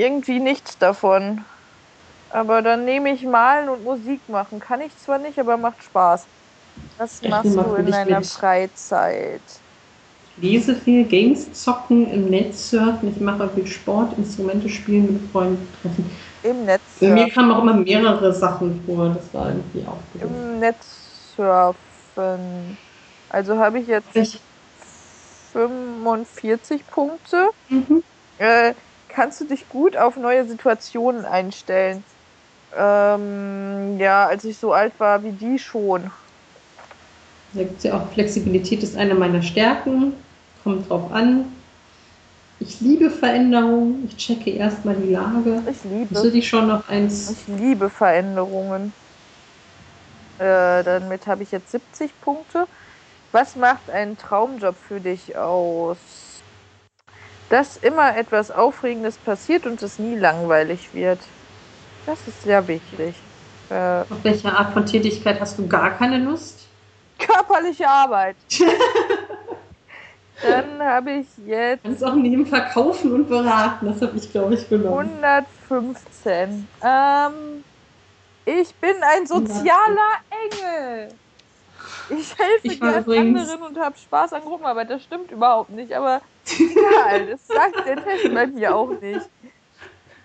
[0.00, 1.44] irgendwie nichts davon.
[2.30, 4.58] Aber dann nehme ich Malen und Musik machen.
[4.58, 6.26] Kann ich zwar nicht, aber macht Spaß.
[6.98, 8.22] Was machst du in deiner.
[8.22, 9.42] Freizeit?
[10.36, 13.10] Ich lese viel, Games zocken, im Netz surfen.
[13.14, 16.10] Ich mache viel Sport, Instrumente spielen, mit Freunden treffen.
[16.42, 17.16] Im Netz surfen.
[17.16, 19.10] Bei mir kamen auch immer mehrere Sachen vor.
[19.10, 19.98] Das war irgendwie auch.
[20.20, 22.78] Im Netz surfen.
[23.28, 24.16] Also habe ich jetzt.
[24.16, 24.40] Ich
[25.52, 27.50] 45 Punkte.
[27.68, 28.02] Mhm.
[28.38, 28.74] Äh,
[29.08, 32.02] kannst du dich gut auf neue Situationen einstellen?
[32.76, 36.10] Ähm, ja, als ich so alt war wie die schon.
[37.52, 40.14] Da gibt es ja auch Flexibilität, ist eine meiner Stärken.
[40.64, 41.52] Kommt drauf an.
[42.60, 44.08] Ich liebe Veränderungen.
[44.08, 45.62] Ich checke erstmal die Lage.
[45.70, 46.14] Ich liebe.
[46.14, 47.30] Du dich schon noch eins?
[47.30, 48.92] Ich liebe Veränderungen.
[50.38, 52.66] Äh, damit habe ich jetzt 70 Punkte.
[53.32, 55.96] Was macht einen Traumjob für dich aus?
[57.48, 61.18] Dass immer etwas Aufregendes passiert und es nie langweilig wird.
[62.04, 63.14] Das ist sehr wichtig.
[63.70, 66.66] Äh, Auf welche Art von Tätigkeit hast du gar keine Lust?
[67.18, 68.36] Körperliche Arbeit.
[70.42, 71.84] Dann habe ich jetzt.
[71.84, 73.86] Kannst auch neben verkaufen und beraten.
[73.86, 75.08] Das habe ich, glaube ich, genommen.
[75.68, 76.68] 115.
[76.82, 77.64] Ähm,
[78.44, 80.18] ich bin ein sozialer
[80.50, 81.14] Engel.
[82.18, 84.90] Ich helfe ich gern anderen und habe Spaß an Gruppenarbeit.
[84.90, 89.28] Das stimmt überhaupt nicht, aber egal, das sagt der Test bei mir auch nicht.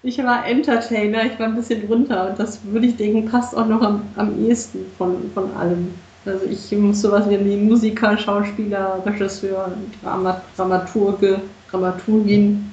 [0.03, 3.65] Ich war Entertainer, ich war ein bisschen drunter und das würde ich denken, passt auch
[3.65, 5.93] noch am, am ehesten von, von allem.
[6.25, 11.41] Also ich muss sowas wie Musiker, Schauspieler, Regisseur, Dramat Dramaturge,
[11.71, 12.71] Dramaturgin.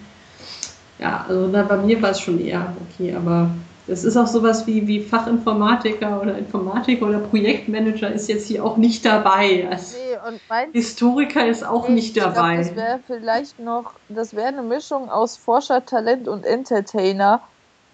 [0.98, 3.50] Ja, also na, bei mir war es schon eher okay, aber
[3.86, 8.78] das ist auch sowas wie, wie Fachinformatiker oder Informatiker oder Projektmanager ist jetzt hier auch
[8.78, 9.68] nicht dabei.
[9.70, 12.56] Also nee, Historiker ist auch nee, nicht dabei.
[12.56, 17.42] Glaub, das wäre vielleicht noch, das wäre eine Mischung aus Forscher, Talent und Entertainer.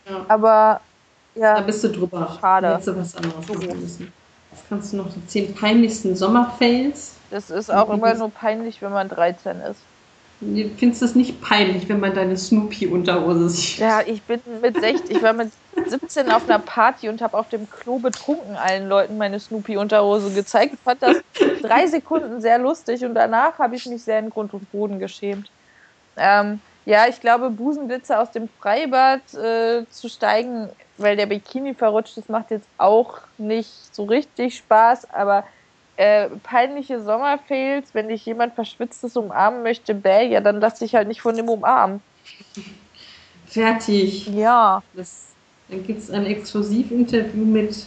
[0.08, 0.24] Ja.
[0.28, 0.80] Aber
[1.34, 1.54] ja.
[1.54, 2.38] Da bist du drüber.
[2.40, 2.68] Schade.
[2.68, 4.12] Hättest du was anderes machen müssen.
[4.52, 7.14] Jetzt kannst du noch die zehn peinlichsten Sommerfails.
[7.30, 9.80] Das ist auch immer nur peinlich, wenn man 13 ist.
[10.40, 13.78] Findest du es nicht peinlich, wenn man deine Snoopy-Unterhose sieht?
[13.78, 15.52] Ja, ich bin mit 16, ich war mit
[15.86, 20.74] 17 auf einer Party und habe auf dem Klo betrunken allen Leuten meine Snoopy-Unterhose gezeigt.
[20.74, 21.18] Ich fand das
[21.62, 25.50] drei Sekunden sehr lustig und danach habe ich mich sehr in Grund und Boden geschämt.
[26.16, 32.16] Ähm, ja, ich glaube, Busenblitze aus dem Freibad äh, zu steigen, weil der Bikini verrutscht
[32.16, 35.44] ist, macht jetzt auch nicht so richtig Spaß, aber
[36.01, 41.09] äh, peinliche Sommerfails, wenn dich jemand Verschwitztes umarmen möchte, bäh, ja, dann lass dich halt
[41.09, 42.01] nicht von dem umarmen.
[43.47, 44.27] Fertig.
[44.28, 44.82] Ja.
[44.94, 45.27] Das,
[45.68, 47.85] dann gibt es ein Exklusivinterview mit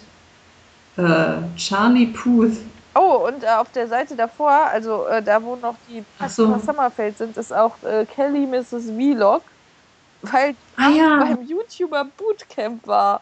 [0.98, 2.58] äh, Charlie Puth.
[2.94, 6.60] Oh, und äh, auf der Seite davor, also äh, da wo noch die so.
[6.60, 8.92] Sommerfeld sind, ist auch äh, Kelly Mrs.
[8.96, 9.42] Vlog,
[10.22, 11.18] weil ah, ja.
[11.18, 13.22] beim YouTuber Bootcamp war.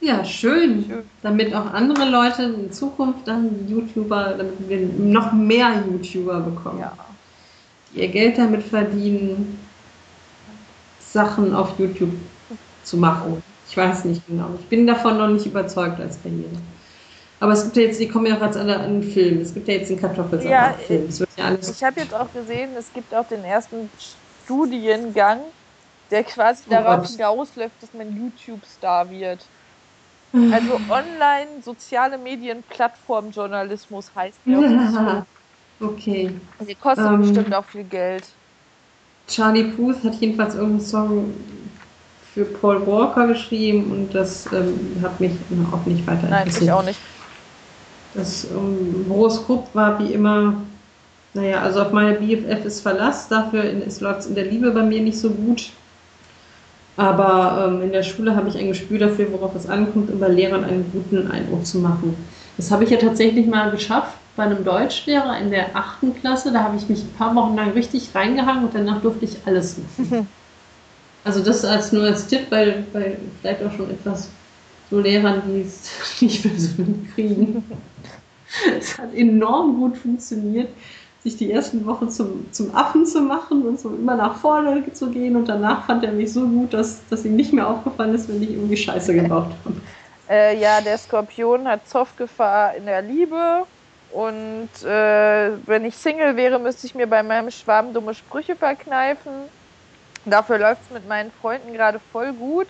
[0.00, 0.84] Ja, schön.
[0.86, 1.02] schön.
[1.22, 6.80] Damit auch andere Leute in Zukunft dann YouTuber, damit wir noch mehr YouTuber bekommen.
[6.80, 6.92] Ja.
[7.92, 9.58] Die ihr Geld damit verdienen,
[11.00, 12.12] Sachen auf YouTube
[12.84, 13.42] zu machen.
[13.68, 14.48] Ich weiß nicht genau.
[14.58, 16.50] Ich bin davon noch nicht überzeugt als Karriere.
[17.40, 19.40] Aber es gibt ja jetzt, die kommen ja auch als alle an einen Film.
[19.40, 21.08] Es gibt ja jetzt einen Kartoffelsalat-Film.
[21.36, 23.88] Ja ich habe jetzt auch gesehen, es gibt auch den ersten
[24.44, 25.40] Studiengang,
[26.10, 29.46] der quasi oh darauf hinausläuft, dass man YouTube-Star wird.
[30.32, 34.60] Also online soziale Medien Plattformjournalismus heißt der.
[34.60, 35.26] Ja,
[35.80, 36.34] okay.
[36.66, 38.36] Die kostet ähm, bestimmt auch viel Geld.
[39.28, 41.24] Charlie Puth hat jedenfalls irgendeinen Song
[42.34, 45.32] für Paul Walker geschrieben und das ähm, hat mich
[45.72, 47.00] auch nicht weiter Nein, ich auch nicht.
[48.14, 50.62] Das ähm, Horoskop war wie immer,
[51.34, 55.00] naja, also auf meine BFF ist Verlass, dafür läuft es in der Liebe bei mir
[55.00, 55.70] nicht so gut.
[56.96, 60.28] Aber ähm, in der Schule habe ich ein Gespür dafür, worauf es ankommt, um bei
[60.28, 62.14] Lehrern einen guten Eindruck zu machen.
[62.56, 66.52] Das habe ich ja tatsächlich mal geschafft bei einem Deutschlehrer in der achten Klasse.
[66.52, 69.76] Da habe ich mich ein paar Wochen lang richtig reingehangen und danach durfte ich alles
[69.78, 70.28] machen.
[71.24, 74.30] Also das als nur als Tipp, weil, weil vielleicht auch schon etwas
[74.90, 75.90] so Lehrern, die es
[76.20, 76.82] nicht mehr so
[77.14, 77.64] kriegen.
[78.78, 80.68] Es hat enorm gut funktioniert
[81.22, 85.10] sich die ersten Wochen zum, zum Affen zu machen und so immer nach vorne zu
[85.10, 85.36] gehen.
[85.36, 88.42] Und danach fand er mich so gut, dass, dass ihm nicht mehr aufgefallen ist, wenn
[88.42, 89.76] ich irgendwie Scheiße gebaut habe.
[90.32, 93.64] Äh, ja, der Skorpion hat Zoffgefahr in der Liebe.
[94.12, 99.32] Und äh, wenn ich Single wäre, müsste ich mir bei meinem Schwarm dumme Sprüche verkneifen.
[100.24, 102.68] Dafür läuft es mit meinen Freunden gerade voll gut.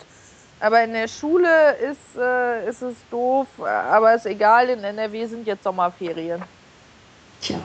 [0.59, 3.47] Aber in der Schule ist, äh, ist es doof.
[3.59, 6.43] Aber ist egal, in NRW sind jetzt Sommerferien.
[7.43, 7.59] Tja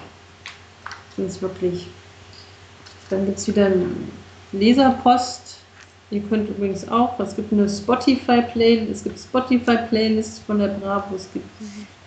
[1.15, 1.87] sind es wirklich.
[3.09, 3.71] Dann gibt es wieder
[4.51, 5.57] Leserpost.
[6.11, 11.27] Ihr könnt übrigens auch, es gibt eine Spotify-Playlist, es gibt Spotify-Playlists von der Bravo, es
[11.33, 11.45] gibt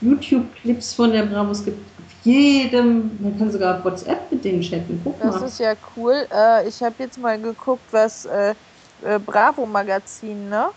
[0.00, 5.00] YouTube-Clips von der Bravo, es gibt auf jedem, man kann sogar WhatsApp mit denen chatten.
[5.02, 5.46] Guck das mal.
[5.46, 6.26] ist ja cool.
[6.32, 8.54] Äh, ich habe jetzt mal geguckt, was äh,
[9.02, 10.68] äh, Bravo-Magazin, ne?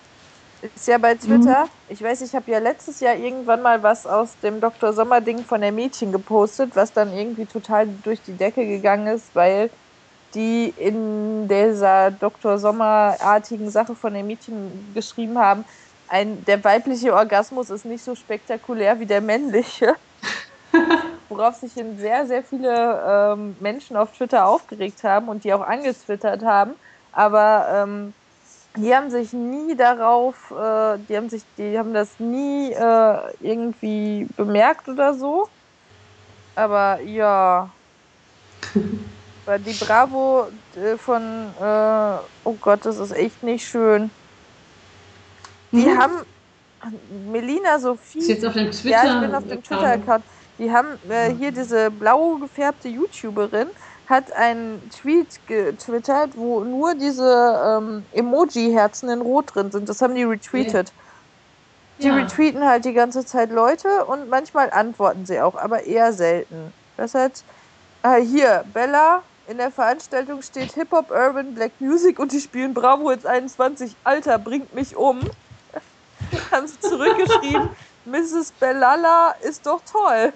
[0.61, 1.65] Ist ja bei Twitter.
[1.65, 1.69] Mhm.
[1.89, 4.93] Ich weiß, ich habe ja letztes Jahr irgendwann mal was aus dem Dr.
[4.93, 9.71] Sommer-Ding von der Mädchen gepostet, was dann irgendwie total durch die Decke gegangen ist, weil
[10.33, 12.57] die in dieser Dr.
[12.57, 15.65] Sommer-artigen Sache von der Mädchen geschrieben haben,
[16.07, 19.95] ein, der weibliche Orgasmus ist nicht so spektakulär wie der männliche.
[21.29, 26.43] Worauf sich sehr, sehr viele ähm, Menschen auf Twitter aufgeregt haben und die auch angetwittert
[26.43, 26.75] haben.
[27.13, 28.13] Aber ähm,
[28.77, 34.27] die haben sich nie darauf, äh, die haben sich, die haben das nie äh, irgendwie
[34.37, 35.49] bemerkt oder so.
[36.55, 37.69] Aber ja.
[39.45, 41.21] Weil die Bravo äh, von,
[41.59, 44.11] äh, oh Gott, das ist echt nicht schön.
[45.71, 45.97] Die mhm.
[45.97, 46.13] haben
[47.31, 48.19] Melina Sophie.
[48.19, 49.03] Ist jetzt auf dem Twitter.
[49.03, 50.23] Ja, ich bin auf dem Twitter-Account.
[50.59, 53.67] Die haben äh, hier diese blau gefärbte YouTuberin
[54.07, 59.87] hat einen Tweet getwittert, wo nur diese ähm, Emoji-Herzen in Rot drin sind.
[59.87, 60.91] Das haben die retweetet.
[61.99, 62.15] Die ja.
[62.15, 66.73] retweeten halt die ganze Zeit Leute und manchmal antworten sie auch, aber eher selten.
[66.97, 67.43] Das heißt,
[68.03, 73.11] äh, hier, Bella, in der Veranstaltung steht Hip-Hop, Urban, Black Music und die spielen Bravo
[73.11, 73.95] jetzt 21.
[74.03, 75.19] Alter, bringt mich um.
[76.51, 77.69] haben sie zurückgeschrieben,
[78.05, 78.51] Mrs.
[78.59, 80.33] Bellala ist doch toll.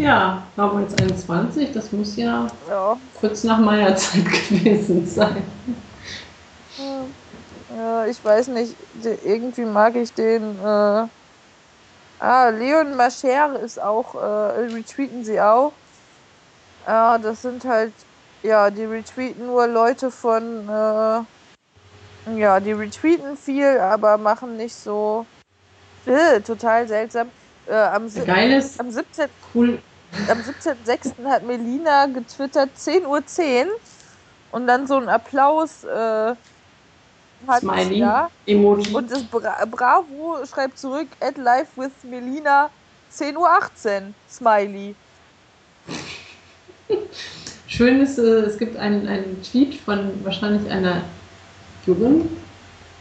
[0.00, 2.96] Ja, haben wir jetzt 21, das muss ja, ja.
[3.20, 5.42] kurz nach meiner Zeit gewesen sein.
[7.76, 8.74] Ja, ich weiß nicht,
[9.24, 10.58] irgendwie mag ich den.
[10.58, 11.06] Äh
[12.18, 14.18] ah, Leon Mascher ist auch, äh,
[14.72, 15.72] retweeten sie auch.
[16.86, 17.92] Ja, das sind halt,
[18.42, 21.20] ja, die retweeten nur Leute von, äh,
[22.38, 25.26] ja, die retweeten viel, aber machen nicht so,
[26.06, 27.28] äh, total seltsam.
[27.66, 29.28] Äh, am, Geil ist, am 17.
[29.54, 29.78] Cool,
[30.28, 31.24] am 17.06.
[31.26, 33.68] hat Melina getwittert 10.10 Uhr 10
[34.52, 36.34] und dann so ein Applaus äh,
[37.46, 38.30] hat Smiley, ja.
[38.46, 38.92] Emoji.
[38.94, 42.70] Und das Bra Bravo schreibt zurück, at live with Melina
[43.12, 44.94] 10.18 Uhr Smiley.
[47.66, 51.02] Schön ist, äh, es gibt einen, einen Tweet von wahrscheinlich einer
[51.86, 52.30] Jugend,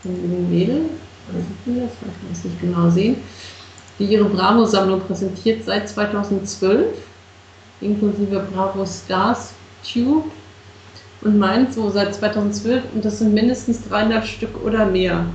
[0.06, 0.90] einem Mädel,
[1.28, 3.18] oder das, ich kann es nicht genau sehen,
[4.00, 6.88] die ihre Bravo-Sammlung präsentiert seit 2012,
[7.82, 9.54] inklusive Bravo Stars
[9.84, 10.26] Tube
[11.22, 15.26] und meint so seit 2012 und das sind mindestens 300 Stück oder mehr.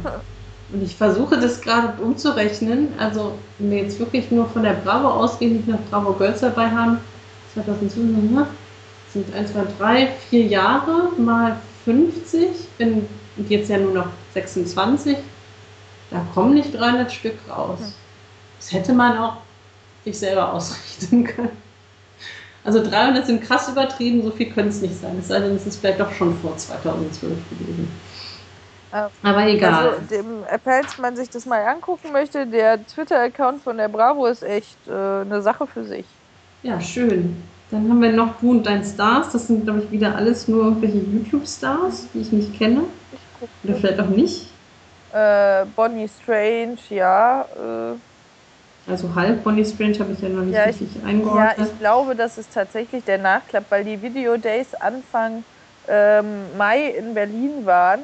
[0.72, 5.08] Und ich versuche das gerade umzurechnen, also wenn wir jetzt wirklich nur von der Bravo
[5.08, 6.98] ausgehen, nicht noch Bravo Girls dabei haben,
[7.52, 8.46] 2012 ne?
[9.12, 13.06] sind 1, 2, 3, 4 Jahre mal 50, bin
[13.48, 15.18] jetzt ja nur noch 26,
[16.10, 17.94] da kommen nicht 300 Stück raus.
[18.64, 19.36] Das hätte man auch
[20.04, 21.62] sich selber ausrichten können.
[22.64, 25.18] Also 300 sind krass übertrieben, so viel können es nicht sein.
[25.20, 27.90] Es sei denn, es ist vielleicht doch schon vor 2012 gewesen.
[28.94, 29.88] Ähm, Aber egal.
[29.90, 34.42] Also, dem, falls man sich das mal angucken möchte, der Twitter-Account von der Bravo ist
[34.42, 36.06] echt äh, eine Sache für sich.
[36.62, 37.36] Ja, schön.
[37.70, 39.30] Dann haben wir noch Du und dein Stars.
[39.32, 42.84] Das sind, glaube ich, wieder alles nur irgendwelche YouTube-Stars, die ich nicht kenne.
[43.12, 44.46] Ich Oder vielleicht auch nicht.
[45.12, 47.42] Äh, Bonnie Strange, ja.
[47.42, 47.96] Äh,
[48.86, 51.58] also halb Bonnie Strange habe ich ja noch nicht ja, richtig ich, eingeordnet.
[51.58, 55.44] Ja, ich glaube, das ist tatsächlich der Nachklapp, weil die Video Days Anfang
[55.88, 58.00] ähm, Mai in Berlin waren.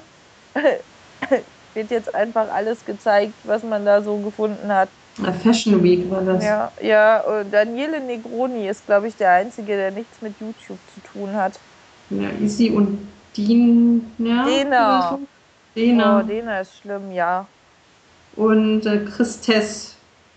[1.75, 4.89] Wird jetzt einfach alles gezeigt, was man da so gefunden hat.
[5.23, 6.43] A Fashion Week war das.
[6.43, 11.13] Ja, ja und Daniele Negroni ist, glaube ich, der Einzige, der nichts mit YouTube zu
[11.13, 11.59] tun hat.
[12.11, 14.45] Ja, Isi und Dina.
[14.47, 15.19] Dena.
[15.77, 16.21] Dena.
[16.21, 17.47] Oh, Dena ist schlimm, ja.
[18.37, 19.41] Und äh, Chris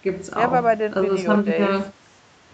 [0.04, 0.40] Tess gibt es auch.
[0.40, 1.94] Ja, aber bei den also es haben wieder,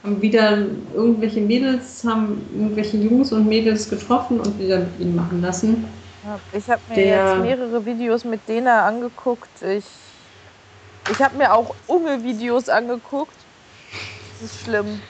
[0.03, 0.57] haben wieder
[0.93, 5.87] irgendwelche Mädels, haben irgendwelche Jungs und Mädels getroffen und wieder mit ihnen machen lassen.
[6.51, 9.61] Ich habe mir Der, jetzt mehrere Videos mit Dena angeguckt.
[9.61, 10.31] Ich,
[11.05, 13.49] ich habe mir auch Unge-Videos angeguckt.
[14.29, 15.03] Das ist schlimm.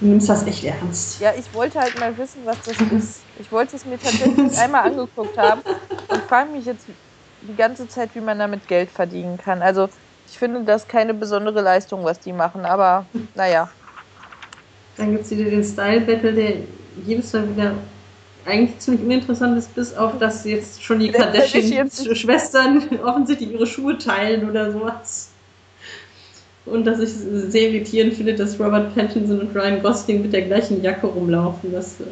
[0.00, 1.20] Du nimmst das echt ernst.
[1.20, 3.28] Ja, ich wollte halt mal wissen, was das ist.
[3.34, 5.62] Ich wollte es mir tatsächlich einmal angeguckt haben
[6.08, 6.90] und frage mich jetzt
[7.40, 9.62] die ganze Zeit, wie man damit Geld verdienen kann.
[9.62, 9.88] Also
[10.34, 13.06] ich finde das keine besondere Leistung, was die machen, aber
[13.36, 13.70] naja.
[14.96, 16.54] Dann gibt es wieder den Style Battle, der
[17.06, 17.74] jedes Mal wieder
[18.44, 24.50] eigentlich ziemlich uninteressant ist, bis auf dass jetzt schon die Kardashian-Schwestern offensichtlich ihre Schuhe teilen
[24.50, 25.30] oder sowas.
[26.66, 30.42] Und dass ich es sehr irritierend finde, dass Robert Pattinson und Ryan Gosling mit der
[30.42, 31.70] gleichen Jacke rumlaufen.
[31.70, 32.02] Das ist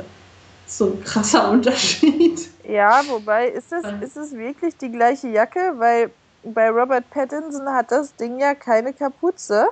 [0.66, 2.50] so ein krasser Unterschied.
[2.68, 5.74] Ja, wobei, ist es, ist es wirklich die gleiche Jacke?
[5.78, 6.12] Weil
[6.44, 9.66] bei Robert Pattinson hat das Ding ja keine Kapuze.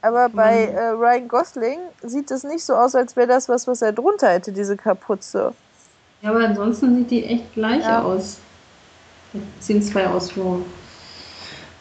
[0.00, 3.82] Aber bei äh, Ryan Gosling sieht es nicht so aus, als wäre das was, was
[3.82, 5.52] er drunter hätte, diese Kapuze.
[6.22, 8.02] Ja, aber ansonsten sieht die echt gleich ja.
[8.02, 8.38] aus.
[9.32, 10.64] Das sind zwei Ausführungen.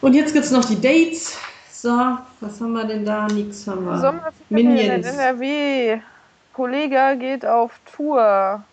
[0.02, 1.38] Und jetzt gibt es noch die Dates.
[1.72, 1.90] So,
[2.40, 3.28] was haben wir denn da?
[3.28, 4.00] Nix haben wir.
[4.00, 6.00] Sommerferien in NRW.
[6.54, 8.64] Kollege geht auf Tour.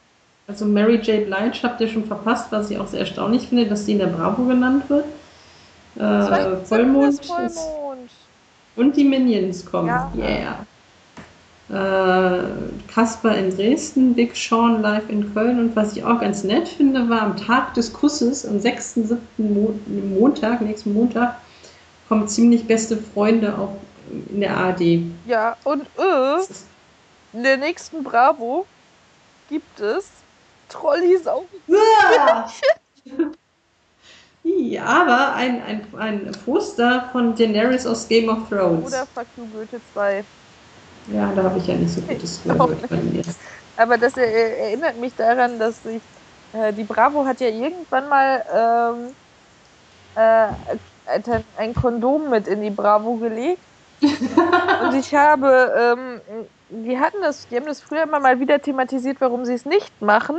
[0.46, 1.26] Also Mary J.
[1.26, 4.06] Blige habt ihr schon verpasst, was ich auch sehr erstaunlich finde, dass die in der
[4.06, 5.04] Bravo genannt wird.
[5.96, 7.50] Äh, Vollmond, Vollmond.
[7.50, 7.60] Ist,
[8.76, 9.88] und die Minions kommen.
[9.88, 10.12] Ja.
[10.16, 10.66] Yeah.
[11.70, 12.42] Äh,
[12.92, 17.08] Kasper in Dresden, Big Sean live in Köln und was ich auch ganz nett finde,
[17.08, 19.16] war am Tag des Kusses, am 6.7.
[19.38, 21.36] Mo Montag, nächsten Montag,
[22.08, 23.76] kommen ziemlich beste Freunde auch
[24.30, 25.00] in der ARD.
[25.26, 26.42] Ja, und äh,
[27.32, 28.66] in der nächsten Bravo
[29.48, 30.06] gibt es
[30.68, 31.44] Trollis auf.
[31.66, 32.50] Ja.
[34.44, 38.86] Ja, aber ein, ein, ein Poster von Daenerys aus Game of Thrones.
[38.86, 40.22] Oder Fuck You Goethe 2.
[41.12, 43.22] Ja, da habe ich ja nicht so gutes gehört bei mir.
[43.76, 46.00] Aber das erinnert mich daran, dass ich.
[46.52, 49.14] Äh, die Bravo hat ja irgendwann mal ähm,
[50.14, 50.48] äh,
[51.56, 53.62] ein Kondom mit in die Bravo gelegt.
[54.02, 56.20] und ich habe, ähm,
[56.68, 60.02] die hatten das, die haben das früher immer mal wieder thematisiert, warum sie es nicht
[60.02, 60.36] machen.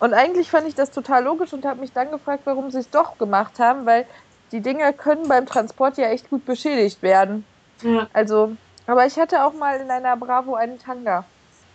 [0.00, 2.90] Und eigentlich fand ich das total logisch und habe mich dann gefragt, warum sie es
[2.90, 4.06] doch gemacht haben, weil
[4.52, 7.44] die Dinger können beim Transport ja echt gut beschädigt werden.
[7.82, 8.06] Ja.
[8.12, 8.52] Also,
[8.86, 11.24] aber ich hatte auch mal in einer Bravo einen Tanga.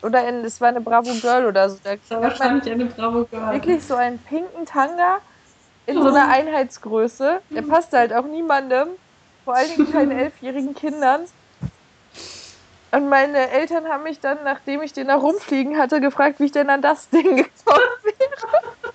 [0.01, 1.77] Oder in, es war eine Bravo Girl oder so.
[1.83, 3.53] Da war wahrscheinlich eine Bravo Girl.
[3.53, 5.19] Wirklich so einen pinken Tanga
[5.85, 7.41] in so einer Einheitsgröße.
[7.49, 8.89] Der passte halt auch niemandem.
[9.45, 11.21] Vor allen Dingen keinen elfjährigen Kindern.
[12.93, 16.51] Und meine Eltern haben mich dann, nachdem ich den da rumfliegen hatte, gefragt, wie ich
[16.51, 18.93] denn an das Ding gekommen wäre.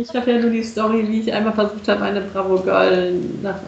[0.00, 3.12] Ich habe ja nur die Story, wie ich einmal versucht habe, eine Bravo Girl
[3.42, 3.60] nach,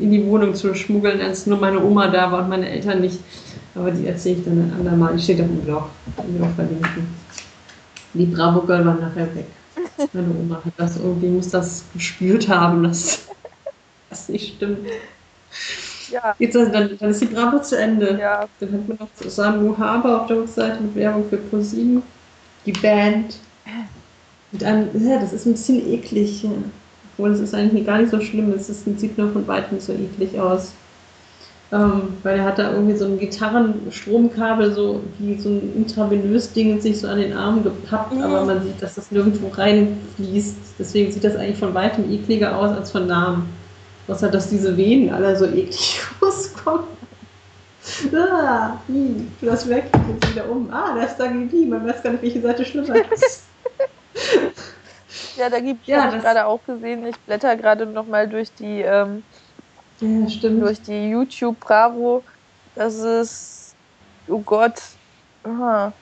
[0.00, 3.20] in die Wohnung zu schmuggeln, als nur meine Oma da war und meine Eltern nicht.
[3.74, 5.16] Aber die erzähle ich dann ein andermal.
[5.16, 5.88] Die steht auf dem Blog.
[6.56, 7.08] Verlinken.
[8.12, 9.46] Die Bravo Girl war nachher weg.
[10.12, 13.28] Meine Oma hat das irgendwie, muss das gespürt haben, dass
[14.10, 14.86] das nicht stimmt.
[16.10, 16.34] Ja.
[16.38, 18.18] Jetzt, also, dann, dann ist die Bravo zu Ende.
[18.20, 18.46] Ja.
[18.60, 22.02] Dann hat man noch Samu Haber auf der Rückseite mit Werbung für ProSieben.
[22.66, 23.36] Die Band.
[24.52, 26.42] Mit einem, ja, das ist ein bisschen eklig.
[26.42, 26.50] Ja.
[27.16, 28.52] Obwohl es ist eigentlich gar nicht so schlimm.
[28.52, 30.72] Es ist, sieht nur von weitem so eklig aus.
[31.72, 36.80] Ähm, weil er hat da irgendwie so ein Gitarrenstromkabel, so wie so ein intravenös Ding
[36.80, 38.22] sich so an den Arm gepappt, mhm.
[38.22, 40.56] aber man sieht, dass das nirgendwo reinfließt.
[40.78, 43.48] Deswegen sieht das eigentlich von weitem ekliger aus als von Namen.
[44.08, 46.86] Außer dass diese Venen alle so eklig rauskommen.
[48.14, 50.70] Ah, hm, das weg, jetzt wieder um.
[50.72, 53.44] Ah, da ist Dagi man weiß gar nicht, welche Seite schlimmer ist.
[55.36, 57.06] ja, da gibt ja, habe ich gerade auch gesehen.
[57.06, 59.22] Ich blätter gerade nochmal durch die ähm,
[60.00, 60.62] ja, stimmt.
[60.62, 62.22] Durch die YouTube Bravo.
[62.74, 63.74] Das ist,
[64.28, 64.80] oh Gott,
[65.44, 65.92] aha.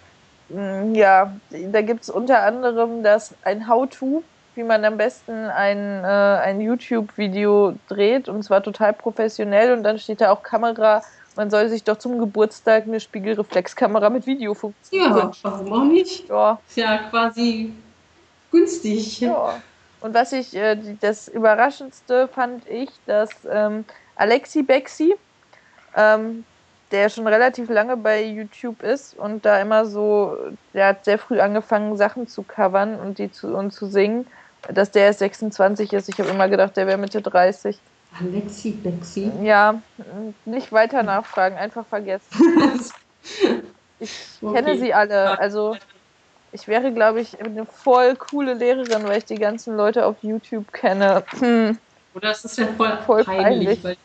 [0.49, 4.23] Hm, ja, da gibt es unter anderem das ein How-To,
[4.55, 9.99] wie man am besten ein, äh, ein YouTube-Video dreht und zwar total professionell und dann
[9.99, 11.03] steht da auch Kamera,
[11.37, 16.29] man soll sich doch zum Geburtstag eine Spiegelreflexkamera mit Videofunktion Ja, warum auch nicht?
[16.29, 16.59] Ja.
[16.69, 17.73] Ist ja quasi
[18.51, 19.21] günstig.
[19.21, 19.61] Ja.
[20.01, 23.85] Und was ich, äh, das Überraschendste fand ich, dass ähm,
[24.17, 25.15] Alexi Bexi,
[25.97, 26.45] ähm,
[26.93, 30.37] der schon relativ lange bei YouTube ist und da immer so,
[30.75, 34.27] der hat sehr früh angefangen, Sachen zu covern und die zu, und zu singen,
[34.69, 36.09] dass der erst 26 ist.
[36.09, 37.79] Ich habe immer gedacht, der wäre Mitte 30.
[38.21, 39.33] Alexi Bexi?
[39.43, 39.81] Ja,
[40.45, 42.29] nicht weiter nachfragen, einfach vergessen.
[43.99, 44.11] ich
[44.43, 44.55] okay.
[44.55, 45.77] kenne sie alle, also
[46.53, 50.71] ich wäre, glaube ich, eine voll coole Lehrerin, weil ich die ganzen Leute auf YouTube
[50.73, 51.25] kenne.
[51.39, 51.79] Hm.
[52.15, 53.97] Oder ist ja voll, voll peinlich, peinlich, weil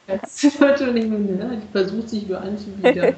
[0.42, 3.16] die Leute nicht mehr, die versucht sich nur anzubieten.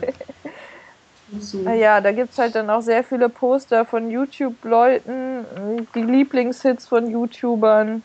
[1.40, 1.60] so.
[1.70, 5.46] Ja, da gibt es halt dann auch sehr viele Poster von YouTube-Leuten,
[5.94, 8.02] die Lieblingshits von YouTubern.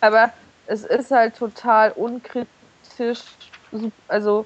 [0.00, 0.32] Aber
[0.66, 3.22] es ist halt total unkritisch.
[4.06, 4.44] Also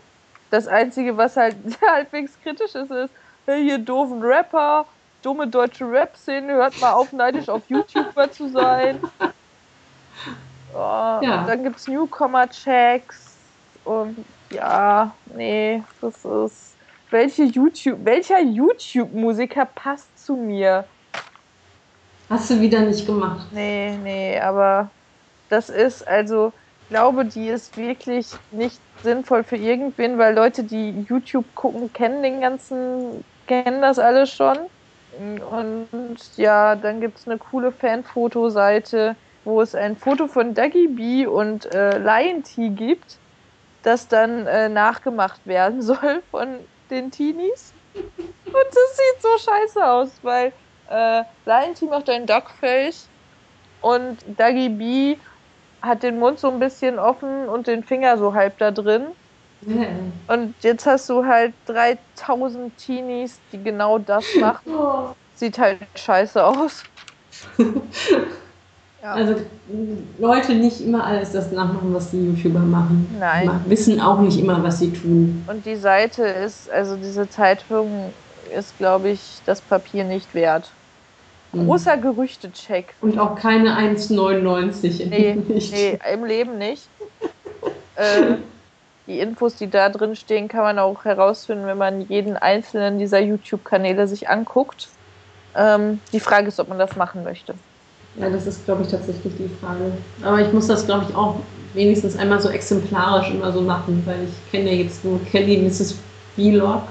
[0.51, 1.56] das Einzige, was halt
[1.86, 3.12] halbwegs kritisch ist, ist,
[3.47, 4.86] hey, hier doofen Rapper,
[5.22, 9.01] dumme deutsche Rap-Szene, hört mal auf, neidisch auf YouTuber zu sein.
[10.74, 11.44] Oh, ja.
[11.47, 13.36] Dann gibt es Newcomer-Checks
[13.84, 16.74] und ja, nee, das ist.
[17.10, 20.84] Welche YouTube, welcher YouTube-Musiker passt zu mir?
[22.28, 23.48] Hast du wieder nicht gemacht.
[23.51, 24.88] Nee, nee, aber
[25.48, 26.52] das ist also,
[26.82, 32.22] ich glaube, die ist wirklich nicht sinnvoll für irgendwen, weil Leute, die YouTube gucken, kennen
[32.22, 34.59] den ganzen, kennen das alles schon.
[35.18, 35.88] Und
[36.36, 41.73] ja, dann gibt es eine coole Fanfotoseite, wo es ein Foto von Duggy B und
[41.75, 43.19] äh, Lion T gibt,
[43.83, 46.59] das dann äh, nachgemacht werden soll von
[46.91, 47.73] den Teenies.
[47.95, 50.53] Und das sieht so scheiße aus, weil
[50.89, 53.09] äh, Lion T macht ein Duckface
[53.81, 55.17] und Duggy B
[55.83, 59.07] hat den Mund so ein bisschen offen und den Finger so halb da drin.
[60.27, 65.15] Und jetzt hast du halt 3000 Teenies, die genau das machen.
[65.35, 66.83] Sieht halt scheiße aus.
[69.02, 69.14] Ja.
[69.14, 69.36] Also
[70.18, 73.14] Leute nicht immer alles das nachmachen, was die YouTuber machen.
[73.18, 73.47] Nein.
[73.47, 75.44] Mal wissen auch nicht immer, was sie tun.
[75.47, 78.12] Und die Seite ist, also diese Zeitung
[78.55, 80.70] ist, glaube ich, das Papier nicht wert.
[81.52, 81.66] Hm.
[81.66, 82.94] Großer Gerüchtecheck.
[83.01, 86.89] Und auch keine 1,99 nee, nee, im Leben nicht.
[87.97, 88.35] äh,
[89.06, 93.20] die Infos, die da drin stehen, kann man auch herausfinden, wenn man jeden einzelnen dieser
[93.20, 94.89] YouTube-Kanäle sich anguckt.
[95.56, 97.55] Ähm, die Frage ist, ob man das machen möchte.
[98.16, 99.93] Ja, das ist, glaube ich, tatsächlich die Frage.
[100.23, 101.37] Aber ich muss das, glaube ich, auch
[101.74, 105.97] wenigstens einmal so exemplarisch immer so machen, weil ich kenne ja jetzt nur Kelly Mrs.
[106.35, 106.82] Vlog.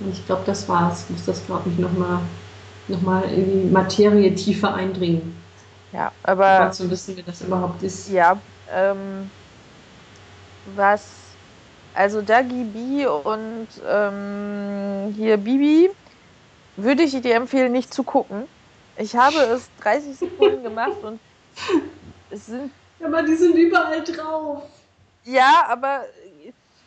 [0.00, 1.04] Und ich glaube, das war's.
[1.04, 2.20] Ich muss das, glaube ich, nochmal
[2.88, 5.34] noch mal in die Materie tiefer eindringen.
[5.92, 6.66] Ja, aber.
[6.66, 8.10] Um zu wissen, wie das überhaupt ist.
[8.10, 8.38] Ja,
[8.72, 9.30] ähm,
[10.76, 11.08] was,
[11.94, 15.90] also Dagi B und ähm, hier Bibi,
[16.76, 18.44] würde ich dir empfehlen, nicht zu gucken.
[18.96, 21.18] Ich habe es 30 Sekunden gemacht und
[22.30, 22.70] es sind.
[23.02, 24.62] Aber die sind überall drauf.
[25.24, 26.04] Ja, aber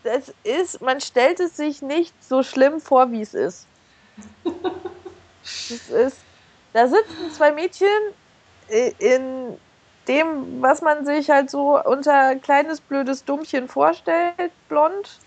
[0.04, 3.66] das ist, man stellt es sich nicht so schlimm vor, wie es ist.
[5.44, 6.18] Das ist,
[6.74, 7.88] da sitzen zwei Mädchen
[9.00, 9.58] in
[10.08, 15.20] dem, was man sich halt so unter kleines, blödes Dummchen vorstellt, blond.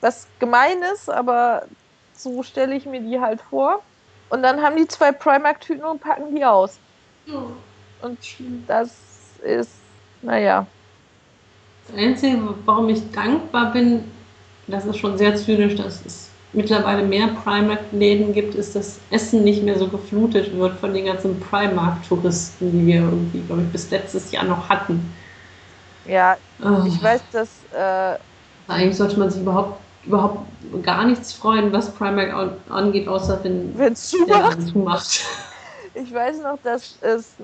[0.00, 1.66] Was gemein ist, aber
[2.14, 3.82] so stelle ich mir die halt vor.
[4.30, 6.78] Und dann haben die zwei Primark-Tüten und packen die aus.
[8.02, 8.18] Und
[8.66, 8.90] das
[9.42, 9.72] ist,
[10.22, 10.66] naja.
[11.86, 14.04] Das Einzige, warum ich dankbar bin,
[14.66, 19.62] das ist schon sehr zynisch, dass es mittlerweile mehr Primark-Läden gibt, ist dass Essen nicht
[19.62, 24.30] mehr so geflutet wird von den ganzen Primark-Touristen, die wir irgendwie, glaube ich, bis letztes
[24.32, 25.12] Jahr noch hatten.
[26.06, 26.84] Ja, oh.
[26.86, 27.48] ich weiß, dass.
[27.72, 28.18] Äh,
[28.68, 30.46] Eigentlich sollte man sich überhaupt, überhaupt
[30.82, 32.32] gar nichts freuen, was Primark
[32.70, 35.24] angeht, außer wenn es zumacht.
[35.94, 37.34] Ich weiß noch, dass es.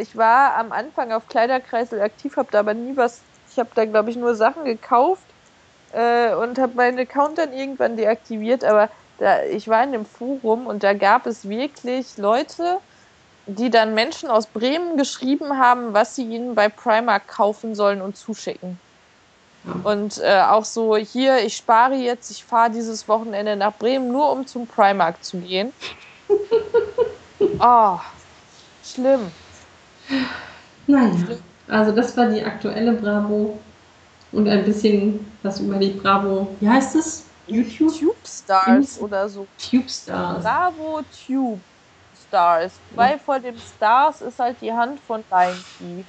[0.00, 3.20] Ich war am Anfang auf Kleiderkreisel aktiv, habe da aber nie was.
[3.50, 5.26] Ich habe da, glaube ich, nur Sachen gekauft
[5.92, 10.66] äh, und habe meinen Account dann irgendwann deaktiviert, aber da, ich war in dem Forum
[10.66, 12.78] und da gab es wirklich Leute,
[13.46, 18.16] die dann Menschen aus Bremen geschrieben haben, was sie ihnen bei Primark kaufen sollen und
[18.16, 18.78] zuschicken.
[19.84, 24.30] Und äh, auch so, hier, ich spare jetzt, ich fahre dieses Wochenende nach Bremen, nur
[24.32, 25.72] um zum Primark zu gehen.
[27.58, 27.98] oh,
[28.84, 29.32] schlimm.
[30.86, 31.14] Naja,
[31.68, 33.58] also das war die aktuelle Bravo
[34.32, 37.26] und ein bisschen was über die Bravo, wie heißt es?
[37.46, 37.96] YouTube?
[37.98, 39.46] Tube Stars oder so.
[39.58, 40.42] Tube Stars.
[40.42, 41.60] Bravo Tube
[42.14, 42.80] Stars.
[42.90, 46.04] Weil vor dem Stars ist halt die Hand von Lion Key.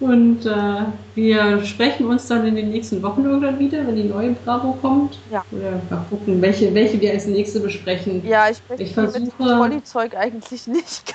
[0.00, 0.84] Und äh,
[1.16, 5.18] wir sprechen uns dann in den nächsten Wochen irgendwann wieder, wenn die neue Bravo kommt.
[5.30, 5.44] Ja.
[5.50, 8.24] Oder mal gucken, welche, welche wir als nächste besprechen.
[8.24, 11.14] Ja, ich möchte ich versuche, mit Trolley-Zeug eigentlich nicht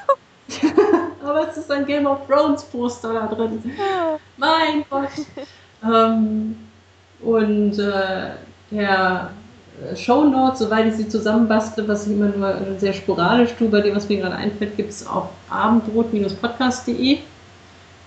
[1.24, 3.64] Aber es ist ein Game of Thrones Poster da drin.
[4.36, 5.10] mein Gott.
[5.84, 6.58] ähm,
[7.22, 8.32] und äh,
[8.70, 9.30] der
[9.96, 13.96] Show Notes, soweit ich sie zusammenbastle, was ich immer nur sehr sporadisch tue, bei dem,
[13.96, 17.20] was mir gerade einfällt, gibt es auf abendrot-podcast.de.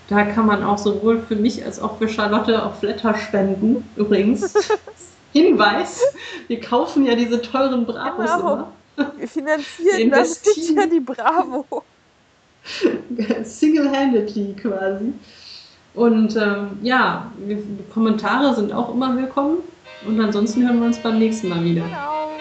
[0.09, 4.53] Da kann man auch sowohl für mich als auch für Charlotte auf Flatter spenden, übrigens.
[5.33, 6.01] Hinweis,
[6.47, 8.53] wir kaufen ja diese teuren Bravos genau.
[8.53, 8.71] immer.
[9.17, 11.83] Wir finanzieren das ja die Bravo.
[13.43, 15.13] Single-handedly quasi.
[15.93, 17.31] Und ähm, ja,
[17.93, 19.57] Kommentare sind auch immer willkommen.
[20.05, 21.83] Und ansonsten hören wir uns beim nächsten Mal wieder.
[21.83, 22.31] Genau.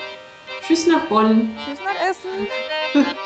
[0.66, 1.51] Tschüss nach Bonn.
[1.64, 2.47] Tschüss nach Essen.